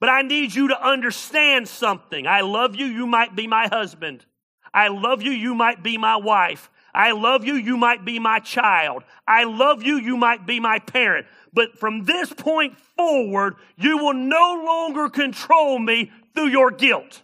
But 0.00 0.08
I 0.08 0.22
need 0.22 0.54
you 0.54 0.68
to 0.68 0.82
understand 0.82 1.68
something. 1.68 2.26
I 2.26 2.40
love 2.40 2.74
you, 2.74 2.86
you 2.86 3.06
might 3.06 3.36
be 3.36 3.46
my 3.46 3.68
husband. 3.68 4.24
I 4.72 4.88
love 4.88 5.22
you, 5.22 5.32
you 5.32 5.54
might 5.54 5.82
be 5.82 5.98
my 5.98 6.16
wife. 6.16 6.70
I 6.94 7.12
love 7.12 7.44
you, 7.44 7.54
you 7.54 7.76
might 7.76 8.04
be 8.04 8.18
my 8.18 8.40
child. 8.40 9.04
I 9.28 9.44
love 9.44 9.82
you, 9.82 9.96
you 9.96 10.16
might 10.16 10.46
be 10.46 10.58
my 10.58 10.78
parent. 10.78 11.26
But 11.52 11.78
from 11.78 12.04
this 12.04 12.32
point 12.32 12.78
forward, 12.96 13.56
you 13.76 13.98
will 13.98 14.14
no 14.14 14.62
longer 14.64 15.08
control 15.08 15.78
me 15.78 16.10
through 16.34 16.48
your 16.48 16.70
guilt. 16.70 17.22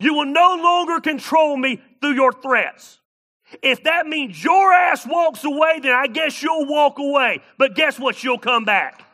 You 0.00 0.14
will 0.14 0.26
no 0.26 0.56
longer 0.60 1.00
control 1.00 1.56
me 1.56 1.80
through 2.00 2.14
your 2.14 2.32
threats. 2.32 2.98
If 3.62 3.84
that 3.84 4.06
means 4.06 4.42
your 4.42 4.72
ass 4.72 5.06
walks 5.06 5.44
away, 5.44 5.80
then 5.80 5.92
I 5.92 6.06
guess 6.06 6.42
you'll 6.42 6.66
walk 6.66 6.98
away. 6.98 7.40
But 7.56 7.74
guess 7.74 7.98
what? 7.98 8.22
You'll 8.22 8.38
come 8.38 8.64
back. 8.64 9.04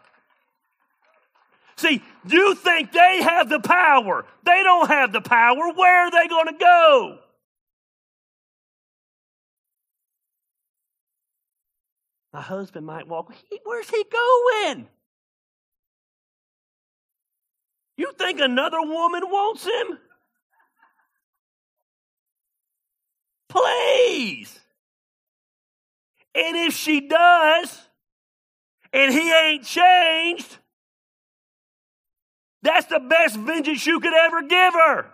See, 1.77 2.03
you 2.27 2.55
think 2.55 2.93
they 2.93 3.23
have 3.23 3.49
the 3.49 3.61
power. 3.61 4.25
They 4.45 4.63
don't 4.63 4.89
have 4.89 5.13
the 5.13 5.21
power. 5.21 5.73
Where 5.73 6.07
are 6.07 6.11
they 6.11 6.29
going 6.29 6.47
to 6.47 6.59
go? 6.59 7.19
My 12.33 12.41
husband 12.41 12.87
might 12.87 13.07
walk. 13.07 13.33
Where's 13.65 13.91
he 13.91 14.05
going? 14.11 14.89
You 17.97 18.13
think 18.19 18.41
another 18.41 18.81
woman 18.83 19.23
wants 19.25 19.65
him? 19.65 19.99
Please. 23.49 24.59
And 26.35 26.57
if 26.57 26.75
she 26.75 27.07
does, 27.07 27.81
and 28.93 29.13
he 29.13 29.33
ain't 29.33 29.65
changed, 29.65 30.59
that's 32.65 32.87
the 32.87 32.99
best 32.99 33.37
vengeance 33.37 33.87
you 33.87 34.01
could 34.01 34.15
ever 34.15 34.43
give 34.43 34.73
her. 34.73 35.07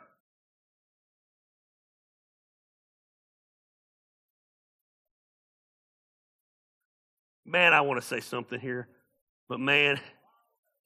Man, 7.45 7.73
I 7.73 7.81
want 7.81 8.01
to 8.01 8.07
say 8.07 8.21
something 8.21 8.61
here, 8.61 8.87
but 9.49 9.59
man, 9.59 9.99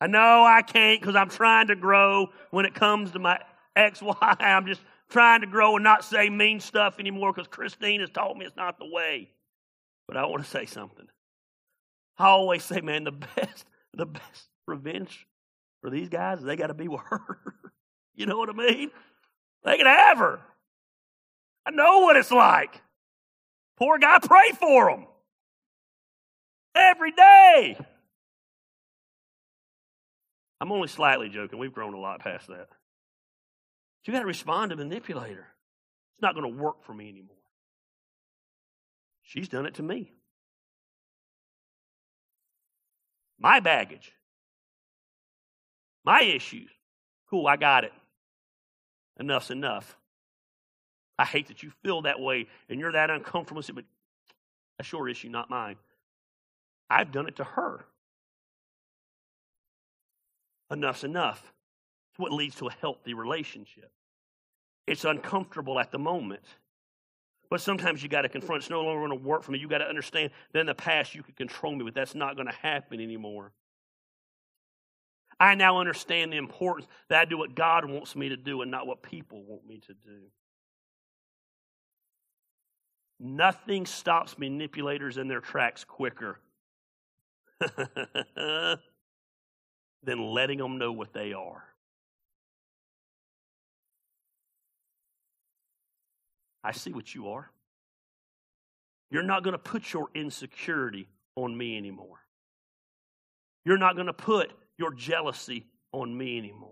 I 0.01 0.07
know 0.07 0.43
I 0.43 0.63
can't 0.63 0.99
because 0.99 1.15
I'm 1.15 1.29
trying 1.29 1.67
to 1.67 1.77
grow 1.77 2.29
when 2.51 2.65
it 2.65 2.75
comes 2.75 3.11
to 3.11 3.19
my 3.19 3.39
ex 3.77 4.01
wife. 4.01 4.17
I'm 4.21 4.67
just 4.67 4.81
trying 5.11 5.43
to 5.43 5.47
grow 5.47 5.77
and 5.77 5.85
not 5.85 6.03
say 6.03 6.31
mean 6.31 6.61
stuff 6.61 6.99
anymore 6.99 7.35
because 7.35 7.47
Christine 7.47 8.01
has 8.01 8.09
taught 8.09 8.39
me 8.39 8.47
it's 8.47 8.57
not 8.57 8.79
the 8.79 8.89
way. 8.91 9.29
But 10.09 10.17
I 10.17 10.25
want 10.25 10.43
to 10.43 10.49
say 10.49 10.65
something. 10.65 11.07
I 12.19 12.29
always 12.29 12.65
say, 12.65 12.81
man, 12.81 13.05
the 13.05 13.13
best, 13.37 13.67
the 13.93 14.07
best 14.07 14.49
revenge 14.67 15.27
for 15.85 15.91
these 15.91 16.09
guys 16.09 16.41
they 16.41 16.57
got 16.57 16.69
to 16.69 16.75
be 16.75 16.89
with 16.89 17.03
her. 17.11 17.39
you 18.15 18.25
know 18.25 18.39
what 18.39 18.49
I 18.49 18.55
mean? 18.55 18.91
They 19.65 19.77
can 19.77 19.87
have 19.87 20.17
her. 20.17 20.41
I 21.67 21.73
know 21.73 22.01
what 22.01 22.17
it's 22.17 22.31
like. 22.31 22.81
Poor 23.77 23.99
guy, 23.99 24.19
pray 24.23 24.51
for 24.59 24.89
him 24.89 25.07
every 26.75 27.13
day. 27.13 27.77
I'm 30.59 30.73
only 30.73 30.89
slightly 30.89 31.29
joking. 31.29 31.59
We've 31.59 31.73
grown 31.73 31.93
a 31.93 32.01
lot 32.01 32.21
past 32.21 32.47
that. 32.47 32.69
you 34.05 34.13
got 34.13 34.21
to 34.21 34.27
respond 34.27 34.71
to 34.71 34.77
manipulator. 34.77 35.49
It's 36.13 36.23
not 36.23 36.35
going 36.35 36.51
to 36.51 36.63
work 36.63 36.83
for 36.85 36.95
me 36.95 37.11
anymore. 37.11 37.37
She's 39.23 39.49
done 39.49 39.67
it 39.67 39.75
to 39.75 39.83
me. 39.83 40.13
My 43.39 43.61
baggage. 43.61 44.13
My 46.05 46.23
issues. 46.23 46.71
Cool, 47.31 47.47
I 47.47 47.57
got 47.57 47.85
it. 47.85 47.93
Enough's 49.19 49.51
enough. 49.51 49.97
I 51.19 51.25
hate 51.25 51.49
that 51.49 51.63
you 51.63 51.71
feel 51.83 52.03
that 52.03 52.21
way 52.21 52.47
and 52.69 52.81
you're 52.81 52.93
that 52.93 53.11
uncomfortable, 53.11 53.63
but 53.75 53.85
that's 54.77 54.91
your 54.91 55.09
issue, 55.09 55.29
not 55.29 55.49
mine. 55.49 55.77
I've 56.91 57.13
done 57.13 57.29
it 57.29 57.37
to 57.37 57.45
her. 57.45 57.85
Enough's 60.71 61.05
enough. 61.05 61.53
It's 62.11 62.19
what 62.19 62.33
leads 62.33 62.57
to 62.57 62.69
a 62.69 62.73
healthy 62.73 63.15
relationship. 63.15 63.91
It's 64.87 65.05
uncomfortable 65.05 65.79
at 65.79 65.91
the 65.91 65.99
moment. 65.99 66.45
But 67.51 67.61
sometimes 67.61 68.03
you 68.03 68.09
got 68.09 68.23
to 68.23 68.29
confront 68.29 68.63
it's 68.63 68.71
no 68.71 68.83
longer 68.83 69.07
going 69.07 69.19
to 69.19 69.27
work 69.27 69.43
for 69.43 69.53
me. 69.53 69.59
You 69.59 69.69
got 69.69 69.79
to 69.79 69.89
understand 69.89 70.31
that 70.53 70.61
in 70.61 70.67
the 70.67 70.75
past 70.75 71.15
you 71.15 71.23
could 71.23 71.37
control 71.37 71.75
me, 71.75 71.85
but 71.85 71.95
that's 71.95 72.15
not 72.15 72.37
going 72.37 72.49
to 72.49 72.55
happen 72.55 73.01
anymore. 73.01 73.53
I 75.39 75.55
now 75.55 75.79
understand 75.79 76.33
the 76.33 76.37
importance 76.37 76.87
that 77.09 77.21
I 77.21 77.25
do 77.25 77.39
what 77.39 77.55
God 77.55 77.85
wants 77.89 78.15
me 78.15 78.29
to 78.29 78.37
do 78.37 78.63
and 78.63 78.71
not 78.71 78.87
what 78.87 79.03
people 79.03 79.43
want 79.45 79.67
me 79.67 79.81
to 79.87 79.95
do. 79.95 80.21
Nothing 83.21 83.87
stops 83.87 84.39
manipulators 84.39 85.19
in 85.19 85.29
their 85.29 85.41
tracks 85.41 85.85
quicker 85.85 86.41
than 88.37 88.79
letting 90.05 90.59
them 90.59 90.79
know 90.79 90.93
what 90.93 91.13
they 91.13 91.33
are. 91.33 91.65
I 96.63 96.73
see 96.73 96.93
what 96.93 97.15
you 97.15 97.29
are. 97.29 97.51
You're 99.11 99.23
not 99.23 99.45
going 99.45 99.53
to 99.53 99.59
put 99.59 99.93
your 99.93 100.09
insecurity 100.15 101.07
on 101.37 101.57
me 101.57 101.77
anymore. 101.77 102.19
You're 103.65 103.79
not 103.79 103.95
going 103.95 104.07
to 104.07 104.13
put 104.13 104.51
your 104.79 104.93
jealousy 104.93 105.67
on 105.93 106.17
me 106.17 106.39
anymore. 106.39 106.71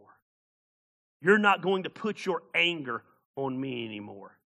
You're 1.20 1.38
not 1.38 1.62
going 1.62 1.84
to 1.84 1.90
put 1.90 2.26
your 2.26 2.42
anger 2.54 3.02
on 3.36 3.58
me 3.60 3.86
anymore. 3.86 4.36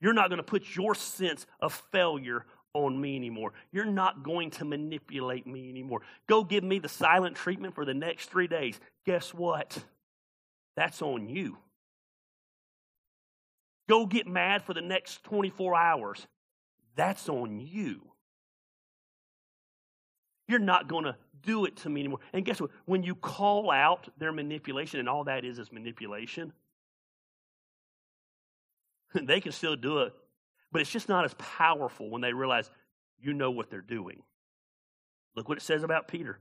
You're 0.00 0.12
not 0.12 0.28
going 0.28 0.38
to 0.38 0.42
put 0.42 0.74
your 0.74 0.94
sense 0.94 1.46
of 1.60 1.72
failure 1.92 2.44
on 2.74 3.00
me 3.00 3.16
anymore. 3.16 3.52
You're 3.70 3.84
not 3.84 4.24
going 4.24 4.50
to 4.52 4.64
manipulate 4.64 5.46
me 5.46 5.68
anymore. 5.68 6.00
Go 6.28 6.42
give 6.42 6.64
me 6.64 6.78
the 6.78 6.88
silent 6.88 7.36
treatment 7.36 7.74
for 7.74 7.84
the 7.84 7.94
next 7.94 8.30
three 8.30 8.48
days. 8.48 8.80
Guess 9.06 9.32
what? 9.32 9.78
That's 10.76 11.02
on 11.02 11.28
you. 11.28 11.58
Go 13.88 14.06
get 14.06 14.26
mad 14.26 14.62
for 14.62 14.74
the 14.74 14.80
next 14.80 15.22
24 15.24 15.76
hours. 15.76 16.26
That's 16.96 17.28
on 17.28 17.60
you. 17.60 18.00
You're 20.48 20.58
not 20.58 20.88
going 20.88 21.04
to 21.04 21.16
do 21.42 21.64
it 21.64 21.76
to 21.78 21.88
me 21.88 22.00
anymore. 22.00 22.20
And 22.32 22.44
guess 22.44 22.60
what? 22.60 22.70
When 22.84 23.02
you 23.02 23.14
call 23.14 23.70
out 23.70 24.08
their 24.18 24.32
manipulation, 24.32 25.00
and 25.00 25.08
all 25.08 25.24
that 25.24 25.44
is 25.44 25.58
is 25.58 25.72
manipulation, 25.72 26.52
they 29.14 29.40
can 29.40 29.52
still 29.52 29.76
do 29.76 29.98
it, 29.98 30.14
but 30.70 30.80
it's 30.80 30.90
just 30.90 31.08
not 31.08 31.24
as 31.24 31.34
powerful 31.34 32.10
when 32.10 32.22
they 32.22 32.32
realize 32.32 32.70
you 33.20 33.32
know 33.32 33.50
what 33.50 33.70
they're 33.70 33.80
doing. 33.80 34.22
Look 35.36 35.48
what 35.48 35.58
it 35.58 35.62
says 35.62 35.82
about 35.82 36.08
Peter. 36.08 36.38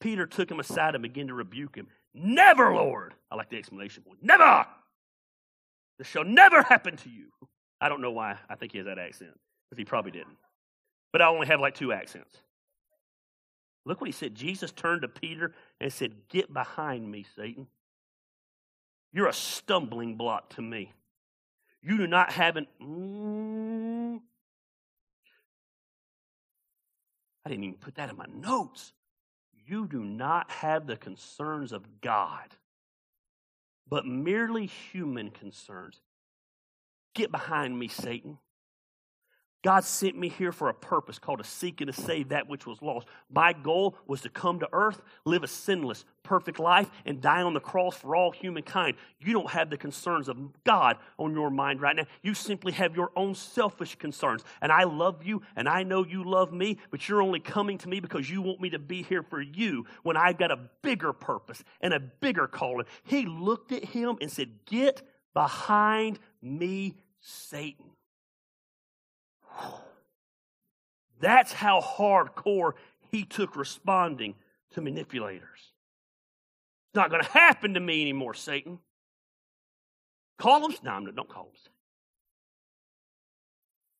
Peter 0.00 0.26
took 0.26 0.50
him 0.50 0.60
aside 0.60 0.94
and 0.94 1.02
began 1.02 1.28
to 1.28 1.34
rebuke 1.34 1.74
him. 1.74 1.88
Never, 2.14 2.74
Lord. 2.74 3.14
I 3.30 3.36
like 3.36 3.50
the 3.50 3.56
exclamation 3.56 4.02
point. 4.04 4.22
Never. 4.22 4.66
This 5.98 6.06
shall 6.06 6.24
never 6.24 6.62
happen 6.62 6.96
to 6.98 7.10
you. 7.10 7.26
I 7.80 7.88
don't 7.88 8.00
know 8.00 8.12
why 8.12 8.36
I 8.48 8.54
think 8.54 8.72
he 8.72 8.78
has 8.78 8.86
that 8.86 8.98
accent, 8.98 9.32
because 9.68 9.78
he 9.78 9.84
probably 9.84 10.12
didn't. 10.12 10.36
But 11.12 11.22
I 11.22 11.28
only 11.28 11.46
have 11.46 11.60
like 11.60 11.74
two 11.74 11.92
accents. 11.92 12.36
Look 13.88 14.02
what 14.02 14.08
he 14.08 14.12
said. 14.12 14.34
Jesus 14.34 14.70
turned 14.70 15.00
to 15.00 15.08
Peter 15.08 15.54
and 15.80 15.90
said, 15.90 16.28
Get 16.28 16.52
behind 16.52 17.10
me, 17.10 17.24
Satan. 17.34 17.68
You're 19.14 19.28
a 19.28 19.32
stumbling 19.32 20.16
block 20.16 20.50
to 20.56 20.62
me. 20.62 20.92
You 21.80 21.96
do 21.96 22.06
not 22.06 22.30
have 22.32 22.58
an. 22.58 22.66
Mm, 22.82 24.20
I 27.46 27.48
didn't 27.48 27.64
even 27.64 27.78
put 27.78 27.94
that 27.94 28.10
in 28.10 28.16
my 28.18 28.26
notes. 28.30 28.92
You 29.66 29.86
do 29.86 30.04
not 30.04 30.50
have 30.50 30.86
the 30.86 30.98
concerns 30.98 31.72
of 31.72 32.02
God, 32.02 32.48
but 33.88 34.04
merely 34.04 34.66
human 34.66 35.30
concerns. 35.30 36.02
Get 37.14 37.32
behind 37.32 37.78
me, 37.78 37.88
Satan. 37.88 38.36
God 39.62 39.82
sent 39.82 40.16
me 40.16 40.28
here 40.28 40.52
for 40.52 40.68
a 40.68 40.74
purpose 40.74 41.18
called 41.18 41.38
to 41.38 41.44
seek 41.44 41.80
and 41.80 41.92
to 41.92 42.02
save 42.02 42.28
that 42.28 42.48
which 42.48 42.64
was 42.64 42.80
lost. 42.80 43.08
My 43.28 43.52
goal 43.52 43.96
was 44.06 44.20
to 44.20 44.28
come 44.28 44.60
to 44.60 44.68
earth, 44.72 45.02
live 45.24 45.42
a 45.42 45.48
sinless, 45.48 46.04
perfect 46.22 46.60
life, 46.60 46.88
and 47.04 47.20
die 47.20 47.42
on 47.42 47.54
the 47.54 47.60
cross 47.60 47.96
for 47.96 48.14
all 48.14 48.30
humankind. 48.30 48.96
You 49.18 49.32
don't 49.32 49.50
have 49.50 49.68
the 49.68 49.76
concerns 49.76 50.28
of 50.28 50.36
God 50.62 50.98
on 51.18 51.34
your 51.34 51.50
mind 51.50 51.80
right 51.80 51.96
now. 51.96 52.04
You 52.22 52.34
simply 52.34 52.70
have 52.72 52.94
your 52.94 53.10
own 53.16 53.34
selfish 53.34 53.96
concerns. 53.96 54.44
And 54.62 54.70
I 54.70 54.84
love 54.84 55.24
you, 55.24 55.42
and 55.56 55.68
I 55.68 55.82
know 55.82 56.04
you 56.04 56.22
love 56.22 56.52
me, 56.52 56.78
but 56.92 57.08
you're 57.08 57.22
only 57.22 57.40
coming 57.40 57.78
to 57.78 57.88
me 57.88 57.98
because 57.98 58.30
you 58.30 58.40
want 58.40 58.60
me 58.60 58.70
to 58.70 58.78
be 58.78 59.02
here 59.02 59.24
for 59.24 59.42
you 59.42 59.86
when 60.04 60.16
I've 60.16 60.38
got 60.38 60.52
a 60.52 60.60
bigger 60.82 61.12
purpose 61.12 61.64
and 61.80 61.92
a 61.92 61.98
bigger 61.98 62.46
calling. 62.46 62.86
He 63.02 63.26
looked 63.26 63.72
at 63.72 63.84
him 63.84 64.18
and 64.20 64.30
said, 64.30 64.50
Get 64.66 65.02
behind 65.34 66.20
me, 66.40 66.94
Satan. 67.20 67.86
That's 71.20 71.52
how 71.52 71.80
hardcore 71.80 72.72
he 73.10 73.24
took 73.24 73.56
responding 73.56 74.34
to 74.72 74.80
manipulators. 74.80 75.72
It's 76.88 76.94
not 76.96 77.10
going 77.10 77.22
to 77.22 77.30
happen 77.30 77.74
to 77.74 77.80
me 77.80 78.02
anymore, 78.02 78.34
Satan. 78.34 78.78
Call 80.38 80.68
him. 80.68 80.76
No, 80.82 81.10
don't 81.10 81.28
call 81.28 81.44
him. 81.44 81.72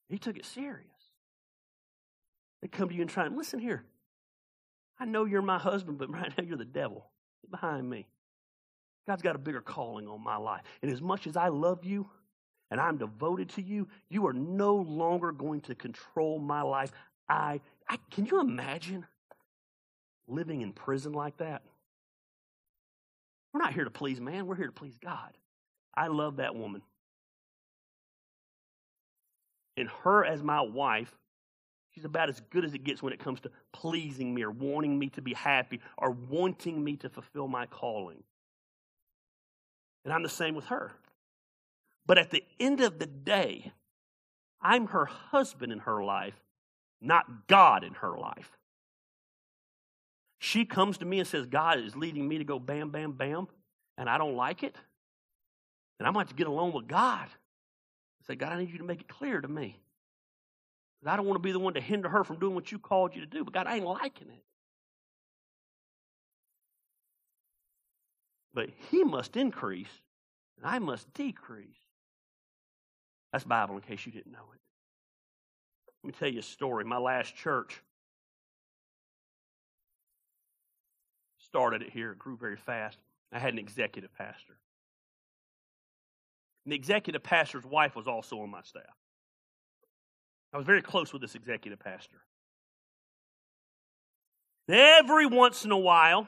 He 0.08 0.18
took 0.18 0.38
it 0.38 0.46
serious. 0.46 0.86
They 2.62 2.68
come 2.68 2.88
to 2.88 2.94
you 2.94 3.02
and 3.02 3.10
try 3.10 3.26
and 3.26 3.36
listen 3.36 3.58
here. 3.58 3.84
I 4.98 5.04
know 5.04 5.24
you're 5.24 5.42
my 5.42 5.58
husband, 5.58 5.98
but 5.98 6.10
right 6.12 6.32
now 6.36 6.44
you're 6.44 6.56
the 6.56 6.64
devil. 6.64 7.10
Get 7.42 7.50
behind 7.50 7.88
me. 7.88 8.06
God's 9.06 9.22
got 9.22 9.36
a 9.36 9.38
bigger 9.38 9.60
calling 9.60 10.06
on 10.06 10.22
my 10.22 10.36
life. 10.36 10.62
And 10.82 10.90
as 10.90 11.00
much 11.00 11.26
as 11.26 11.36
I 11.36 11.48
love 11.48 11.84
you, 11.84 12.08
and 12.70 12.80
I'm 12.80 12.98
devoted 12.98 13.48
to 13.50 13.62
you, 13.62 13.88
you 14.08 14.26
are 14.26 14.32
no 14.32 14.74
longer 14.76 15.32
going 15.32 15.60
to 15.62 15.74
control 15.74 16.38
my 16.38 16.62
life. 16.62 16.92
I, 17.28 17.60
I 17.88 17.98
can 18.10 18.26
you 18.26 18.40
imagine 18.40 19.06
living 20.26 20.60
in 20.60 20.72
prison 20.72 21.12
like 21.12 21.38
that? 21.38 21.62
We're 23.52 23.60
not 23.60 23.72
here 23.72 23.84
to 23.84 23.90
please 23.90 24.20
man, 24.20 24.46
we're 24.46 24.56
here 24.56 24.66
to 24.66 24.72
please 24.72 24.98
God. 24.98 25.36
I 25.94 26.08
love 26.08 26.36
that 26.36 26.54
woman. 26.54 26.82
And 29.76 29.88
her 30.02 30.24
as 30.24 30.42
my 30.42 30.60
wife, 30.60 31.16
she's 31.94 32.04
about 32.04 32.28
as 32.28 32.40
good 32.50 32.64
as 32.64 32.74
it 32.74 32.84
gets 32.84 33.02
when 33.02 33.12
it 33.12 33.18
comes 33.18 33.40
to 33.40 33.50
pleasing 33.72 34.34
me 34.34 34.42
or 34.42 34.50
wanting 34.50 34.98
me 34.98 35.08
to 35.10 35.22
be 35.22 35.34
happy 35.34 35.80
or 35.96 36.10
wanting 36.10 36.82
me 36.82 36.96
to 36.96 37.08
fulfill 37.08 37.48
my 37.48 37.66
calling. 37.66 38.22
And 40.04 40.12
I'm 40.12 40.22
the 40.22 40.28
same 40.28 40.54
with 40.54 40.66
her. 40.66 40.92
But 42.08 42.18
at 42.18 42.30
the 42.30 42.42
end 42.58 42.80
of 42.80 42.98
the 42.98 43.06
day, 43.06 43.70
I'm 44.62 44.88
her 44.88 45.04
husband 45.04 45.70
in 45.70 45.80
her 45.80 46.02
life, 46.02 46.34
not 47.02 47.46
God 47.46 47.84
in 47.84 47.92
her 47.94 48.18
life. 48.18 48.50
She 50.38 50.64
comes 50.64 50.98
to 50.98 51.04
me 51.04 51.18
and 51.18 51.28
says, 51.28 51.46
God 51.46 51.78
is 51.78 51.94
leading 51.94 52.26
me 52.26 52.38
to 52.38 52.44
go 52.44 52.58
bam, 52.58 52.88
bam, 52.88 53.12
bam, 53.12 53.46
and 53.98 54.08
I 54.08 54.16
don't 54.16 54.36
like 54.36 54.62
it. 54.62 54.74
And 55.98 56.08
I'm 56.08 56.14
going 56.14 56.26
to 56.26 56.34
get 56.34 56.46
along 56.46 56.72
with 56.72 56.88
God. 56.88 57.26
I 57.28 58.26
say, 58.26 58.36
God, 58.36 58.52
I 58.52 58.58
need 58.58 58.70
you 58.70 58.78
to 58.78 58.84
make 58.84 59.02
it 59.02 59.08
clear 59.08 59.40
to 59.40 59.48
me. 59.48 59.76
I 61.04 61.16
don't 61.16 61.26
want 61.26 61.36
to 61.36 61.46
be 61.46 61.52
the 61.52 61.58
one 61.58 61.74
to 61.74 61.80
hinder 61.80 62.08
her 62.08 62.24
from 62.24 62.38
doing 62.38 62.54
what 62.54 62.72
you 62.72 62.78
called 62.78 63.14
you 63.14 63.20
to 63.20 63.26
do, 63.26 63.44
but 63.44 63.52
God, 63.52 63.66
I 63.66 63.76
ain't 63.76 63.84
liking 63.84 64.28
it. 64.28 64.44
But 68.54 68.70
he 68.90 69.04
must 69.04 69.36
increase, 69.36 69.90
and 70.56 70.66
I 70.66 70.78
must 70.78 71.12
decrease. 71.12 71.76
That's 73.32 73.44
Bible 73.44 73.76
in 73.76 73.82
case 73.82 74.04
you 74.06 74.12
didn't 74.12 74.32
know 74.32 74.38
it. 74.54 74.60
Let 76.02 76.08
me 76.08 76.14
tell 76.18 76.28
you 76.28 76.40
a 76.40 76.42
story. 76.42 76.84
My 76.84 76.98
last 76.98 77.34
church 77.36 77.82
started 81.38 81.82
it 81.82 81.90
here, 81.90 82.12
it 82.12 82.18
grew 82.18 82.36
very 82.36 82.56
fast. 82.56 82.98
I 83.32 83.38
had 83.38 83.52
an 83.52 83.58
executive 83.58 84.12
pastor. 84.16 84.56
And 86.64 86.72
the 86.72 86.76
executive 86.76 87.22
pastor's 87.22 87.64
wife 87.64 87.96
was 87.96 88.06
also 88.06 88.40
on 88.40 88.50
my 88.50 88.62
staff. 88.62 88.82
I 90.52 90.56
was 90.56 90.66
very 90.66 90.82
close 90.82 91.12
with 91.12 91.22
this 91.22 91.34
executive 91.34 91.78
pastor. 91.78 92.18
Every 94.68 95.26
once 95.26 95.64
in 95.64 95.70
a 95.70 95.78
while, 95.78 96.26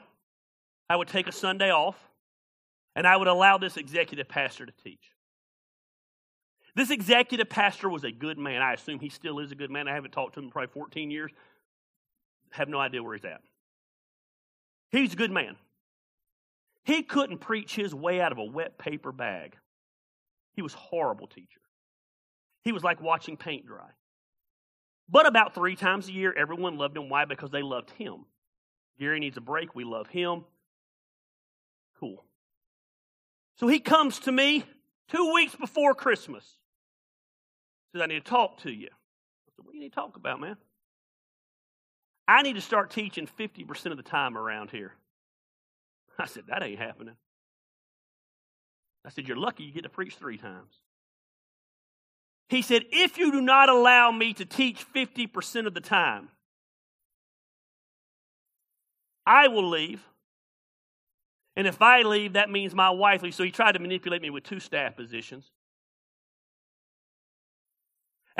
I 0.89 0.95
would 0.95 1.07
take 1.07 1.27
a 1.27 1.31
Sunday 1.31 1.71
off 1.71 1.97
and 2.95 3.07
I 3.07 3.15
would 3.15 3.27
allow 3.27 3.57
this 3.57 3.77
executive 3.77 4.27
pastor 4.27 4.65
to 4.65 4.73
teach. 4.83 5.11
This 6.75 6.89
executive 6.89 7.49
pastor 7.49 7.89
was 7.89 8.03
a 8.03 8.11
good 8.11 8.37
man. 8.37 8.61
I 8.61 8.73
assume 8.73 8.99
he 8.99 9.09
still 9.09 9.39
is 9.39 9.51
a 9.51 9.55
good 9.55 9.71
man. 9.71 9.87
I 9.87 9.93
haven't 9.93 10.11
talked 10.11 10.35
to 10.35 10.39
him 10.39 10.45
in 10.45 10.51
probably 10.51 10.71
14 10.73 11.11
years. 11.11 11.31
Have 12.51 12.69
no 12.69 12.79
idea 12.79 13.03
where 13.03 13.15
he's 13.15 13.25
at. 13.25 13.41
He's 14.89 15.13
a 15.13 15.15
good 15.17 15.31
man. 15.31 15.55
He 16.83 17.03
couldn't 17.03 17.39
preach 17.39 17.75
his 17.75 17.93
way 17.93 18.21
out 18.21 18.31
of 18.31 18.37
a 18.37 18.43
wet 18.43 18.77
paper 18.77 19.11
bag. 19.11 19.55
He 20.53 20.61
was 20.61 20.73
horrible 20.73 21.27
teacher. 21.27 21.61
He 22.63 22.71
was 22.71 22.83
like 22.83 23.01
watching 23.01 23.37
paint 23.37 23.65
dry. 23.65 23.89
But 25.09 25.27
about 25.27 25.53
three 25.53 25.75
times 25.75 26.07
a 26.07 26.11
year, 26.11 26.33
everyone 26.37 26.77
loved 26.77 26.95
him. 26.95 27.09
Why? 27.09 27.25
Because 27.25 27.51
they 27.51 27.61
loved 27.61 27.91
him. 27.91 28.25
Gary 28.99 29.19
needs 29.19 29.37
a 29.37 29.41
break. 29.41 29.75
We 29.75 29.83
love 29.83 30.07
him. 30.07 30.45
Cool. 31.99 32.23
So 33.57 33.67
he 33.67 33.79
comes 33.79 34.19
to 34.19 34.31
me 34.31 34.63
two 35.09 35.33
weeks 35.33 35.55
before 35.55 35.93
Christmas. 35.93 36.57
Says, 37.93 38.01
I 38.01 38.05
need 38.05 38.23
to 38.23 38.29
talk 38.29 38.59
to 38.61 38.71
you. 38.71 38.87
I 38.87 39.51
said, 39.55 39.65
What 39.65 39.71
do 39.71 39.77
you 39.77 39.83
need 39.83 39.89
to 39.89 39.95
talk 39.95 40.15
about, 40.15 40.39
man? 40.39 40.57
I 42.27 42.41
need 42.43 42.53
to 42.53 42.61
start 42.61 42.91
teaching 42.91 43.27
50% 43.27 43.87
of 43.87 43.97
the 43.97 44.03
time 44.03 44.37
around 44.37 44.71
here. 44.71 44.93
I 46.19 46.25
said, 46.25 46.43
That 46.47 46.63
ain't 46.63 46.79
happening. 46.79 47.15
I 49.05 49.09
said, 49.09 49.27
You're 49.27 49.37
lucky 49.37 49.63
you 49.63 49.73
get 49.73 49.83
to 49.83 49.89
preach 49.89 50.15
three 50.15 50.37
times. 50.37 50.73
He 52.49 52.61
said, 52.61 52.83
If 52.91 53.17
you 53.17 53.31
do 53.31 53.41
not 53.41 53.69
allow 53.69 54.11
me 54.11 54.33
to 54.33 54.45
teach 54.45 54.85
50% 54.93 55.67
of 55.67 55.73
the 55.73 55.81
time, 55.81 56.29
I 59.25 59.47
will 59.47 59.69
leave. 59.69 60.03
And 61.55 61.67
if 61.67 61.81
I 61.81 62.03
leave, 62.03 62.33
that 62.33 62.49
means 62.49 62.73
my 62.73 62.89
wife 62.89 63.21
leaves. 63.23 63.35
So 63.35 63.43
he 63.43 63.51
tried 63.51 63.73
to 63.73 63.79
manipulate 63.79 64.21
me 64.21 64.29
with 64.29 64.43
two 64.43 64.59
staff 64.59 64.95
positions. 64.95 65.51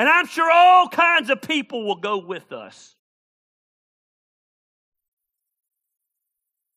And 0.02 0.10
I'm 0.10 0.26
sure 0.26 0.50
all 0.52 0.88
kinds 0.88 1.30
of 1.30 1.44
people 1.44 1.86
will 1.86 1.98
go 1.98 2.18
with 2.18 2.52
us. 2.52 2.96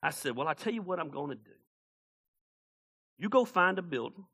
I 0.03 0.11
said, 0.11 0.37
Well, 0.37 0.47
I 0.47 0.53
tell 0.53 0.75
you 0.75 0.83
what 0.83 1.01
I'm 1.01 1.09
going 1.09 1.31
to 1.31 1.35
do. 1.35 1.57
You 3.17 3.31
go 3.31 3.47
find 3.47 3.79
a 3.79 3.83
building. 3.83 4.27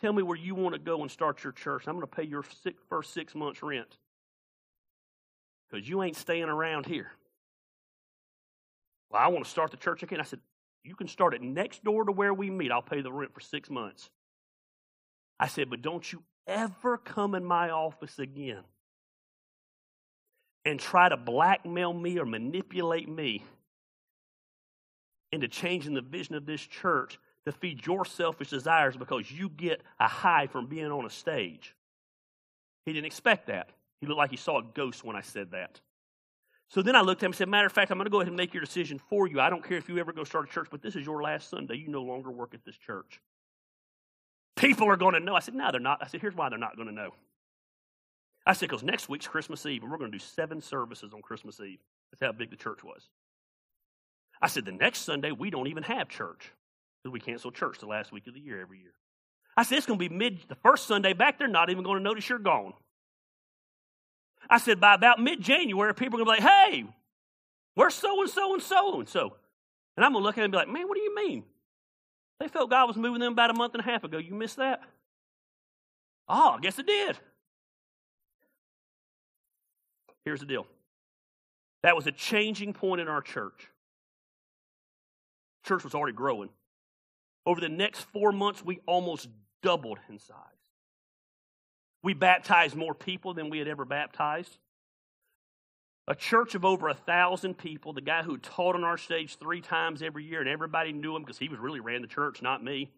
Tell 0.00 0.12
me 0.12 0.22
where 0.22 0.36
you 0.36 0.54
want 0.54 0.76
to 0.76 0.78
go 0.78 1.02
and 1.02 1.10
start 1.10 1.42
your 1.42 1.52
church. 1.52 1.88
I'm 1.88 1.94
going 1.94 2.06
to 2.06 2.16
pay 2.16 2.22
your 2.22 2.44
six, 2.62 2.80
first 2.88 3.12
six 3.12 3.34
months' 3.34 3.60
rent. 3.60 3.98
Because 5.68 5.88
you 5.88 6.04
ain't 6.04 6.16
staying 6.16 6.44
around 6.44 6.86
here. 6.86 7.10
Well, 9.10 9.20
I 9.20 9.26
want 9.26 9.44
to 9.44 9.50
start 9.50 9.72
the 9.72 9.78
church 9.78 10.04
again. 10.04 10.20
I 10.20 10.22
said, 10.22 10.38
You 10.84 10.94
can 10.94 11.08
start 11.08 11.34
it 11.34 11.42
next 11.42 11.82
door 11.82 12.04
to 12.04 12.12
where 12.12 12.32
we 12.32 12.50
meet. 12.50 12.70
I'll 12.70 12.82
pay 12.82 13.00
the 13.00 13.10
rent 13.10 13.34
for 13.34 13.40
six 13.40 13.68
months. 13.68 14.10
I 15.40 15.48
said, 15.48 15.68
But 15.70 15.82
don't 15.82 16.12
you 16.12 16.22
ever 16.48 16.98
come 16.98 17.34
in 17.34 17.44
my 17.44 17.70
office 17.70 18.18
again 18.18 18.64
and 20.64 20.80
try 20.80 21.08
to 21.08 21.16
blackmail 21.16 21.92
me 21.92 22.18
or 22.18 22.26
manipulate 22.26 23.08
me 23.08 23.44
into 25.30 25.46
changing 25.46 25.94
the 25.94 26.00
vision 26.00 26.34
of 26.34 26.46
this 26.46 26.60
church 26.60 27.18
to 27.44 27.52
feed 27.52 27.86
your 27.86 28.04
selfish 28.04 28.50
desires 28.50 28.96
because 28.96 29.30
you 29.30 29.48
get 29.48 29.82
a 30.00 30.08
high 30.08 30.46
from 30.46 30.66
being 30.66 30.90
on 30.90 31.04
a 31.04 31.10
stage. 31.10 31.74
He 32.84 32.92
didn't 32.92 33.06
expect 33.06 33.46
that. 33.46 33.70
He 34.00 34.06
looked 34.06 34.18
like 34.18 34.30
he 34.30 34.36
saw 34.36 34.58
a 34.58 34.64
ghost 34.74 35.04
when 35.04 35.16
I 35.16 35.20
said 35.20 35.50
that. 35.52 35.80
So 36.70 36.82
then 36.82 36.94
I 36.94 37.00
looked 37.00 37.22
at 37.22 37.26
him 37.26 37.30
and 37.30 37.36
said, 37.36 37.48
Matter 37.48 37.66
of 37.66 37.72
fact, 37.72 37.90
I'm 37.90 37.98
going 37.98 38.06
to 38.06 38.10
go 38.10 38.20
ahead 38.20 38.28
and 38.28 38.36
make 38.36 38.52
your 38.52 38.62
decision 38.62 39.00
for 39.08 39.26
you. 39.26 39.40
I 39.40 39.48
don't 39.48 39.64
care 39.64 39.78
if 39.78 39.88
you 39.88 39.98
ever 39.98 40.12
go 40.12 40.24
start 40.24 40.48
a 40.48 40.52
church, 40.52 40.68
but 40.70 40.82
this 40.82 40.96
is 40.96 41.04
your 41.04 41.22
last 41.22 41.48
Sunday. 41.48 41.76
You 41.76 41.88
no 41.88 42.02
longer 42.02 42.30
work 42.30 42.52
at 42.54 42.64
this 42.64 42.76
church. 42.76 43.20
People 44.58 44.88
are 44.88 44.96
going 44.96 45.14
to 45.14 45.20
know. 45.20 45.34
I 45.34 45.40
said, 45.40 45.54
No, 45.54 45.70
they're 45.70 45.80
not. 45.80 46.02
I 46.02 46.08
said, 46.08 46.20
Here's 46.20 46.34
why 46.34 46.48
they're 46.48 46.58
not 46.58 46.76
going 46.76 46.88
to 46.88 46.94
know. 46.94 47.14
I 48.44 48.52
said, 48.52 48.68
Because 48.68 48.82
next 48.82 49.08
week's 49.08 49.26
Christmas 49.26 49.64
Eve, 49.64 49.82
and 49.82 49.90
we're 49.90 49.98
going 49.98 50.10
to 50.10 50.18
do 50.18 50.22
seven 50.24 50.60
services 50.60 51.12
on 51.14 51.22
Christmas 51.22 51.60
Eve. 51.60 51.78
That's 52.10 52.22
how 52.22 52.32
big 52.32 52.50
the 52.50 52.56
church 52.56 52.82
was. 52.82 53.08
I 54.42 54.48
said, 54.48 54.64
The 54.64 54.72
next 54.72 55.00
Sunday, 55.00 55.30
we 55.30 55.50
don't 55.50 55.68
even 55.68 55.84
have 55.84 56.08
church 56.08 56.52
because 57.02 57.12
we 57.12 57.20
cancel 57.20 57.52
church 57.52 57.78
the 57.78 57.86
last 57.86 58.10
week 58.12 58.26
of 58.26 58.34
the 58.34 58.40
year 58.40 58.60
every 58.60 58.78
year. 58.78 58.94
I 59.56 59.62
said, 59.62 59.78
It's 59.78 59.86
going 59.86 60.00
to 60.00 60.08
be 60.08 60.14
mid, 60.14 60.40
the 60.48 60.56
first 60.56 60.86
Sunday 60.86 61.12
back, 61.12 61.38
they're 61.38 61.46
not 61.46 61.70
even 61.70 61.84
going 61.84 61.98
to 61.98 62.02
notice 62.02 62.28
you're 62.28 62.38
gone. 62.38 62.72
I 64.50 64.58
said, 64.58 64.80
By 64.80 64.94
about 64.94 65.20
mid 65.20 65.40
January, 65.40 65.94
people 65.94 66.20
are 66.20 66.24
going 66.24 66.36
to 66.36 66.42
be 66.42 66.44
like, 66.44 66.52
Hey, 66.52 66.84
where's 67.74 67.94
so 67.94 68.22
and 68.22 68.30
so 68.30 68.54
and 68.54 68.62
so 68.62 68.98
and 68.98 69.08
so? 69.08 69.34
And 69.96 70.04
I'm 70.04 70.12
going 70.12 70.22
to 70.22 70.26
look 70.26 70.36
at 70.38 70.42
them 70.42 70.44
and 70.46 70.52
be 70.52 70.58
like, 70.58 70.68
Man, 70.68 70.88
what 70.88 70.96
do 70.96 71.02
you 71.02 71.14
mean? 71.14 71.44
They 72.40 72.48
felt 72.48 72.70
God 72.70 72.86
was 72.86 72.96
moving 72.96 73.20
them 73.20 73.32
about 73.32 73.50
a 73.50 73.54
month 73.54 73.74
and 73.74 73.80
a 73.80 73.84
half 73.84 74.04
ago. 74.04 74.18
You 74.18 74.34
missed 74.34 74.56
that? 74.56 74.80
Oh, 76.28 76.54
I 76.56 76.60
guess 76.60 76.78
it 76.78 76.86
did. 76.86 77.18
Here's 80.24 80.40
the 80.40 80.46
deal 80.46 80.66
that 81.82 81.96
was 81.96 82.06
a 82.06 82.12
changing 82.12 82.72
point 82.72 83.00
in 83.00 83.08
our 83.08 83.22
church. 83.22 83.68
Church 85.64 85.84
was 85.84 85.94
already 85.94 86.14
growing. 86.14 86.50
Over 87.46 87.60
the 87.60 87.68
next 87.68 88.02
four 88.12 88.32
months, 88.32 88.62
we 88.64 88.80
almost 88.86 89.28
doubled 89.62 89.98
in 90.08 90.18
size. 90.18 90.36
We 92.02 92.14
baptized 92.14 92.76
more 92.76 92.94
people 92.94 93.34
than 93.34 93.48
we 93.48 93.58
had 93.58 93.68
ever 93.68 93.84
baptized. 93.84 94.58
A 96.08 96.14
church 96.14 96.54
of 96.54 96.64
over 96.64 96.88
a 96.88 96.94
thousand 96.94 97.58
people, 97.58 97.92
the 97.92 98.00
guy 98.00 98.22
who 98.22 98.38
taught 98.38 98.74
on 98.74 98.82
our 98.82 98.96
stage 98.96 99.36
three 99.36 99.60
times 99.60 100.00
every 100.00 100.24
year, 100.24 100.40
and 100.40 100.48
everybody 100.48 100.90
knew 100.90 101.14
him 101.14 101.20
because 101.20 101.36
he 101.36 101.50
was 101.50 101.58
really 101.58 101.80
ran 101.80 102.00
the 102.00 102.08
church, 102.08 102.40
not 102.40 102.64
me. 102.64 102.90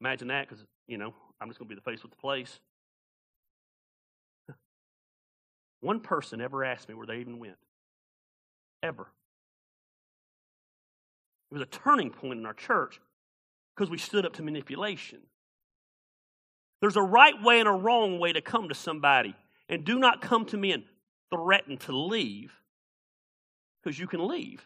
Imagine 0.00 0.26
that, 0.28 0.48
because, 0.48 0.64
you 0.88 0.98
know, 0.98 1.14
I'm 1.40 1.48
just 1.48 1.60
going 1.60 1.68
to 1.68 1.74
be 1.76 1.80
the 1.80 1.88
face 1.88 2.02
with 2.02 2.10
the 2.10 2.18
place. 2.18 2.58
One 5.80 6.00
person 6.00 6.40
ever 6.40 6.64
asked 6.64 6.88
me 6.88 6.96
where 6.96 7.06
they 7.06 7.18
even 7.18 7.38
went. 7.38 7.56
Ever. 8.82 9.06
It 11.52 11.54
was 11.54 11.62
a 11.62 11.66
turning 11.66 12.10
point 12.10 12.40
in 12.40 12.46
our 12.46 12.52
church 12.52 13.00
because 13.76 13.90
we 13.90 13.98
stood 13.98 14.26
up 14.26 14.32
to 14.34 14.42
manipulation. 14.42 15.20
There's 16.80 16.96
a 16.96 17.02
right 17.02 17.40
way 17.40 17.60
and 17.60 17.68
a 17.68 17.72
wrong 17.72 18.18
way 18.18 18.32
to 18.32 18.40
come 18.40 18.70
to 18.70 18.74
somebody. 18.74 19.36
And 19.68 19.84
do 19.84 20.00
not 20.00 20.20
come 20.20 20.46
to 20.46 20.56
me 20.56 20.72
and 20.72 20.82
threaten 21.30 21.76
to 21.78 21.96
leave 21.96 22.52
because 23.82 23.98
you 23.98 24.06
can 24.06 24.26
leave. 24.26 24.64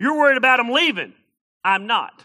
You're 0.00 0.16
worried 0.16 0.36
about 0.36 0.56
them 0.56 0.70
leaving. 0.70 1.12
I'm 1.64 1.86
not. 1.86 2.24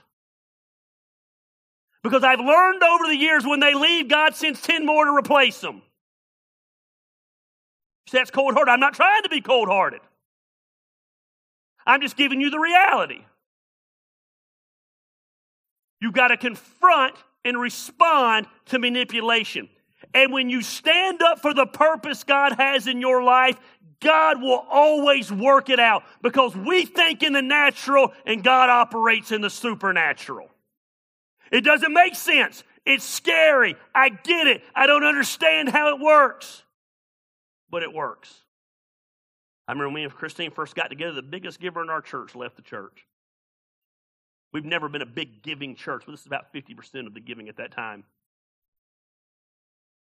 Because 2.03 2.23
I've 2.23 2.39
learned 2.39 2.83
over 2.83 3.05
the 3.05 3.17
years 3.17 3.45
when 3.45 3.59
they 3.59 3.73
leave, 3.73 4.07
God 4.07 4.35
sends 4.35 4.61
10 4.61 4.85
more 4.85 5.05
to 5.05 5.15
replace 5.15 5.59
them. 5.59 5.81
See, 8.09 8.17
That's 8.17 8.31
cold 8.31 8.53
hearted. 8.53 8.71
I'm 8.71 8.79
not 8.79 8.93
trying 8.93 9.23
to 9.23 9.29
be 9.29 9.41
cold 9.41 9.67
hearted. 9.67 9.99
I'm 11.85 12.01
just 12.01 12.17
giving 12.17 12.41
you 12.41 12.49
the 12.49 12.59
reality. 12.59 13.23
You've 15.99 16.13
got 16.13 16.29
to 16.29 16.37
confront 16.37 17.15
and 17.43 17.59
respond 17.59 18.47
to 18.67 18.79
manipulation. 18.79 19.69
And 20.17 20.33
when 20.33 20.49
you 20.49 20.63
stand 20.63 21.21
up 21.21 21.43
for 21.43 21.53
the 21.53 21.67
purpose 21.67 22.23
God 22.23 22.53
has 22.53 22.87
in 22.87 23.01
your 23.01 23.21
life, 23.21 23.55
God 23.99 24.41
will 24.41 24.65
always 24.67 25.31
work 25.31 25.69
it 25.69 25.79
out 25.79 26.05
because 26.23 26.55
we 26.55 26.85
think 26.85 27.21
in 27.21 27.33
the 27.33 27.43
natural 27.43 28.11
and 28.25 28.43
God 28.43 28.71
operates 28.71 29.31
in 29.31 29.41
the 29.41 29.51
supernatural. 29.51 30.49
It 31.51 31.61
doesn't 31.61 31.93
make 31.93 32.15
sense. 32.15 32.63
It's 32.83 33.03
scary. 33.03 33.75
I 33.93 34.09
get 34.09 34.47
it. 34.47 34.63
I 34.73 34.87
don't 34.87 35.03
understand 35.03 35.69
how 35.69 35.95
it 35.95 36.01
works. 36.01 36.63
But 37.69 37.83
it 37.83 37.93
works. 37.93 38.33
I 39.67 39.73
remember 39.73 39.93
when 39.93 40.09
Christine 40.09 40.49
first 40.49 40.73
got 40.73 40.89
together, 40.89 41.11
the 41.11 41.21
biggest 41.21 41.59
giver 41.59 41.83
in 41.83 41.91
our 41.91 42.01
church 42.01 42.33
left 42.33 42.55
the 42.55 42.63
church. 42.63 43.05
We've 44.51 44.65
never 44.65 44.89
been 44.89 45.03
a 45.03 45.05
big 45.05 45.43
giving 45.43 45.75
church, 45.75 46.01
but 46.07 46.13
this 46.13 46.21
is 46.21 46.25
about 46.25 46.51
50% 46.55 47.05
of 47.05 47.13
the 47.13 47.19
giving 47.19 47.49
at 47.49 47.57
that 47.57 47.71
time. 47.71 48.03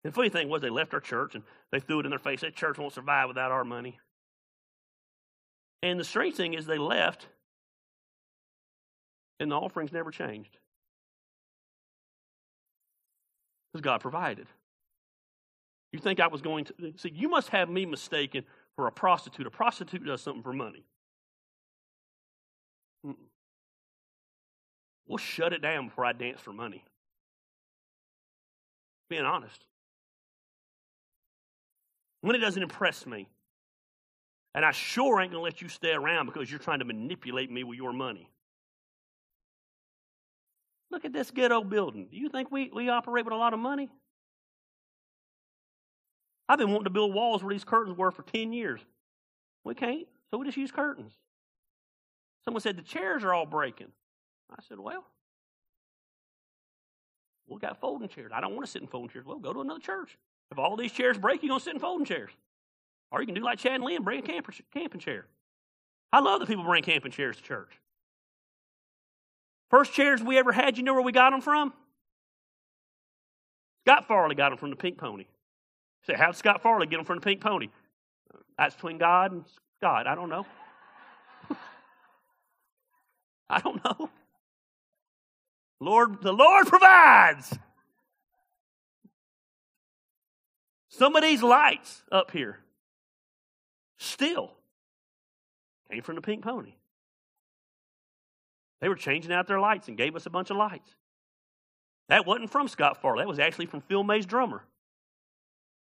The 0.04 0.12
funny 0.12 0.30
thing 0.30 0.50
was, 0.50 0.62
they 0.62 0.70
left 0.70 0.94
our 0.94 1.00
church 1.00 1.36
and 1.36 1.44
they 1.72 1.80
threw 1.80 2.00
it 2.00 2.06
in 2.06 2.10
their 2.10 2.20
face. 2.20 2.42
That 2.42 2.56
church 2.56 2.78
won't 2.78 2.94
survive 2.94 3.28
without 3.28 3.52
our 3.52 3.64
money. 3.64 4.00
And 5.84 6.00
the 6.00 6.04
strange 6.04 6.36
thing 6.36 6.54
is, 6.54 6.66
they 6.66 6.78
left, 6.78 7.28
and 9.40 9.52
the 9.52 9.56
offerings 9.56 9.92
never 9.92 10.12
changed. 10.12 10.58
Because 13.72 13.84
God 13.84 14.02
provided. 14.02 14.48
You 15.92 16.00
think 16.00 16.20
I 16.20 16.28
was 16.28 16.42
going 16.42 16.66
to 16.66 16.94
see? 16.98 17.12
You 17.14 17.30
must 17.30 17.50
have 17.50 17.70
me 17.70 17.86
mistaken 17.86 18.44
for 18.76 18.88
a 18.88 18.92
prostitute. 18.92 19.48
A 19.48 19.52
prostitute 19.52 20.06
does 20.06 20.22
something 20.22 20.44
for 20.44 20.54
money. 20.54 20.86
Mm-mm. 23.06 23.16
We'll 25.08 25.18
shut 25.18 25.54
it 25.54 25.62
down 25.62 25.88
before 25.88 26.06
I 26.06 26.14
dance 26.14 26.40
for 26.40 26.54
money. 26.54 26.86
Being 29.10 29.26
honest. 29.26 29.66
Money 32.24 32.40
doesn't 32.40 32.62
impress 32.62 33.06
me. 33.06 33.28
And 34.54 34.66
I 34.66 34.72
sure 34.72 35.22
ain't 35.22 35.32
going 35.32 35.40
to 35.40 35.44
let 35.44 35.62
you 35.62 35.70
stay 35.70 35.94
around 35.94 36.26
because 36.26 36.50
you're 36.50 36.60
trying 36.60 36.80
to 36.80 36.86
manipulate 36.86 37.50
me 37.50 37.64
with 37.64 37.78
your 37.78 37.94
money. 37.94 38.30
Look 40.92 41.06
at 41.06 41.14
this 41.14 41.32
ghetto 41.32 41.64
building. 41.64 42.10
Do 42.12 42.18
you 42.18 42.28
think 42.28 42.52
we, 42.52 42.70
we 42.74 42.90
operate 42.90 43.24
with 43.24 43.34
a 43.34 43.38
lot 43.38 43.54
of 43.54 43.60
money? 43.60 43.90
I've 46.50 46.60
been 46.60 46.70
wanting 46.70 46.84
to 46.84 46.90
build 46.90 47.14
walls 47.14 47.42
where 47.42 47.54
these 47.54 47.64
curtains 47.64 47.98
were 47.98 48.12
for 48.12 48.24
10 48.24 48.52
years. 48.52 48.82
We 49.64 49.74
can't, 49.74 50.06
so 50.30 50.38
we 50.38 50.46
just 50.46 50.58
use 50.58 50.72
curtains. 50.72 51.14
Someone 52.44 52.60
said 52.60 52.76
the 52.76 52.82
chairs 52.82 53.24
are 53.24 53.34
all 53.34 53.46
breaking. 53.46 53.92
I 54.50 54.62
said, 54.68 54.80
well, 54.80 55.06
we 57.48 57.58
got 57.60 57.80
folding 57.80 58.10
chairs. 58.10 58.32
I 58.34 58.42
don't 58.42 58.54
want 58.54 58.66
to 58.66 58.72
sit 58.72 58.82
in 58.82 58.90
folding 58.90 59.10
chairs. 59.10 59.26
Well, 59.26 59.40
go 59.40 59.54
to 59.54 59.62
another 59.62 59.80
church. 59.80 60.18
If 60.52 60.60
all 60.60 60.76
these 60.76 60.92
chairs 60.92 61.18
break, 61.18 61.42
you're 61.42 61.50
going 61.50 61.60
to 61.60 61.64
sit 61.64 61.74
in 61.74 61.80
folding 61.80 62.06
chairs. 62.06 62.32
Or 63.12 63.22
you 63.22 63.26
can 63.26 63.36
do 63.36 63.42
like 63.42 63.60
Chad 63.60 63.76
and 63.76 63.84
Lynn, 63.84 64.04
bring 64.04 64.20
a 64.20 64.22
camper, 64.22 64.54
camping 64.74 65.00
chair. 65.00 65.26
I 66.14 66.20
love 66.20 66.40
that 66.40 66.48
people 66.48 66.64
bring 66.64 66.84
camping 66.84 67.12
chairs 67.12 67.38
to 67.38 67.44
church. 67.44 67.72
First 69.70 69.94
chairs 69.94 70.22
we 70.22 70.38
ever 70.38 70.52
had, 70.52 70.78
you 70.78 70.84
know 70.84 70.94
where 70.94 71.02
we 71.02 71.14
got 71.14 71.32
them 71.32 71.42
from? 71.42 71.74
Scott 73.86 74.08
Farley 74.08 74.36
got 74.36 74.50
them 74.50 74.58
from 74.58 74.70
the 74.70 74.76
Pink 74.76 74.98
Pony. 74.98 75.26
Say, 76.06 76.14
how 76.14 76.28
did 76.28 76.36
Scott 76.36 76.62
Farley 76.62 76.88
get 76.88 76.98
them 76.98 77.06
from 77.06 77.18
the 77.18 77.22
Pink 77.22 77.40
Pony? 77.42 77.70
That's 78.58 78.76
between 78.76 78.98
God 78.98 79.32
and 79.32 79.46
Scott. 79.80 80.08
I 80.08 80.16
don't 80.16 80.30
know. 80.30 80.46
I 83.50 83.62
don't 83.62 83.84
know. 83.84 84.10
Lord, 85.80 86.22
the 86.22 86.34
Lord 86.34 86.68
provides. 86.68 87.58
Some 91.02 91.16
of 91.16 91.24
these 91.24 91.42
lights 91.42 92.04
up 92.12 92.30
here 92.30 92.60
still 93.98 94.52
came 95.90 96.04
from 96.04 96.14
the 96.14 96.22
Pink 96.22 96.44
Pony. 96.44 96.76
They 98.82 98.88
were 98.88 98.94
changing 98.94 99.32
out 99.32 99.48
their 99.48 99.60
lights 99.60 99.88
and 99.88 99.98
gave 99.98 100.16
us 100.16 100.28
a 100.28 100.30
bunch 100.30 100.52
of 100.52 100.58
lights. 100.58 100.94
That 102.10 102.28
wasn't 102.28 102.52
from 102.52 102.68
Scott 102.68 103.02
Farley. 103.02 103.24
That 103.24 103.28
was 103.28 103.40
actually 103.40 103.66
from 103.66 103.82
Phil 103.82 104.04
May's 104.04 104.28
drummer. 104.28 104.62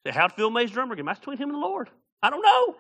Say, 0.06 0.14
how'd 0.14 0.32
Phil 0.32 0.50
May's 0.50 0.72
drummer 0.72 0.96
get? 0.96 1.06
That's 1.06 1.20
between 1.20 1.38
him 1.38 1.50
and 1.50 1.56
the 1.56 1.68
Lord. 1.68 1.90
I 2.24 2.30
don't 2.30 2.42
know. 2.42 2.78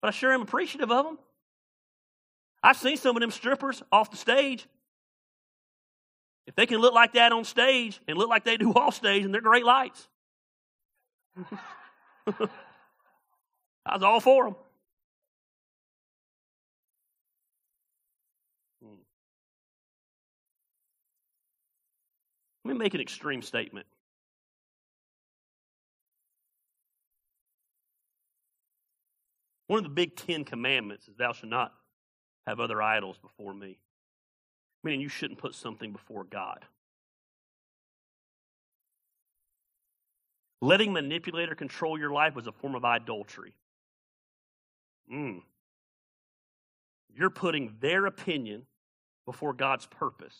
But 0.00 0.08
I 0.08 0.10
sure 0.12 0.32
am 0.32 0.40
appreciative 0.40 0.90
of 0.90 1.04
them. 1.04 1.18
I've 2.62 2.78
seen 2.78 2.96
some 2.96 3.14
of 3.14 3.20
them 3.20 3.30
strippers 3.30 3.82
off 3.92 4.10
the 4.10 4.16
stage. 4.16 4.66
If 6.46 6.54
they 6.54 6.64
can 6.64 6.78
look 6.78 6.94
like 6.94 7.12
that 7.12 7.32
on 7.32 7.44
stage 7.44 8.00
and 8.08 8.16
look 8.16 8.30
like 8.30 8.44
they 8.44 8.56
do 8.56 8.72
off 8.74 8.94
stage, 8.94 9.26
and 9.26 9.34
they're 9.34 9.42
great 9.42 9.66
lights. 9.66 10.08
I 13.86 13.94
was 13.94 14.02
all 14.02 14.20
for 14.20 14.44
them. 14.44 14.56
Hmm. 18.82 18.94
Let 22.64 22.72
me 22.72 22.78
make 22.78 22.94
an 22.94 23.00
extreme 23.00 23.42
statement. 23.42 23.86
One 29.68 29.78
of 29.78 29.84
the 29.84 29.90
big 29.90 30.16
Ten 30.16 30.44
Commandments 30.44 31.08
is, 31.08 31.16
Thou 31.16 31.32
shalt 31.32 31.50
not 31.50 31.72
have 32.46 32.58
other 32.58 32.80
idols 32.80 33.18
before 33.18 33.52
me. 33.52 33.78
Meaning, 34.82 35.00
you 35.00 35.08
shouldn't 35.08 35.38
put 35.38 35.54
something 35.54 35.92
before 35.92 36.24
God. 36.24 36.64
Letting 40.60 40.92
manipulator 40.92 41.54
control 41.54 41.98
your 41.98 42.10
life 42.10 42.34
was 42.34 42.46
a 42.46 42.52
form 42.52 42.74
of 42.74 42.84
idolatry. 42.84 43.52
Mm. 45.12 45.42
You're 47.14 47.30
putting 47.30 47.74
their 47.80 48.06
opinion 48.06 48.62
before 49.24 49.52
God's 49.52 49.86
purpose. 49.86 50.36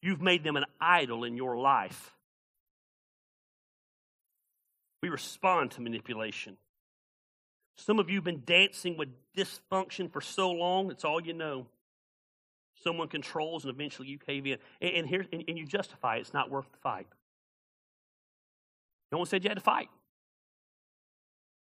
You've 0.00 0.22
made 0.22 0.44
them 0.44 0.56
an 0.56 0.64
idol 0.80 1.24
in 1.24 1.36
your 1.36 1.56
life. 1.56 2.12
We 5.02 5.08
respond 5.08 5.72
to 5.72 5.80
manipulation. 5.80 6.56
Some 7.76 7.98
of 7.98 8.08
you 8.08 8.16
have 8.16 8.24
been 8.24 8.42
dancing 8.46 8.96
with 8.96 9.08
dysfunction 9.36 10.10
for 10.10 10.20
so 10.20 10.50
long, 10.50 10.90
it's 10.90 11.04
all 11.04 11.20
you 11.20 11.32
know. 11.32 11.66
Someone 12.82 13.08
controls 13.08 13.64
and 13.64 13.72
eventually 13.72 14.08
you 14.08 14.18
cave 14.18 14.46
in. 14.46 14.58
And, 14.80 14.90
and, 14.96 15.08
here, 15.08 15.26
and, 15.32 15.44
and 15.48 15.58
you 15.58 15.66
justify 15.66 16.16
it. 16.16 16.20
it's 16.20 16.34
not 16.34 16.50
worth 16.50 16.70
the 16.70 16.78
fight. 16.78 17.06
No 19.14 19.18
one 19.18 19.28
said 19.28 19.44
you 19.44 19.48
had 19.48 19.58
to 19.58 19.62
fight. 19.62 19.88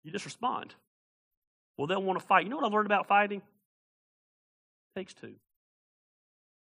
You 0.05 0.12
just 0.12 0.26
respond. 0.26 0.74
Well, 1.78 1.86
they'll 1.86 2.03
want 2.03 2.20
to 2.20 2.26
fight. 2.26 2.44
You 2.44 2.51
know 2.51 2.57
what 2.57 2.66
I've 2.66 2.72
learned 2.74 2.84
about 2.84 3.07
fighting? 3.07 3.38
It 3.38 4.99
takes 5.01 5.14
two. 5.14 5.32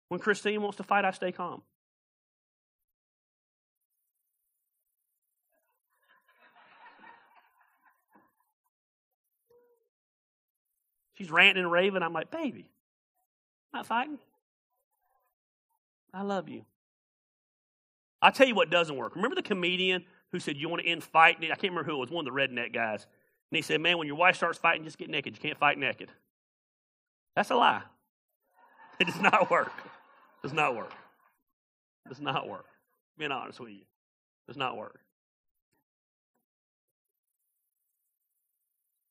When 0.08 0.20
Christine 0.20 0.62
wants 0.62 0.76
to 0.76 0.84
fight, 0.84 1.04
I 1.04 1.10
stay 1.10 1.32
calm. 1.32 1.62
She's 11.14 11.28
ranting 11.28 11.64
and 11.64 11.72
raving. 11.72 12.04
I'm 12.04 12.12
like, 12.12 12.30
baby, 12.30 12.70
I'm 13.72 13.78
not 13.80 13.86
fighting. 13.86 14.20
I 16.14 16.22
love 16.22 16.48
you. 16.48 16.64
I'll 18.22 18.30
tell 18.30 18.46
you 18.46 18.54
what 18.54 18.70
doesn't 18.70 18.96
work. 18.96 19.16
Remember 19.16 19.34
the 19.34 19.42
comedian 19.42 20.04
who 20.32 20.40
said, 20.40 20.56
You 20.56 20.68
want 20.68 20.82
to 20.82 20.88
end 20.88 21.02
fighting? 21.02 21.44
I 21.44 21.54
can't 21.54 21.72
remember 21.72 21.84
who 21.84 21.96
it 21.96 22.00
was, 22.00 22.10
one 22.10 22.26
of 22.26 22.32
the 22.32 22.38
redneck 22.38 22.72
guys. 22.72 23.06
And 23.50 23.56
he 23.56 23.62
said, 23.62 23.80
Man, 23.80 23.98
when 23.98 24.06
your 24.06 24.16
wife 24.16 24.36
starts 24.36 24.58
fighting, 24.58 24.84
just 24.84 24.98
get 24.98 25.10
naked. 25.10 25.34
You 25.34 25.40
can't 25.40 25.58
fight 25.58 25.78
naked. 25.78 26.10
That's 27.34 27.50
a 27.50 27.54
lie. 27.54 27.82
It 29.00 29.06
does 29.06 29.20
not 29.20 29.50
work. 29.50 29.72
It 29.78 30.42
does 30.42 30.52
not 30.52 30.76
work. 30.76 30.92
It 32.04 32.08
does 32.08 32.20
not 32.20 32.48
work. 32.48 32.66
Being 33.16 33.32
honest 33.32 33.60
with 33.60 33.70
you. 33.70 33.78
It 33.78 34.48
does 34.48 34.56
not 34.56 34.76
work. 34.76 34.98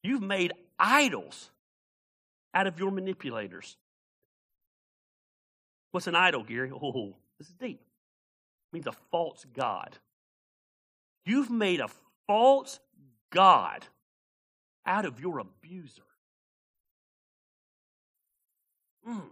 You've 0.04 0.22
made 0.22 0.54
idols 0.80 1.50
out 2.54 2.68
of 2.68 2.80
your 2.80 2.92
manipulators. 2.92 3.78
What's 5.92 6.08
an 6.08 6.16
idol, 6.16 6.44
Gary? 6.44 6.72
Oh, 6.72 7.16
this 7.40 7.48
is 7.48 7.54
deep. 7.56 7.82
It 7.82 8.74
means 8.74 8.88
a 8.88 8.94
false 9.12 9.46
God. 9.56 9.98
You've 11.28 11.50
made 11.50 11.82
a 11.82 11.90
false 12.26 12.80
God 13.32 13.86
out 14.86 15.04
of 15.04 15.20
your 15.20 15.40
abuser. 15.40 16.04
Mm. 19.06 19.24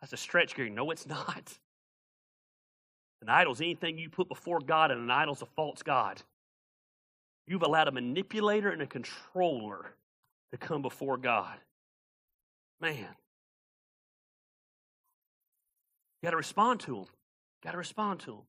That's 0.00 0.14
a 0.14 0.16
stretch, 0.16 0.54
Gary. 0.54 0.70
No, 0.70 0.90
it's 0.90 1.06
not. 1.06 1.58
An 3.20 3.28
idol 3.28 3.52
is 3.52 3.60
anything 3.60 3.98
you 3.98 4.08
put 4.08 4.28
before 4.28 4.60
God, 4.60 4.90
and 4.90 5.02
an 5.02 5.10
idol 5.10 5.34
is 5.34 5.42
a 5.42 5.46
false 5.46 5.82
God. 5.82 6.22
You've 7.46 7.62
allowed 7.62 7.88
a 7.88 7.92
manipulator 7.92 8.70
and 8.70 8.80
a 8.80 8.86
controller 8.86 9.92
to 10.52 10.56
come 10.56 10.80
before 10.80 11.18
God. 11.18 11.58
Man. 12.80 12.96
You 16.22 16.26
got 16.26 16.30
to 16.30 16.36
respond 16.38 16.80
to 16.80 16.94
them. 16.94 17.06
Got 17.62 17.72
to 17.72 17.78
respond 17.78 18.20
to 18.20 18.30
them. 18.30 18.42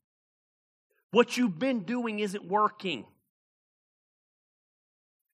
What 1.11 1.37
you've 1.37 1.57
been 1.57 1.81
doing 1.81 2.19
isn't 2.19 2.45
working. 2.45 2.99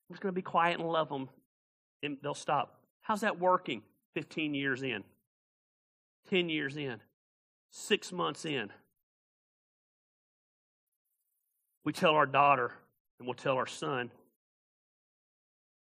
I'm 0.09 0.13
just 0.13 0.21
going 0.21 0.31
to 0.31 0.35
be 0.35 0.41
quiet 0.41 0.79
and 0.79 0.87
love 0.87 1.09
them, 1.09 1.29
and 2.03 2.17
they'll 2.21 2.33
stop. 2.33 2.79
How's 3.01 3.21
that 3.21 3.39
working 3.39 3.81
15 4.13 4.53
years 4.53 4.83
in? 4.83 5.03
10 6.29 6.49
years 6.49 6.77
in? 6.77 6.99
six 7.75 8.11
months 8.11 8.45
in, 8.45 8.71
we 11.83 11.91
tell 11.91 12.15
our 12.15 12.25
daughter 12.25 12.71
and 13.19 13.27
we'll 13.27 13.33
tell 13.33 13.57
our 13.57 13.67
son, 13.67 14.09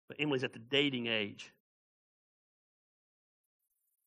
but 0.08 0.18
Emily's 0.20 0.44
at 0.44 0.54
the 0.54 0.60
dating 0.60 1.08
age. 1.08 1.52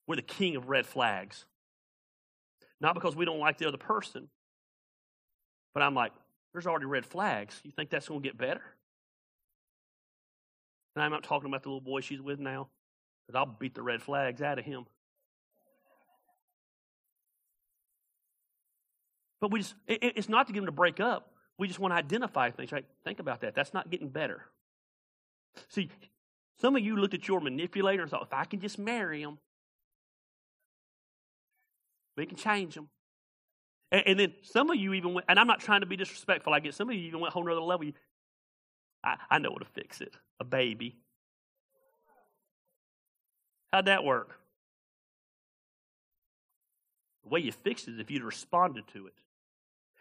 We're 0.07 0.17
the 0.17 0.23
king 0.23 0.57
of 0.57 0.69
red 0.69 0.87
flags. 0.87 1.45
Not 2.81 2.95
because 2.95 3.15
we 3.15 3.25
don't 3.25 3.39
like 3.39 3.59
the 3.59 3.69
other 3.69 3.79
person, 3.79 4.29
but 5.75 5.83
I'm 5.83 5.95
like, 5.95 6.13
there's 6.53 6.67
already 6.67 6.87
red 6.87 7.05
flags. 7.05 7.61
You 7.65 7.73
think 7.73 7.91
that's 7.91 8.09
going 8.09 8.23
to 8.23 8.27
get 8.27 8.39
better? 8.39 8.63
And 10.95 11.03
I'm 11.03 11.11
not 11.11 11.25
talking 11.25 11.49
about 11.49 11.65
the 11.65 11.69
little 11.69 11.81
boy 11.81 12.01
she's 12.01 12.21
with 12.21 12.39
now, 12.39 12.69
because 13.27 13.37
I'll 13.37 13.47
beat 13.47 13.75
the 13.75 13.83
red 13.83 14.01
flags 14.01 14.41
out 14.41 14.59
of 14.61 14.65
him. 14.65 14.87
But 19.41 19.51
we 19.51 19.59
just, 19.61 19.75
it, 19.89 19.99
it's 20.17 20.29
not 20.29 20.47
to 20.47 20.53
get 20.53 20.61
them 20.61 20.67
to 20.67 20.73
break 20.73 21.01
up. 21.01 21.33
We 21.59 21.67
just 21.67 21.81
want 21.81 21.93
to 21.93 21.99
identify 21.99 22.51
things, 22.51 22.73
right? 22.73 22.87
Think 23.05 23.19
about 23.19 23.41
that. 23.43 23.55
That's 23.55 23.75
not 23.75 23.91
getting 23.91 24.09
better. 24.09 24.47
See, 25.69 25.91
some 26.61 26.77
of 26.77 26.83
you 26.83 26.97
looked 26.97 27.15
at 27.15 27.29
your 27.29 27.41
manipulator 27.41 28.03
and 28.03 28.11
thought, 28.11 28.23
if 28.23 28.33
I 28.33 28.45
can 28.45 28.61
just 28.61 28.79
marry 28.79 29.21
him, 29.21 29.39
we 32.17 32.27
can 32.27 32.37
change 32.37 32.75
them. 32.75 32.89
And, 33.93 34.03
and, 34.07 34.21
then 34.21 34.35
some 34.43 34.71
of 34.71 34.77
you 34.77 34.95
even 34.95 35.15
went, 35.15 35.27
and 35.29 35.39
I'm 35.39 35.47
not 35.47 35.61
trying 35.61 35.81
to 35.81 35.87
be 35.87 35.97
disrespectful, 35.97 36.53
I 36.53 36.61
get 36.61 36.75
some 36.75 36.89
of 36.89 36.97
you 36.97 37.03
even 37.03 37.21
went 37.21 37.33
a 37.33 37.35
whole 37.35 37.45
nother 37.45 37.61
level. 37.61 37.91
I, 39.05 39.17
I 39.31 39.39
know 39.39 39.51
what 39.51 39.61
to 39.61 39.69
fix 39.69 40.01
it 40.01 40.15
a 40.41 40.45
baby. 40.45 40.97
How'd 43.73 43.87
that 43.87 44.05
work? 44.05 44.39
The 47.25 47.29
way 47.31 47.41
you 47.41 47.53
fixed 47.53 47.89
it 47.89 47.95
is 47.95 48.01
if 48.01 48.11
you'd 48.11 48.23
responded 48.23 48.87
to 48.95 49.07
it. 49.07 49.15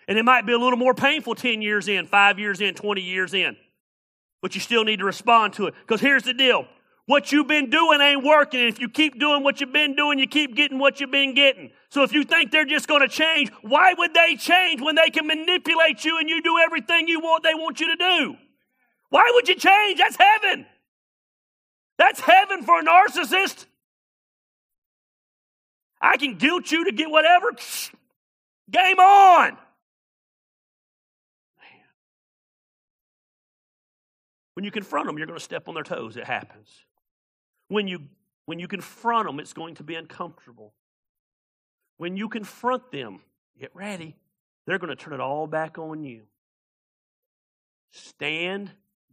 And 0.08 0.18
it 0.18 0.24
might 0.24 0.46
be 0.46 0.54
a 0.54 0.58
little 0.58 0.78
more 0.78 0.94
painful 0.94 1.36
10 1.36 1.62
years 1.62 1.88
in, 1.88 2.06
5 2.08 2.40
years 2.40 2.62
in, 2.62 2.74
20 2.74 3.02
years 3.02 3.34
in. 3.34 3.56
But 4.42 4.56
you 4.56 4.62
still 4.62 4.84
need 4.84 5.00
to 5.00 5.06
respond 5.06 5.54
to 5.54 5.68
it. 5.68 5.76
Because 5.82 6.02
here's 6.02 6.24
the 6.24 6.34
deal 6.34 6.68
what 7.06 7.32
you've 7.32 7.48
been 7.48 7.70
doing 7.70 8.02
ain't 8.02 8.24
working. 8.24 8.62
And 8.62 8.70
if 8.70 8.80
you 8.80 8.90
keep 8.90 9.20
doing 9.20 9.44
what 9.44 9.60
you've 9.60 9.74
been 9.74 9.96
doing, 9.96 10.20
you 10.20 10.28
keep 10.28 10.56
getting 10.56 10.80
what 10.80 11.00
you've 11.00 11.12
been 11.12 11.34
getting. 11.34 11.72
So 11.90 12.04
if 12.04 12.14
you 12.14 12.24
think 12.24 12.52
they're 12.52 12.66
just 12.66 12.88
going 12.88 13.02
to 13.02 13.08
change, 13.08 13.52
why 13.62 13.94
would 13.94 14.14
they 14.14 14.36
change 14.36 14.82
when 14.82 14.96
they 14.96 15.10
can 15.10 15.28
manipulate 15.28 16.06
you 16.06 16.18
and 16.18 16.30
you 16.30 16.42
do 16.42 16.58
everything 16.60 17.08
you 17.08 17.20
want 17.20 17.44
they 17.44 17.54
want 17.54 17.80
you 17.80 17.88
to 17.88 17.96
do? 17.96 18.36
Why 19.10 19.30
would 19.34 19.48
you 19.48 19.56
change? 19.56 20.00
That's 20.00 20.16
heaven. 20.18 20.66
That's 21.98 22.20
heaven 22.20 22.64
for 22.64 22.80
a 22.80 22.84
narcissist. 22.84 23.66
I 26.02 26.18
can 26.18 26.36
guilt 26.36 26.72
you 26.72 26.86
to 26.86 26.92
get 26.92 27.10
whatever. 27.10 27.52
Game 28.72 29.00
on. 29.00 29.58
When 34.56 34.64
you 34.64 34.72
confront 34.72 35.08
them, 35.08 35.18
you're 35.18 35.28
going 35.28 35.40
to 35.40 35.44
step 35.44 35.68
on 35.68 35.74
their 35.74 35.84
toes. 35.84 36.16
It 36.16 36.26
happens. 36.26 36.86
When 37.68 37.88
you, 37.88 38.02
when 38.46 38.60
you 38.60 38.68
confront 38.68 39.28
them, 39.28 39.40
it's 39.40 39.54
going 39.54 39.76
to 39.76 39.84
be 39.84 39.96
uncomfortable. 39.96 40.74
When 41.98 42.18
you 42.18 42.30
confront 42.30 42.92
them, 42.92 43.22
get 43.60 43.72
ready, 43.74 44.16
they're 44.66 44.80
going 44.80 44.90
to 44.90 44.96
turn 44.96 45.14
it 45.14 45.20
all 45.20 45.48
back 45.48 45.78
on 45.78 46.04
you. 46.04 46.24
Stand 47.92 48.72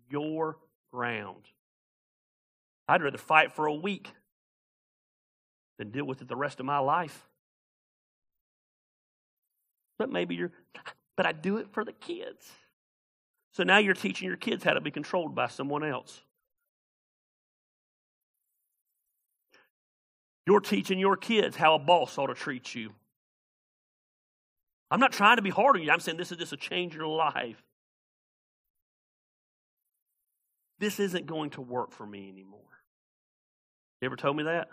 your 0.08 0.58
ground. 0.92 1.44
I'd 2.88 3.02
rather 3.02 3.18
fight 3.18 3.52
for 3.52 3.66
a 3.66 3.74
week 3.74 4.10
than 5.78 5.90
deal 5.90 6.04
with 6.04 6.22
it 6.22 6.28
the 6.28 6.36
rest 6.36 6.60
of 6.60 6.66
my 6.66 6.78
life. 6.78 7.26
But 9.98 10.10
maybe 10.10 10.34
you're, 10.34 10.52
but 11.16 11.26
I 11.26 11.32
do 11.32 11.58
it 11.58 11.68
for 11.72 11.84
the 11.84 11.92
kids. 11.92 12.50
So 13.52 13.62
now 13.62 13.78
you're 13.78 13.94
teaching 13.94 14.28
your 14.28 14.36
kids 14.36 14.64
how 14.64 14.72
to 14.72 14.80
be 14.80 14.90
controlled 14.90 15.34
by 15.34 15.48
someone 15.48 15.84
else. 15.84 16.20
You're 20.46 20.60
teaching 20.60 20.98
your 20.98 21.16
kids 21.16 21.56
how 21.56 21.74
a 21.74 21.78
boss 21.78 22.16
ought 22.18 22.26
to 22.26 22.34
treat 22.34 22.74
you. 22.74 22.92
I'm 24.90 25.00
not 25.00 25.12
trying 25.12 25.36
to 25.36 25.42
be 25.42 25.50
hard 25.50 25.76
on 25.76 25.82
you. 25.82 25.90
I'm 25.90 26.00
saying 26.00 26.18
this 26.18 26.32
is 26.32 26.38
just 26.38 26.52
a 26.52 26.56
change 26.56 26.94
in 26.94 27.00
your 27.00 27.08
life. 27.08 27.62
This 30.80 30.98
isn't 30.98 31.26
going 31.26 31.50
to 31.50 31.60
work 31.60 31.92
for 31.92 32.06
me 32.06 32.28
anymore. 32.28 32.60
You 34.00 34.06
ever 34.06 34.16
told 34.16 34.36
me 34.36 34.44
that? 34.44 34.68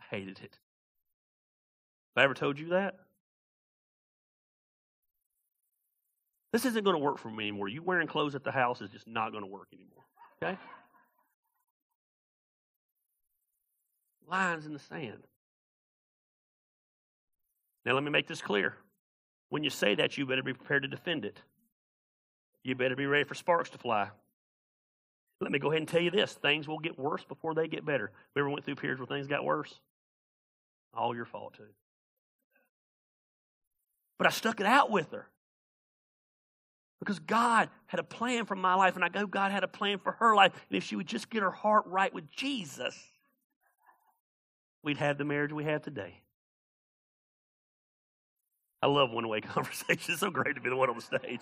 I 0.00 0.16
hated 0.16 0.40
it. 0.42 0.58
Have 2.14 2.22
I 2.22 2.24
ever 2.24 2.34
told 2.34 2.58
you 2.58 2.68
that? 2.68 2.94
This 6.52 6.64
isn't 6.64 6.84
going 6.84 6.94
to 6.94 7.02
work 7.02 7.18
for 7.18 7.28
me 7.28 7.48
anymore. 7.48 7.68
You 7.68 7.82
wearing 7.82 8.06
clothes 8.06 8.36
at 8.36 8.44
the 8.44 8.52
house 8.52 8.80
is 8.80 8.88
just 8.90 9.08
not 9.08 9.32
going 9.32 9.42
to 9.42 9.50
work 9.50 9.66
anymore. 9.72 10.04
Okay? 10.40 10.56
Lines 14.28 14.66
in 14.66 14.72
the 14.72 14.78
sand. 14.78 15.26
Now, 17.84 17.92
let 17.92 18.02
me 18.02 18.10
make 18.10 18.26
this 18.26 18.40
clear. 18.40 18.74
When 19.50 19.62
you 19.62 19.70
say 19.70 19.94
that, 19.96 20.16
you 20.16 20.26
better 20.26 20.42
be 20.42 20.54
prepared 20.54 20.82
to 20.82 20.88
defend 20.88 21.24
it. 21.24 21.38
You 22.62 22.74
better 22.74 22.96
be 22.96 23.06
ready 23.06 23.24
for 23.24 23.34
sparks 23.34 23.70
to 23.70 23.78
fly. 23.78 24.08
Let 25.40 25.52
me 25.52 25.58
go 25.58 25.70
ahead 25.70 25.82
and 25.82 25.88
tell 25.88 26.00
you 26.00 26.10
this 26.10 26.32
things 26.32 26.66
will 26.66 26.78
get 26.78 26.98
worse 26.98 27.24
before 27.24 27.54
they 27.54 27.68
get 27.68 27.84
better. 27.84 28.10
We 28.34 28.40
ever 28.40 28.48
went 28.48 28.64
through 28.64 28.76
periods 28.76 29.00
where 29.00 29.06
things 29.06 29.26
got 29.26 29.44
worse? 29.44 29.78
All 30.94 31.14
your 31.14 31.26
fault, 31.26 31.54
too. 31.54 31.64
But 34.16 34.26
I 34.26 34.30
stuck 34.30 34.60
it 34.60 34.66
out 34.66 34.90
with 34.90 35.10
her. 35.10 35.28
Because 37.00 37.18
God 37.18 37.68
had 37.86 38.00
a 38.00 38.04
plan 38.04 38.46
for 38.46 38.54
my 38.54 38.74
life, 38.74 38.94
and 38.94 39.04
I 39.04 39.08
know 39.08 39.26
God 39.26 39.52
had 39.52 39.64
a 39.64 39.68
plan 39.68 39.98
for 39.98 40.12
her 40.12 40.34
life. 40.34 40.52
And 40.70 40.78
if 40.78 40.84
she 40.84 40.96
would 40.96 41.06
just 41.06 41.28
get 41.28 41.42
her 41.42 41.50
heart 41.50 41.84
right 41.86 42.14
with 42.14 42.30
Jesus, 42.30 42.96
we'd 44.84 44.98
have 44.98 45.18
the 45.18 45.24
marriage 45.24 45.52
we 45.52 45.64
have 45.64 45.82
today. 45.82 46.20
I 48.82 48.86
love 48.86 49.10
one 49.10 49.28
way 49.28 49.40
conversations. 49.40 50.08
It's 50.08 50.20
so 50.20 50.30
great 50.30 50.54
to 50.56 50.60
be 50.60 50.70
the 50.70 50.76
one 50.76 50.90
on 50.90 50.96
the 50.96 51.02
stage. 51.02 51.40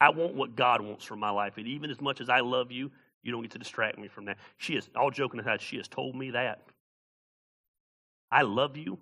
I 0.00 0.10
want 0.10 0.34
what 0.34 0.56
God 0.56 0.80
wants 0.80 1.04
for 1.04 1.16
my 1.16 1.30
life. 1.30 1.58
And 1.58 1.66
even 1.66 1.90
as 1.90 2.00
much 2.00 2.20
as 2.20 2.30
I 2.30 2.40
love 2.40 2.72
you, 2.72 2.90
you 3.22 3.32
don't 3.32 3.42
get 3.42 3.50
to 3.50 3.58
distract 3.58 3.98
me 3.98 4.08
from 4.08 4.26
that. 4.26 4.38
She 4.56 4.74
is, 4.74 4.88
all 4.96 5.10
joking 5.10 5.40
aside, 5.40 5.60
she 5.60 5.76
has 5.76 5.88
told 5.88 6.14
me 6.14 6.30
that. 6.30 6.62
I 8.32 8.42
love 8.42 8.78
you. 8.78 8.98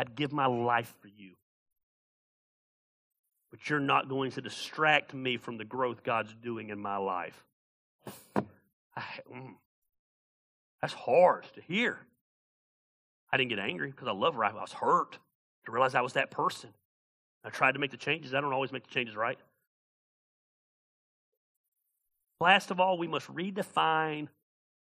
I'd 0.00 0.16
give 0.16 0.32
my 0.32 0.46
life 0.46 0.92
for 1.00 1.08
you 1.08 1.34
but 3.54 3.70
you're 3.70 3.78
not 3.78 4.08
going 4.08 4.32
to 4.32 4.40
distract 4.40 5.14
me 5.14 5.36
from 5.36 5.58
the 5.58 5.64
growth 5.64 6.02
God's 6.02 6.34
doing 6.42 6.70
in 6.70 6.78
my 6.80 6.96
life. 6.96 7.44
I, 8.96 9.04
mm, 9.32 9.54
that's 10.84 10.92
hard 10.92 11.46
to 11.54 11.62
hear. 11.62 11.96
I 13.32 13.38
didn't 13.38 13.48
get 13.48 13.58
angry 13.58 13.90
because 13.90 14.06
I 14.06 14.12
love 14.12 14.34
her. 14.34 14.44
I 14.44 14.52
was 14.52 14.70
hurt 14.70 15.18
to 15.64 15.72
realize 15.72 15.94
I 15.94 16.02
was 16.02 16.12
that 16.12 16.30
person. 16.30 16.68
I 17.42 17.48
tried 17.48 17.72
to 17.72 17.78
make 17.78 17.90
the 17.90 17.96
changes. 17.96 18.34
I 18.34 18.42
don't 18.42 18.52
always 18.52 18.70
make 18.70 18.86
the 18.86 18.92
changes 18.92 19.16
right. 19.16 19.38
Last 22.38 22.70
of 22.70 22.80
all, 22.80 22.98
we 22.98 23.08
must 23.08 23.34
redefine 23.34 24.28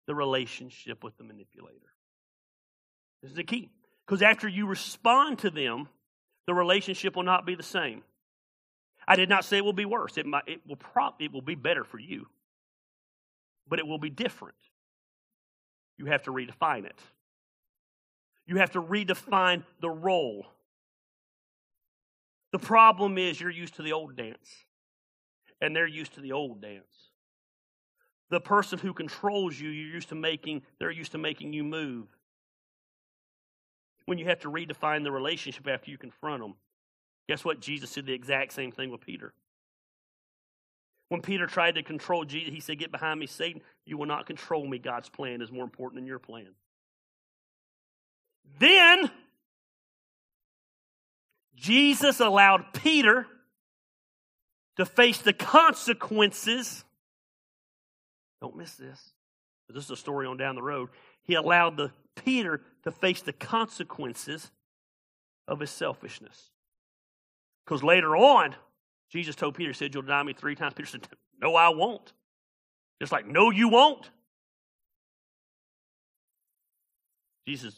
the 0.06 0.14
relationship 0.14 1.04
with 1.04 1.18
the 1.18 1.24
manipulator. 1.24 1.92
This 3.20 3.32
is 3.32 3.36
the 3.36 3.44
key. 3.44 3.68
Because 4.06 4.22
after 4.22 4.48
you 4.48 4.66
respond 4.66 5.40
to 5.40 5.50
them, 5.50 5.86
the 6.46 6.54
relationship 6.54 7.14
will 7.14 7.24
not 7.24 7.44
be 7.44 7.56
the 7.56 7.62
same. 7.62 8.04
I 9.06 9.16
did 9.16 9.28
not 9.28 9.44
say 9.44 9.58
it 9.58 9.64
will 9.66 9.74
be 9.74 9.84
worse. 9.84 10.16
It, 10.16 10.24
might, 10.24 10.44
it, 10.46 10.62
will, 10.66 10.76
prop, 10.76 11.20
it 11.20 11.30
will 11.30 11.42
be 11.42 11.56
better 11.56 11.84
for 11.84 11.98
you, 11.98 12.26
but 13.68 13.78
it 13.78 13.86
will 13.86 13.98
be 13.98 14.08
different. 14.08 14.56
You 16.00 16.06
have 16.06 16.22
to 16.22 16.32
redefine 16.32 16.86
it. 16.86 16.98
You 18.46 18.56
have 18.56 18.70
to 18.70 18.80
redefine 18.80 19.64
the 19.82 19.90
role. 19.90 20.46
The 22.52 22.58
problem 22.58 23.18
is 23.18 23.38
you're 23.38 23.50
used 23.50 23.74
to 23.74 23.82
the 23.82 23.92
old 23.92 24.16
dance, 24.16 24.48
and 25.60 25.76
they're 25.76 25.86
used 25.86 26.14
to 26.14 26.22
the 26.22 26.32
old 26.32 26.62
dance. 26.62 27.10
The 28.30 28.40
person 28.40 28.78
who 28.78 28.94
controls 28.94 29.60
you, 29.60 29.68
you're 29.68 29.92
used 29.92 30.08
to 30.08 30.14
making, 30.14 30.62
they're 30.78 30.90
used 30.90 31.12
to 31.12 31.18
making 31.18 31.52
you 31.52 31.64
move. 31.64 32.06
When 34.06 34.16
you 34.16 34.24
have 34.24 34.40
to 34.40 34.50
redefine 34.50 35.04
the 35.04 35.12
relationship 35.12 35.68
after 35.68 35.90
you 35.90 35.98
confront 35.98 36.40
them, 36.40 36.54
Guess 37.28 37.44
what? 37.44 37.60
Jesus 37.60 37.92
did 37.92 38.06
the 38.06 38.12
exact 38.14 38.54
same 38.54 38.72
thing 38.72 38.90
with 38.90 39.02
Peter. 39.02 39.34
When 41.10 41.22
Peter 41.22 41.48
tried 41.48 41.74
to 41.74 41.82
control 41.82 42.24
Jesus, 42.24 42.54
he 42.54 42.60
said, 42.60 42.78
Get 42.78 42.92
behind 42.92 43.18
me, 43.18 43.26
Satan. 43.26 43.62
You 43.84 43.98
will 43.98 44.06
not 44.06 44.26
control 44.26 44.64
me. 44.64 44.78
God's 44.78 45.08
plan 45.08 45.42
is 45.42 45.50
more 45.50 45.64
important 45.64 46.00
than 46.00 46.06
your 46.06 46.20
plan. 46.20 46.46
Then, 48.60 49.10
Jesus 51.56 52.20
allowed 52.20 52.72
Peter 52.72 53.26
to 54.76 54.86
face 54.86 55.18
the 55.18 55.32
consequences. 55.32 56.84
Don't 58.40 58.56
miss 58.56 58.76
this. 58.76 59.10
this 59.68 59.84
is 59.84 59.90
a 59.90 59.96
story 59.96 60.28
on 60.28 60.36
down 60.36 60.54
the 60.54 60.62
road, 60.62 60.90
he 61.24 61.34
allowed 61.34 61.76
the 61.76 61.90
Peter 62.24 62.62
to 62.84 62.92
face 62.92 63.20
the 63.20 63.32
consequences 63.32 64.48
of 65.48 65.58
his 65.58 65.70
selfishness. 65.70 66.50
Because 67.64 67.82
later 67.82 68.16
on, 68.16 68.54
Jesus 69.10 69.34
told 69.34 69.54
Peter, 69.54 69.72
said, 69.72 69.92
You'll 69.92 70.02
deny 70.02 70.22
me 70.22 70.32
three 70.32 70.54
times. 70.54 70.74
Peter 70.74 70.88
said, 70.88 71.08
No, 71.40 71.54
I 71.54 71.70
won't. 71.70 72.12
Just 73.00 73.12
like, 73.12 73.26
No, 73.26 73.50
you 73.50 73.68
won't. 73.68 74.08
Jesus 77.46 77.74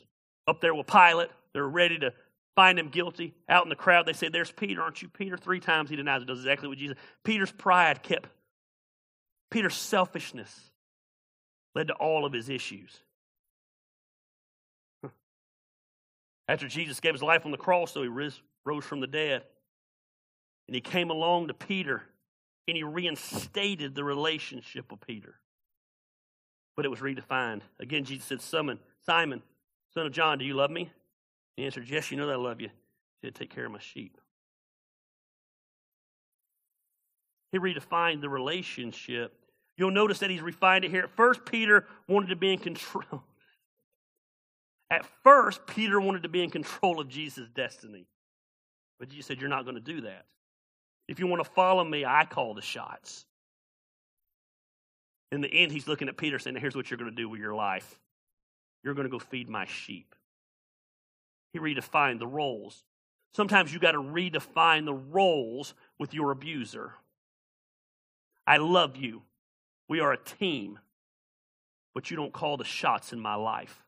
up 0.46 0.60
there 0.60 0.74
with 0.74 0.86
Pilate. 0.86 1.30
They're 1.54 1.66
ready 1.66 1.98
to 2.00 2.12
find 2.54 2.78
him 2.78 2.88
guilty. 2.88 3.34
Out 3.48 3.64
in 3.64 3.70
the 3.70 3.76
crowd, 3.76 4.06
they 4.06 4.12
say, 4.12 4.28
There's 4.28 4.52
Peter, 4.52 4.82
aren't 4.82 5.00
you 5.00 5.08
Peter? 5.08 5.36
Three 5.36 5.60
times 5.60 5.88
he 5.88 5.96
denies 5.96 6.22
it, 6.22 6.26
does 6.26 6.40
exactly 6.40 6.68
what 6.68 6.78
Jesus. 6.78 6.96
Peter's 7.24 7.52
pride 7.52 8.02
kept, 8.02 8.28
Peter's 9.50 9.76
selfishness 9.76 10.70
led 11.74 11.88
to 11.88 11.94
all 11.94 12.26
of 12.26 12.32
his 12.32 12.48
issues. 12.48 12.94
After 16.48 16.68
Jesus 16.68 17.00
gave 17.00 17.14
his 17.14 17.22
life 17.22 17.46
on 17.46 17.50
the 17.50 17.56
cross, 17.56 17.92
so 17.92 18.02
he 18.02 18.08
rose 18.08 18.84
from 18.84 19.00
the 19.00 19.06
dead. 19.06 19.44
And 20.68 20.74
he 20.74 20.80
came 20.80 21.10
along 21.10 21.48
to 21.48 21.54
Peter 21.54 22.02
and 22.68 22.76
he 22.76 22.82
reinstated 22.82 23.94
the 23.94 24.04
relationship 24.04 24.90
with 24.90 25.00
Peter. 25.06 25.34
But 26.76 26.84
it 26.84 26.88
was 26.88 27.00
redefined. 27.00 27.62
Again, 27.80 28.04
Jesus 28.04 28.24
said, 28.24 28.40
Simon, 28.40 28.78
Simon, 29.04 29.42
son 29.92 30.06
of 30.06 30.12
John, 30.12 30.38
do 30.38 30.44
you 30.44 30.54
love 30.54 30.70
me? 30.70 30.90
He 31.56 31.64
answered, 31.64 31.88
Yes, 31.88 32.10
you 32.10 32.16
know 32.16 32.26
that 32.26 32.34
I 32.34 32.36
love 32.36 32.60
you. 32.60 32.68
He 33.20 33.26
said, 33.26 33.34
Take 33.34 33.54
care 33.54 33.66
of 33.66 33.72
my 33.72 33.78
sheep. 33.78 34.16
He 37.50 37.58
redefined 37.58 38.22
the 38.22 38.30
relationship. 38.30 39.34
You'll 39.76 39.90
notice 39.90 40.20
that 40.20 40.30
he's 40.30 40.40
refined 40.40 40.84
it 40.84 40.90
here. 40.90 41.04
At 41.04 41.16
first, 41.16 41.44
Peter 41.44 41.86
wanted 42.08 42.28
to 42.28 42.36
be 42.36 42.52
in 42.52 42.58
control. 42.58 43.22
At 44.90 45.06
first, 45.22 45.66
Peter 45.66 46.00
wanted 46.00 46.22
to 46.22 46.28
be 46.28 46.42
in 46.42 46.50
control 46.50 47.00
of 47.00 47.08
Jesus' 47.08 47.48
destiny. 47.54 48.06
But 48.98 49.08
Jesus 49.08 49.26
said, 49.26 49.40
You're 49.40 49.50
not 49.50 49.64
going 49.64 49.74
to 49.74 49.80
do 49.80 50.02
that. 50.02 50.26
If 51.08 51.18
you 51.18 51.26
want 51.26 51.44
to 51.44 51.50
follow 51.50 51.84
me, 51.84 52.04
I 52.04 52.24
call 52.24 52.54
the 52.54 52.62
shots. 52.62 53.26
In 55.30 55.40
the 55.40 55.52
end, 55.52 55.72
he's 55.72 55.88
looking 55.88 56.08
at 56.08 56.16
Peter 56.16 56.38
saying, 56.38 56.56
Here's 56.56 56.76
what 56.76 56.90
you're 56.90 56.98
going 56.98 57.10
to 57.10 57.16
do 57.16 57.28
with 57.28 57.40
your 57.40 57.54
life 57.54 57.98
you're 58.84 58.94
going 58.94 59.06
to 59.06 59.10
go 59.10 59.18
feed 59.18 59.48
my 59.48 59.64
sheep. 59.64 60.14
He 61.52 61.58
redefined 61.58 62.18
the 62.18 62.26
roles. 62.26 62.82
Sometimes 63.34 63.72
you 63.72 63.78
got 63.78 63.92
to 63.92 64.02
redefine 64.02 64.84
the 64.84 64.94
roles 64.94 65.74
with 65.98 66.14
your 66.14 66.32
abuser. 66.32 66.94
I 68.46 68.56
love 68.56 68.96
you. 68.96 69.22
We 69.88 70.00
are 70.00 70.12
a 70.12 70.18
team, 70.18 70.78
but 71.94 72.10
you 72.10 72.16
don't 72.16 72.32
call 72.32 72.56
the 72.56 72.64
shots 72.64 73.12
in 73.12 73.20
my 73.20 73.34
life. 73.34 73.82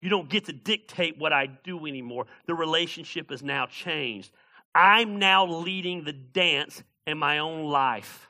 You 0.00 0.10
don't 0.10 0.28
get 0.28 0.44
to 0.44 0.52
dictate 0.52 1.18
what 1.18 1.32
I 1.32 1.46
do 1.46 1.86
anymore. 1.86 2.26
The 2.46 2.54
relationship 2.54 3.32
is 3.32 3.42
now 3.42 3.66
changed. 3.66 4.30
I'm 4.74 5.18
now 5.18 5.46
leading 5.46 6.04
the 6.04 6.12
dance 6.12 6.82
in 7.06 7.18
my 7.18 7.38
own 7.38 7.64
life. 7.64 8.28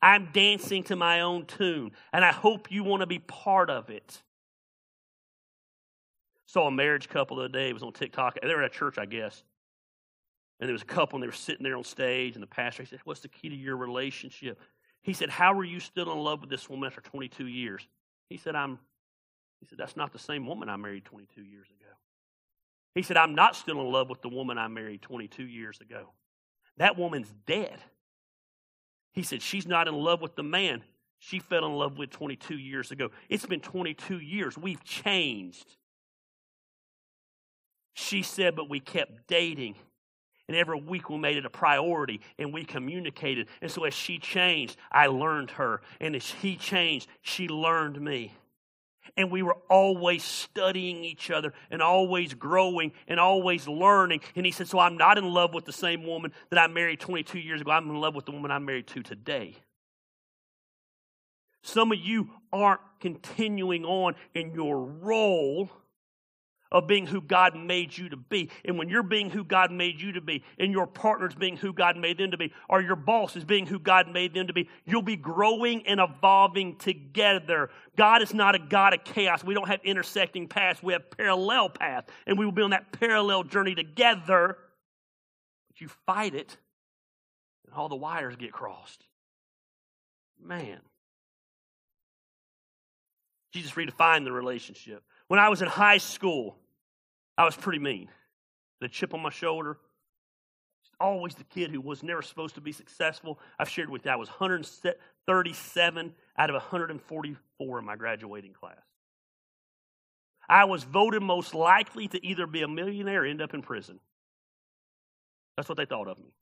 I'm 0.00 0.28
dancing 0.32 0.82
to 0.84 0.96
my 0.96 1.22
own 1.22 1.46
tune, 1.46 1.92
and 2.12 2.24
I 2.24 2.32
hope 2.32 2.70
you 2.70 2.84
want 2.84 3.00
to 3.00 3.06
be 3.06 3.18
part 3.18 3.70
of 3.70 3.88
it. 3.88 4.22
Saw 6.46 6.68
a 6.68 6.70
marriage 6.70 7.08
couple 7.08 7.38
the 7.38 7.44
other 7.44 7.52
day. 7.52 7.70
It 7.70 7.72
was 7.72 7.82
on 7.82 7.92
TikTok. 7.92 8.38
They 8.40 8.54
were 8.54 8.62
at 8.62 8.70
a 8.70 8.74
church, 8.74 8.98
I 8.98 9.06
guess. 9.06 9.42
And 10.60 10.68
there 10.68 10.74
was 10.74 10.82
a 10.82 10.86
couple, 10.86 11.16
and 11.16 11.22
they 11.22 11.26
were 11.26 11.32
sitting 11.32 11.64
there 11.64 11.76
on 11.76 11.84
stage, 11.84 12.34
and 12.34 12.42
the 12.42 12.46
pastor 12.46 12.82
he 12.82 12.88
said, 12.88 13.00
What's 13.04 13.20
the 13.20 13.28
key 13.28 13.48
to 13.48 13.56
your 13.56 13.76
relationship? 13.76 14.60
He 15.02 15.14
said, 15.14 15.30
How 15.30 15.58
are 15.58 15.64
you 15.64 15.80
still 15.80 16.12
in 16.12 16.18
love 16.18 16.42
with 16.42 16.50
this 16.50 16.68
woman 16.68 16.86
after 16.86 17.00
22 17.00 17.46
years? 17.46 17.86
He 18.28 18.36
said, 18.36 18.54
I'm 18.54 18.78
he 19.60 19.66
said, 19.66 19.78
That's 19.78 19.96
not 19.96 20.12
the 20.12 20.18
same 20.18 20.46
woman 20.46 20.68
I 20.68 20.76
married 20.76 21.06
22 21.06 21.42
years 21.42 21.68
ago. 21.68 21.83
He 22.94 23.02
said, 23.02 23.16
I'm 23.16 23.34
not 23.34 23.56
still 23.56 23.80
in 23.80 23.90
love 23.90 24.08
with 24.08 24.22
the 24.22 24.28
woman 24.28 24.58
I 24.58 24.68
married 24.68 25.02
22 25.02 25.44
years 25.44 25.80
ago. 25.80 26.10
That 26.76 26.96
woman's 26.96 27.32
dead. 27.46 27.78
He 29.12 29.22
said, 29.22 29.42
She's 29.42 29.66
not 29.66 29.88
in 29.88 29.94
love 29.94 30.20
with 30.20 30.36
the 30.36 30.42
man 30.42 30.82
she 31.24 31.38
fell 31.38 31.64
in 31.64 31.72
love 31.72 31.96
with 31.96 32.10
22 32.10 32.58
years 32.58 32.90
ago. 32.90 33.10
It's 33.30 33.46
been 33.46 33.60
22 33.60 34.18
years. 34.18 34.58
We've 34.58 34.84
changed. 34.84 35.76
She 37.94 38.22
said, 38.22 38.54
But 38.54 38.68
we 38.68 38.78
kept 38.78 39.26
dating. 39.26 39.76
And 40.46 40.56
every 40.56 40.78
week 40.78 41.08
we 41.08 41.16
made 41.16 41.38
it 41.38 41.46
a 41.46 41.50
priority 41.50 42.20
and 42.38 42.52
we 42.52 42.66
communicated. 42.66 43.48
And 43.62 43.70
so 43.70 43.84
as 43.84 43.94
she 43.94 44.18
changed, 44.18 44.76
I 44.92 45.06
learned 45.06 45.52
her. 45.52 45.80
And 45.98 46.14
as 46.14 46.30
he 46.30 46.56
changed, 46.56 47.08
she 47.22 47.48
learned 47.48 47.98
me 47.98 48.34
and 49.16 49.30
we 49.30 49.42
were 49.42 49.56
always 49.68 50.22
studying 50.22 51.04
each 51.04 51.30
other 51.30 51.52
and 51.70 51.80
always 51.82 52.34
growing 52.34 52.92
and 53.08 53.20
always 53.20 53.68
learning. 53.68 54.20
And 54.34 54.44
he 54.44 54.52
said, 54.52 54.68
So 54.68 54.78
I'm 54.78 54.96
not 54.96 55.18
in 55.18 55.24
love 55.24 55.54
with 55.54 55.64
the 55.64 55.72
same 55.72 56.06
woman 56.06 56.32
that 56.50 56.58
I 56.58 56.66
married 56.66 57.00
22 57.00 57.38
years 57.38 57.60
ago. 57.60 57.70
I'm 57.70 57.88
in 57.88 58.00
love 58.00 58.14
with 58.14 58.26
the 58.26 58.32
woman 58.32 58.50
I'm 58.50 58.64
married 58.64 58.86
to 58.88 59.02
today. 59.02 59.56
Some 61.62 61.92
of 61.92 61.98
you 61.98 62.28
aren't 62.52 62.82
continuing 63.00 63.84
on 63.84 64.14
in 64.34 64.52
your 64.52 64.78
role 64.78 65.70
of 66.74 66.88
being 66.88 67.06
who 67.06 67.20
God 67.20 67.56
made 67.56 67.96
you 67.96 68.08
to 68.08 68.16
be. 68.16 68.50
And 68.64 68.76
when 68.76 68.88
you're 68.88 69.04
being 69.04 69.30
who 69.30 69.44
God 69.44 69.70
made 69.70 70.00
you 70.00 70.12
to 70.12 70.20
be, 70.20 70.42
and 70.58 70.72
your 70.72 70.88
partner's 70.88 71.36
being 71.36 71.56
who 71.56 71.72
God 71.72 71.96
made 71.96 72.18
them 72.18 72.32
to 72.32 72.36
be, 72.36 72.52
or 72.68 72.82
your 72.82 72.96
boss 72.96 73.36
is 73.36 73.44
being 73.44 73.64
who 73.64 73.78
God 73.78 74.08
made 74.08 74.34
them 74.34 74.48
to 74.48 74.52
be, 74.52 74.68
you'll 74.84 75.00
be 75.00 75.14
growing 75.16 75.86
and 75.86 76.00
evolving 76.00 76.76
together. 76.76 77.70
God 77.96 78.22
is 78.22 78.34
not 78.34 78.56
a 78.56 78.58
God 78.58 78.92
of 78.92 79.04
chaos. 79.04 79.44
We 79.44 79.54
don't 79.54 79.68
have 79.68 79.80
intersecting 79.84 80.48
paths, 80.48 80.82
we 80.82 80.92
have 80.92 81.08
parallel 81.16 81.68
paths. 81.68 82.10
And 82.26 82.36
we 82.36 82.44
will 82.44 82.52
be 82.52 82.62
on 82.62 82.70
that 82.70 82.90
parallel 82.90 83.44
journey 83.44 83.76
together. 83.76 84.58
But 85.68 85.80
you 85.80 85.88
fight 86.06 86.34
it, 86.34 86.56
and 87.66 87.74
all 87.76 87.88
the 87.88 87.94
wires 87.94 88.34
get 88.34 88.52
crossed. 88.52 89.06
Man. 90.44 90.80
Jesus 93.52 93.70
redefined 93.70 94.24
the 94.24 94.32
relationship. 94.32 95.04
When 95.28 95.38
I 95.38 95.48
was 95.48 95.62
in 95.62 95.68
high 95.68 95.98
school, 95.98 96.56
I 97.36 97.44
was 97.44 97.56
pretty 97.56 97.78
mean. 97.78 98.08
The 98.80 98.88
chip 98.88 99.14
on 99.14 99.22
my 99.22 99.30
shoulder. 99.30 99.78
Always 101.00 101.34
the 101.34 101.44
kid 101.44 101.70
who 101.70 101.80
was 101.80 102.02
never 102.02 102.22
supposed 102.22 102.54
to 102.54 102.60
be 102.60 102.72
successful. 102.72 103.40
I've 103.58 103.68
shared 103.68 103.90
with 103.90 104.04
you, 104.04 104.10
I 104.10 104.16
was 104.16 104.28
137 104.28 106.14
out 106.38 106.50
of 106.50 106.54
144 106.54 107.78
in 107.78 107.84
my 107.84 107.96
graduating 107.96 108.52
class. 108.52 108.78
I 110.48 110.64
was 110.64 110.84
voted 110.84 111.22
most 111.22 111.54
likely 111.54 112.06
to 112.08 112.24
either 112.24 112.46
be 112.46 112.62
a 112.62 112.68
millionaire 112.68 113.22
or 113.22 113.26
end 113.26 113.42
up 113.42 113.54
in 113.54 113.62
prison. 113.62 113.98
That's 115.56 115.68
what 115.68 115.78
they 115.78 115.86
thought 115.86 116.08
of 116.08 116.18
me. 116.18 116.32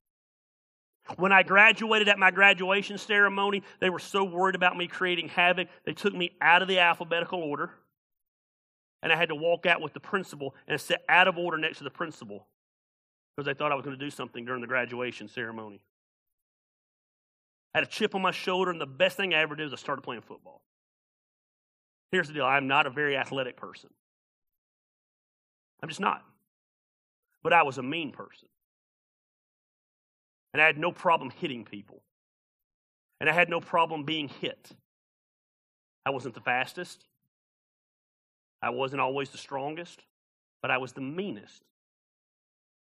When 1.16 1.32
I 1.32 1.42
graduated 1.42 2.08
at 2.08 2.18
my 2.18 2.30
graduation 2.30 2.98
ceremony, 2.98 3.62
they 3.80 3.90
were 3.90 3.98
so 3.98 4.24
worried 4.24 4.54
about 4.54 4.76
me 4.76 4.86
creating 4.86 5.28
havoc, 5.28 5.68
they 5.84 5.92
took 5.92 6.14
me 6.14 6.36
out 6.40 6.62
of 6.62 6.68
the 6.68 6.78
alphabetical 6.78 7.40
order 7.40 7.70
and 9.02 9.12
I 9.12 9.16
had 9.16 9.28
to 9.30 9.34
walk 9.34 9.66
out 9.66 9.80
with 9.80 9.92
the 9.92 10.00
principal 10.00 10.54
and 10.68 10.80
sit 10.80 11.02
out 11.08 11.28
of 11.28 11.36
order 11.36 11.58
next 11.58 11.78
to 11.78 11.84
the 11.84 11.90
principal 11.90 12.46
because 13.34 13.46
they 13.46 13.54
thought 13.54 13.72
I 13.72 13.74
was 13.74 13.84
going 13.84 13.98
to 13.98 14.04
do 14.04 14.10
something 14.10 14.44
during 14.44 14.60
the 14.60 14.66
graduation 14.66 15.28
ceremony. 15.28 15.82
I 17.74 17.78
had 17.78 17.88
a 17.88 17.90
chip 17.90 18.14
on 18.14 18.22
my 18.22 18.30
shoulder, 18.30 18.70
and 18.70 18.80
the 18.80 18.86
best 18.86 19.16
thing 19.16 19.32
I 19.32 19.38
ever 19.38 19.56
did 19.56 19.64
was 19.64 19.72
I 19.72 19.76
started 19.76 20.02
playing 20.02 20.22
football. 20.22 20.62
Here's 22.10 22.28
the 22.28 22.34
deal 22.34 22.44
I'm 22.44 22.68
not 22.68 22.86
a 22.86 22.90
very 22.90 23.16
athletic 23.16 23.56
person. 23.56 23.88
I'm 25.82 25.88
just 25.88 26.00
not. 26.00 26.22
But 27.42 27.52
I 27.52 27.62
was 27.62 27.78
a 27.78 27.82
mean 27.82 28.12
person. 28.12 28.48
And 30.52 30.60
I 30.62 30.66
had 30.66 30.78
no 30.78 30.92
problem 30.92 31.30
hitting 31.30 31.64
people. 31.64 32.02
And 33.20 33.28
I 33.28 33.32
had 33.32 33.48
no 33.48 33.60
problem 33.60 34.04
being 34.04 34.28
hit. 34.28 34.70
I 36.04 36.10
wasn't 36.10 36.34
the 36.34 36.40
fastest. 36.40 37.06
I 38.62 38.70
wasn't 38.70 39.00
always 39.00 39.30
the 39.30 39.38
strongest, 39.38 40.00
but 40.60 40.70
I 40.70 40.78
was 40.78 40.92
the 40.92 41.00
meanest. 41.00 41.62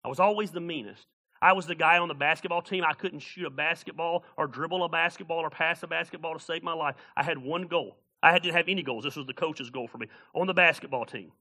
I 0.03 0.07
was 0.07 0.19
always 0.19 0.51
the 0.51 0.61
meanest. 0.61 1.05
I 1.41 1.53
was 1.53 1.65
the 1.67 1.75
guy 1.75 1.97
on 1.97 2.07
the 2.07 2.15
basketball 2.15 2.61
team. 2.61 2.83
I 2.83 2.93
couldn't 2.93 3.19
shoot 3.19 3.45
a 3.45 3.49
basketball 3.49 4.23
or 4.37 4.47
dribble 4.47 4.83
a 4.83 4.89
basketball 4.89 5.39
or 5.39 5.49
pass 5.49 5.83
a 5.83 5.87
basketball 5.87 6.33
to 6.33 6.39
save 6.39 6.63
my 6.63 6.73
life. 6.73 6.95
I 7.15 7.23
had 7.23 7.37
one 7.37 7.63
goal. 7.63 7.97
I 8.23 8.39
didn't 8.39 8.55
have 8.55 8.67
any 8.67 8.81
goals. 8.81 9.03
This 9.03 9.15
was 9.15 9.27
the 9.27 9.33
coach's 9.33 9.69
goal 9.69 9.87
for 9.87 9.97
me 9.97 10.07
on 10.33 10.47
the 10.47 10.53
basketball 10.53 11.05
team. 11.05 11.31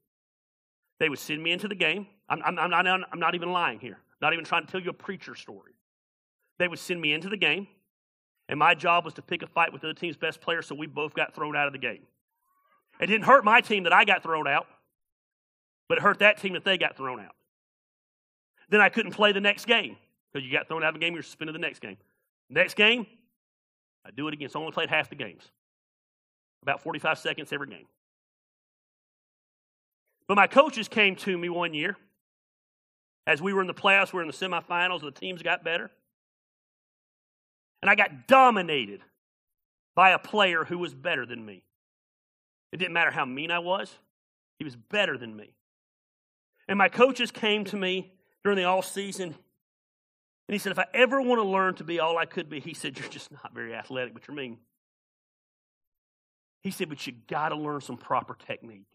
They 0.99 1.09
would 1.09 1.19
send 1.19 1.41
me 1.41 1.51
into 1.51 1.67
the 1.67 1.75
game. 1.75 2.07
I'm, 2.29 2.41
I'm, 2.43 2.59
I'm, 2.59 2.69
not, 2.69 2.87
I'm 2.87 3.19
not 3.19 3.35
even 3.35 3.51
lying 3.51 3.79
here, 3.79 3.99
not 4.21 4.33
even 4.33 4.45
trying 4.45 4.65
to 4.65 4.71
tell 4.71 4.81
you 4.81 4.89
a 4.89 4.93
preacher 4.93 5.35
story. 5.35 5.73
They 6.59 6.67
would 6.67 6.79
send 6.79 6.99
me 6.99 7.13
into 7.13 7.29
the 7.29 7.37
game, 7.37 7.67
and 8.49 8.59
my 8.59 8.73
job 8.73 9.05
was 9.05 9.13
to 9.15 9.21
pick 9.21 9.43
a 9.43 9.47
fight 9.47 9.71
with 9.71 9.81
the 9.81 9.89
other 9.89 9.99
team's 9.99 10.17
best 10.17 10.41
player 10.41 10.61
so 10.61 10.75
we 10.75 10.87
both 10.87 11.13
got 11.13 11.35
thrown 11.35 11.55
out 11.55 11.67
of 11.67 11.73
the 11.73 11.79
game. 11.79 12.05
It 12.99 13.07
didn't 13.07 13.25
hurt 13.25 13.45
my 13.45 13.61
team 13.61 13.83
that 13.83 13.93
I 13.93 14.05
got 14.05 14.23
thrown 14.23 14.47
out, 14.47 14.67
but 15.87 15.99
it 15.99 16.01
hurt 16.01 16.19
that 16.19 16.39
team 16.39 16.53
that 16.53 16.63
they 16.63 16.77
got 16.77 16.97
thrown 16.97 17.19
out. 17.19 17.35
Then 18.69 18.81
I 18.81 18.89
couldn't 18.89 19.11
play 19.13 19.31
the 19.31 19.41
next 19.41 19.65
game 19.65 19.97
because 20.31 20.45
you 20.45 20.51
got 20.51 20.67
thrown 20.67 20.83
out 20.83 20.89
of 20.89 20.95
the 20.95 20.99
game, 20.99 21.13
you're 21.13 21.23
suspended 21.23 21.55
the 21.55 21.59
next 21.59 21.79
game. 21.79 21.97
Next 22.49 22.75
game, 22.75 23.05
I 24.05 24.11
do 24.11 24.27
it 24.27 24.33
again. 24.33 24.49
So 24.49 24.59
I 24.59 24.61
only 24.61 24.73
played 24.73 24.89
half 24.89 25.09
the 25.09 25.15
games. 25.15 25.43
about 26.63 26.81
45 26.81 27.19
seconds 27.19 27.53
every 27.53 27.67
game. 27.67 27.85
But 30.27 30.35
my 30.35 30.47
coaches 30.47 30.87
came 30.87 31.15
to 31.17 31.37
me 31.37 31.49
one 31.49 31.73
year 31.73 31.95
as 33.27 33.41
we 33.41 33.51
were 33.51 33.59
in 33.59 33.67
the 33.67 33.73
playoffs, 33.73 34.13
we 34.13 34.17
were 34.17 34.23
in 34.23 34.29
the 34.29 34.33
semifinals, 34.33 35.01
the 35.01 35.11
teams 35.11 35.43
got 35.43 35.63
better. 35.63 35.91
And 37.81 37.91
I 37.91 37.95
got 37.95 38.25
dominated 38.25 39.01
by 39.95 40.11
a 40.11 40.17
player 40.17 40.63
who 40.63 40.77
was 40.77 40.93
better 40.93 41.25
than 41.25 41.45
me. 41.45 41.61
It 42.71 42.77
didn't 42.77 42.93
matter 42.93 43.11
how 43.11 43.25
mean 43.25 43.51
I 43.51 43.59
was, 43.59 43.93
he 44.57 44.65
was 44.65 44.75
better 44.75 45.17
than 45.17 45.35
me. 45.35 45.53
And 46.67 46.77
my 46.77 46.89
coaches 46.89 47.31
came 47.31 47.63
to 47.65 47.77
me 47.77 48.11
during 48.43 48.57
the 48.57 48.65
all 48.65 48.81
season, 48.81 49.35
and 50.47 50.53
he 50.53 50.57
said, 50.59 50.71
If 50.71 50.79
I 50.79 50.85
ever 50.93 51.21
want 51.21 51.39
to 51.39 51.47
learn 51.47 51.75
to 51.75 51.83
be 51.83 51.99
all 51.99 52.17
I 52.17 52.25
could 52.25 52.49
be, 52.49 52.59
he 52.59 52.73
said, 52.73 52.97
You're 52.97 53.09
just 53.09 53.31
not 53.31 53.53
very 53.53 53.73
athletic, 53.73 54.13
but 54.13 54.27
you're 54.27 54.35
mean. 54.35 54.57
He 56.61 56.71
said, 56.71 56.89
But 56.89 57.05
you 57.05 57.13
got 57.27 57.49
to 57.49 57.55
learn 57.55 57.81
some 57.81 57.97
proper 57.97 58.35
technique. 58.35 58.87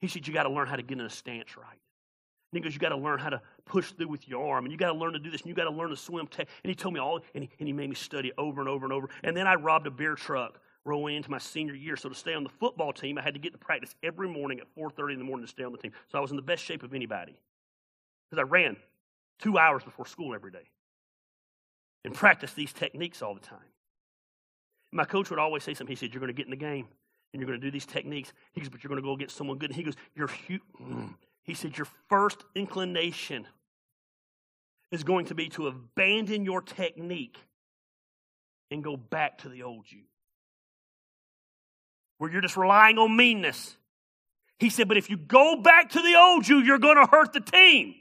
He 0.00 0.08
said, 0.08 0.26
You 0.26 0.34
got 0.34 0.44
to 0.44 0.50
learn 0.50 0.66
how 0.66 0.76
to 0.76 0.82
get 0.82 0.98
in 0.98 1.04
a 1.04 1.10
stance 1.10 1.56
right. 1.56 1.66
And 2.52 2.58
he 2.58 2.60
goes, 2.60 2.74
You 2.74 2.80
got 2.80 2.90
to 2.90 2.96
learn 2.96 3.18
how 3.18 3.30
to 3.30 3.40
push 3.64 3.92
through 3.92 4.08
with 4.08 4.28
your 4.28 4.50
arm, 4.50 4.64
and 4.64 4.72
you 4.72 4.78
got 4.78 4.92
to 4.92 4.98
learn 4.98 5.12
to 5.12 5.18
do 5.18 5.30
this, 5.30 5.42
and 5.42 5.48
you 5.48 5.54
got 5.54 5.64
to 5.64 5.70
learn 5.70 5.90
to 5.90 5.96
swim. 5.96 6.26
Tech. 6.26 6.48
And 6.64 6.70
he 6.70 6.74
told 6.74 6.94
me 6.94 7.00
all, 7.00 7.20
and 7.34 7.44
he, 7.44 7.50
and 7.58 7.66
he 7.66 7.72
made 7.72 7.88
me 7.88 7.94
study 7.94 8.32
over 8.36 8.60
and 8.60 8.68
over 8.68 8.84
and 8.84 8.92
over. 8.92 9.08
And 9.22 9.36
then 9.36 9.46
I 9.46 9.54
robbed 9.54 9.86
a 9.86 9.90
beer 9.90 10.14
truck 10.14 10.58
rolling 10.84 11.16
into 11.16 11.30
my 11.30 11.38
senior 11.38 11.74
year. 11.74 11.96
So 11.96 12.08
to 12.08 12.14
stay 12.14 12.34
on 12.34 12.42
the 12.42 12.50
football 12.50 12.92
team, 12.92 13.18
I 13.18 13.22
had 13.22 13.34
to 13.34 13.40
get 13.40 13.52
to 13.52 13.58
practice 13.58 13.94
every 14.02 14.28
morning 14.28 14.60
at 14.60 14.66
4.30 14.76 15.14
in 15.14 15.18
the 15.18 15.24
morning 15.24 15.46
to 15.46 15.50
stay 15.50 15.64
on 15.64 15.72
the 15.72 15.78
team. 15.78 15.92
So 16.10 16.18
I 16.18 16.20
was 16.20 16.30
in 16.30 16.36
the 16.36 16.42
best 16.42 16.64
shape 16.64 16.82
of 16.82 16.94
anybody. 16.94 17.38
Because 18.28 18.46
I 18.46 18.50
ran 18.50 18.76
two 19.38 19.58
hours 19.58 19.84
before 19.84 20.06
school 20.06 20.34
every 20.34 20.50
day 20.50 20.70
and 22.04 22.14
practiced 22.14 22.56
these 22.56 22.72
techniques 22.72 23.22
all 23.22 23.34
the 23.34 23.40
time. 23.40 23.58
My 24.90 25.04
coach 25.04 25.30
would 25.30 25.38
always 25.38 25.62
say 25.62 25.74
something. 25.74 25.92
He 25.92 25.96
said, 25.96 26.12
You're 26.12 26.20
going 26.20 26.28
to 26.28 26.34
get 26.34 26.46
in 26.46 26.50
the 26.50 26.56
game 26.56 26.86
and 27.32 27.40
you're 27.40 27.46
going 27.46 27.60
to 27.60 27.66
do 27.66 27.70
these 27.70 27.86
techniques. 27.86 28.32
He 28.52 28.60
goes, 28.60 28.68
But 28.68 28.82
you're 28.82 28.88
going 28.88 29.00
to 29.00 29.06
go 29.06 29.12
against 29.12 29.36
someone 29.36 29.58
good. 29.58 29.70
And 29.70 29.76
he 29.76 29.82
goes, 29.82 29.96
Your 30.14 30.28
he 31.42 31.54
said, 31.54 31.76
Your 31.76 31.86
first 32.08 32.44
inclination 32.54 33.46
is 34.90 35.04
going 35.04 35.26
to 35.26 35.34
be 35.34 35.48
to 35.50 35.68
abandon 35.68 36.44
your 36.44 36.60
technique 36.60 37.38
and 38.70 38.84
go 38.84 38.96
back 38.96 39.38
to 39.38 39.48
the 39.48 39.62
old 39.62 39.84
you, 39.90 40.02
where 42.22 42.30
you're 42.30 42.40
just 42.40 42.56
relying 42.56 42.98
on 42.98 43.16
meanness. 43.16 43.76
He 44.60 44.70
said, 44.70 44.86
But 44.86 44.96
if 44.96 45.10
you 45.10 45.16
go 45.16 45.56
back 45.56 45.90
to 45.90 46.00
the 46.00 46.14
old 46.14 46.46
you, 46.46 46.58
you're 46.58 46.78
going 46.78 46.94
to 46.94 47.04
hurt 47.10 47.32
the 47.32 47.40
team 47.40 47.96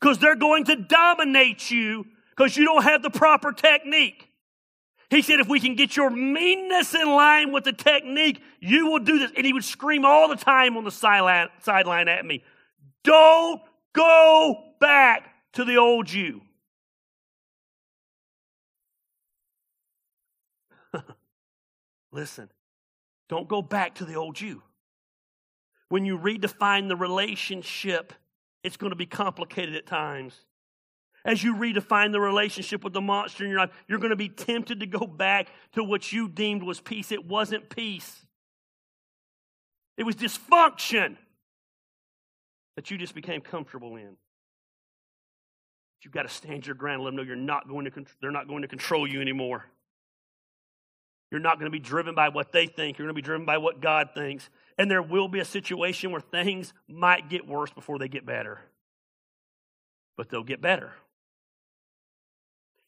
because 0.00 0.20
they're 0.20 0.36
going 0.36 0.66
to 0.66 0.76
dominate 0.76 1.72
you 1.72 2.06
because 2.30 2.56
you 2.56 2.64
don't 2.64 2.84
have 2.84 3.02
the 3.02 3.10
proper 3.10 3.50
technique. 3.50 4.30
He 5.10 5.22
said, 5.22 5.40
if 5.40 5.48
we 5.48 5.58
can 5.58 5.74
get 5.74 5.96
your 5.96 6.08
meanness 6.08 6.94
in 6.94 7.08
line 7.08 7.50
with 7.50 7.64
the 7.64 7.72
technique, 7.72 8.40
you 8.60 8.86
will 8.86 9.00
do 9.00 9.18
this. 9.18 9.32
And 9.36 9.44
he 9.44 9.52
would 9.52 9.64
scream 9.64 10.04
all 10.04 10.28
the 10.28 10.36
time 10.36 10.76
on 10.76 10.84
the 10.84 10.92
sideline, 10.92 11.48
sideline 11.62 12.06
at 12.06 12.24
me, 12.24 12.44
don't 13.02 13.60
go 13.92 14.54
back 14.78 15.34
to 15.54 15.64
the 15.64 15.78
old 15.78 16.12
you. 16.12 16.42
Listen, 22.12 22.50
don't 23.28 23.48
go 23.48 23.62
back 23.62 23.96
to 23.96 24.04
the 24.04 24.14
old 24.14 24.40
you. 24.40 24.62
When 25.88 26.04
you 26.04 26.18
redefine 26.18 26.88
the 26.88 26.96
relationship, 26.96 28.12
it's 28.62 28.76
going 28.76 28.90
to 28.90 28.96
be 28.96 29.06
complicated 29.06 29.74
at 29.74 29.86
times. 29.86 30.34
As 31.24 31.42
you 31.42 31.54
redefine 31.54 32.12
the 32.12 32.20
relationship 32.20 32.84
with 32.84 32.92
the 32.92 33.00
monster 33.00 33.44
in 33.44 33.50
your 33.50 33.58
life, 33.58 33.70
you're 33.86 33.98
going 33.98 34.10
to 34.10 34.16
be 34.16 34.28
tempted 34.28 34.80
to 34.80 34.86
go 34.86 35.06
back 35.06 35.48
to 35.72 35.82
what 35.82 36.12
you 36.12 36.28
deemed 36.28 36.62
was 36.62 36.80
peace. 36.80 37.12
It 37.12 37.26
wasn't 37.26 37.68
peace, 37.68 38.24
it 39.96 40.04
was 40.04 40.16
dysfunction 40.16 41.16
that 42.76 42.90
you 42.92 42.96
just 42.96 43.14
became 43.14 43.40
comfortable 43.40 43.96
in. 43.96 44.10
But 44.10 46.04
you've 46.04 46.14
got 46.14 46.22
to 46.22 46.28
stand 46.28 46.64
your 46.64 46.76
ground 46.76 46.96
and 46.96 47.04
let 47.04 47.10
them 47.10 47.16
know 47.16 47.22
you're 47.22 47.34
not 47.34 47.68
going 47.68 47.86
to, 47.86 48.04
they're 48.20 48.30
not 48.30 48.46
going 48.46 48.62
to 48.62 48.68
control 48.68 49.04
you 49.04 49.20
anymore. 49.20 49.64
You're 51.30 51.40
not 51.40 51.58
going 51.58 51.70
to 51.70 51.70
be 51.70 51.78
driven 51.78 52.14
by 52.14 52.30
what 52.30 52.52
they 52.52 52.66
think. 52.66 52.98
You're 52.98 53.06
going 53.06 53.14
to 53.14 53.22
be 53.22 53.24
driven 53.24 53.44
by 53.44 53.58
what 53.58 53.80
God 53.80 54.10
thinks. 54.14 54.48
And 54.78 54.90
there 54.90 55.02
will 55.02 55.28
be 55.28 55.40
a 55.40 55.44
situation 55.44 56.10
where 56.10 56.20
things 56.20 56.72
might 56.88 57.28
get 57.28 57.46
worse 57.46 57.70
before 57.70 57.98
they 57.98 58.08
get 58.08 58.24
better. 58.24 58.60
But 60.16 60.30
they'll 60.30 60.42
get 60.42 60.62
better. 60.62 60.92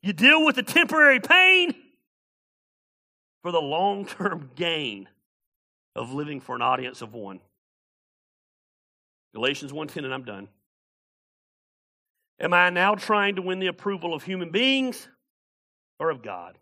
You 0.03 0.13
deal 0.13 0.45
with 0.45 0.57
the 0.57 0.63
temporary 0.63 1.21
pain 1.21 1.75
for 3.43 3.53
the 3.53 3.61
long 3.61 4.07
term 4.07 4.51
gain 4.57 5.09
of 5.95 6.13
living 6.13 6.41
for 6.41 6.55
an 6.55 6.63
audience 6.63 7.03
of 7.03 7.13
one. 7.13 7.41
Galatians 9.35 9.73
1:10 9.73 10.05
and 10.05 10.15
I'm 10.15 10.25
done. 10.25 10.49
Am 12.41 12.55
I 12.55 12.71
now 12.71 12.95
trying 12.95 13.37
to 13.37 13.43
win 13.43 13.59
the 13.59 13.67
approval 13.67 14.15
of 14.15 14.23
human 14.23 14.51
beings 14.51 15.09
or 15.99 16.11
of 16.11 16.23
God? 16.23 16.57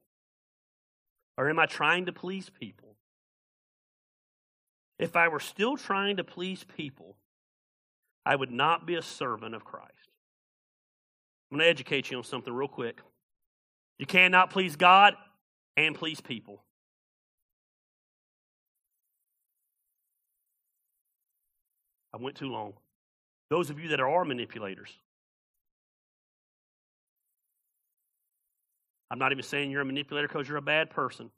Or 1.38 1.48
am 1.48 1.60
I 1.60 1.66
trying 1.66 2.06
to 2.06 2.12
please 2.12 2.50
people? 2.50 2.96
If 4.98 5.14
I 5.14 5.28
were 5.28 5.38
still 5.38 5.76
trying 5.76 6.16
to 6.16 6.24
please 6.24 6.64
people, 6.76 7.16
I 8.26 8.34
would 8.34 8.50
not 8.50 8.86
be 8.86 8.96
a 8.96 9.02
servant 9.02 9.54
of 9.54 9.64
Christ. 9.64 10.10
I'm 11.50 11.58
going 11.58 11.64
to 11.64 11.70
educate 11.70 12.10
you 12.10 12.18
on 12.18 12.24
something 12.24 12.52
real 12.52 12.66
quick. 12.66 13.00
You 14.00 14.06
cannot 14.06 14.50
please 14.50 14.74
God 14.74 15.14
and 15.76 15.94
please 15.94 16.20
people. 16.20 16.64
I 22.12 22.16
went 22.16 22.36
too 22.36 22.50
long. 22.50 22.72
Those 23.48 23.70
of 23.70 23.78
you 23.78 23.90
that 23.90 24.00
are 24.00 24.24
manipulators, 24.24 24.90
I'm 29.10 29.18
not 29.18 29.32
even 29.32 29.44
saying 29.44 29.70
you're 29.70 29.80
a 29.80 29.86
manipulator 29.86 30.28
because 30.28 30.48
you're 30.48 30.58
a 30.58 30.62
bad 30.62 30.90
person. 30.90 31.30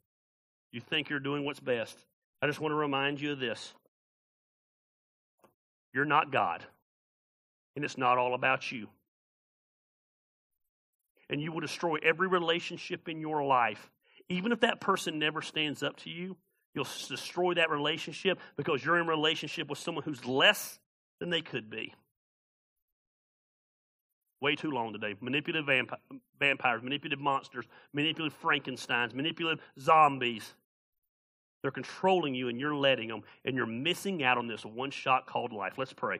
You 0.71 0.81
think 0.81 1.09
you're 1.09 1.19
doing 1.19 1.45
what's 1.45 1.59
best. 1.59 1.97
I 2.41 2.47
just 2.47 2.59
want 2.59 2.71
to 2.71 2.75
remind 2.75 3.21
you 3.21 3.33
of 3.33 3.39
this. 3.39 3.73
You're 5.93 6.05
not 6.05 6.31
God, 6.31 6.63
and 7.75 7.83
it's 7.83 7.97
not 7.97 8.17
all 8.17 8.33
about 8.33 8.71
you 8.71 8.87
and 11.31 11.41
you 11.41 11.51
will 11.51 11.61
destroy 11.61 11.97
every 12.03 12.27
relationship 12.27 13.07
in 13.09 13.19
your 13.19 13.43
life. 13.43 13.89
Even 14.29 14.51
if 14.51 14.59
that 14.59 14.79
person 14.79 15.17
never 15.17 15.41
stands 15.41 15.81
up 15.81 15.95
to 15.97 16.09
you, 16.09 16.35
you'll 16.75 16.87
destroy 17.07 17.53
that 17.55 17.69
relationship 17.69 18.37
because 18.57 18.85
you're 18.85 18.99
in 18.99 19.07
relationship 19.07 19.69
with 19.69 19.79
someone 19.79 20.03
who's 20.03 20.23
less 20.25 20.77
than 21.19 21.29
they 21.29 21.41
could 21.41 21.69
be. 21.69 21.93
Way 24.41 24.55
too 24.55 24.71
long 24.71 24.91
today. 24.91 25.15
Manipulative 25.21 25.67
vamp- 25.67 25.99
vampires, 26.39 26.81
manipulative 26.81 27.19
monsters, 27.19 27.65
manipulative 27.93 28.37
Frankensteins, 28.41 29.13
manipulative 29.13 29.63
zombies. 29.79 30.55
They're 31.61 31.69
controlling 31.69 32.33
you 32.33 32.49
and 32.49 32.59
you're 32.59 32.75
letting 32.75 33.07
them, 33.07 33.21
and 33.45 33.55
you're 33.55 33.67
missing 33.67 34.23
out 34.23 34.39
on 34.39 34.47
this 34.47 34.65
one 34.65 34.89
shot 34.89 35.27
called 35.27 35.51
life. 35.51 35.77
Let's 35.77 35.93
pray. 35.93 36.19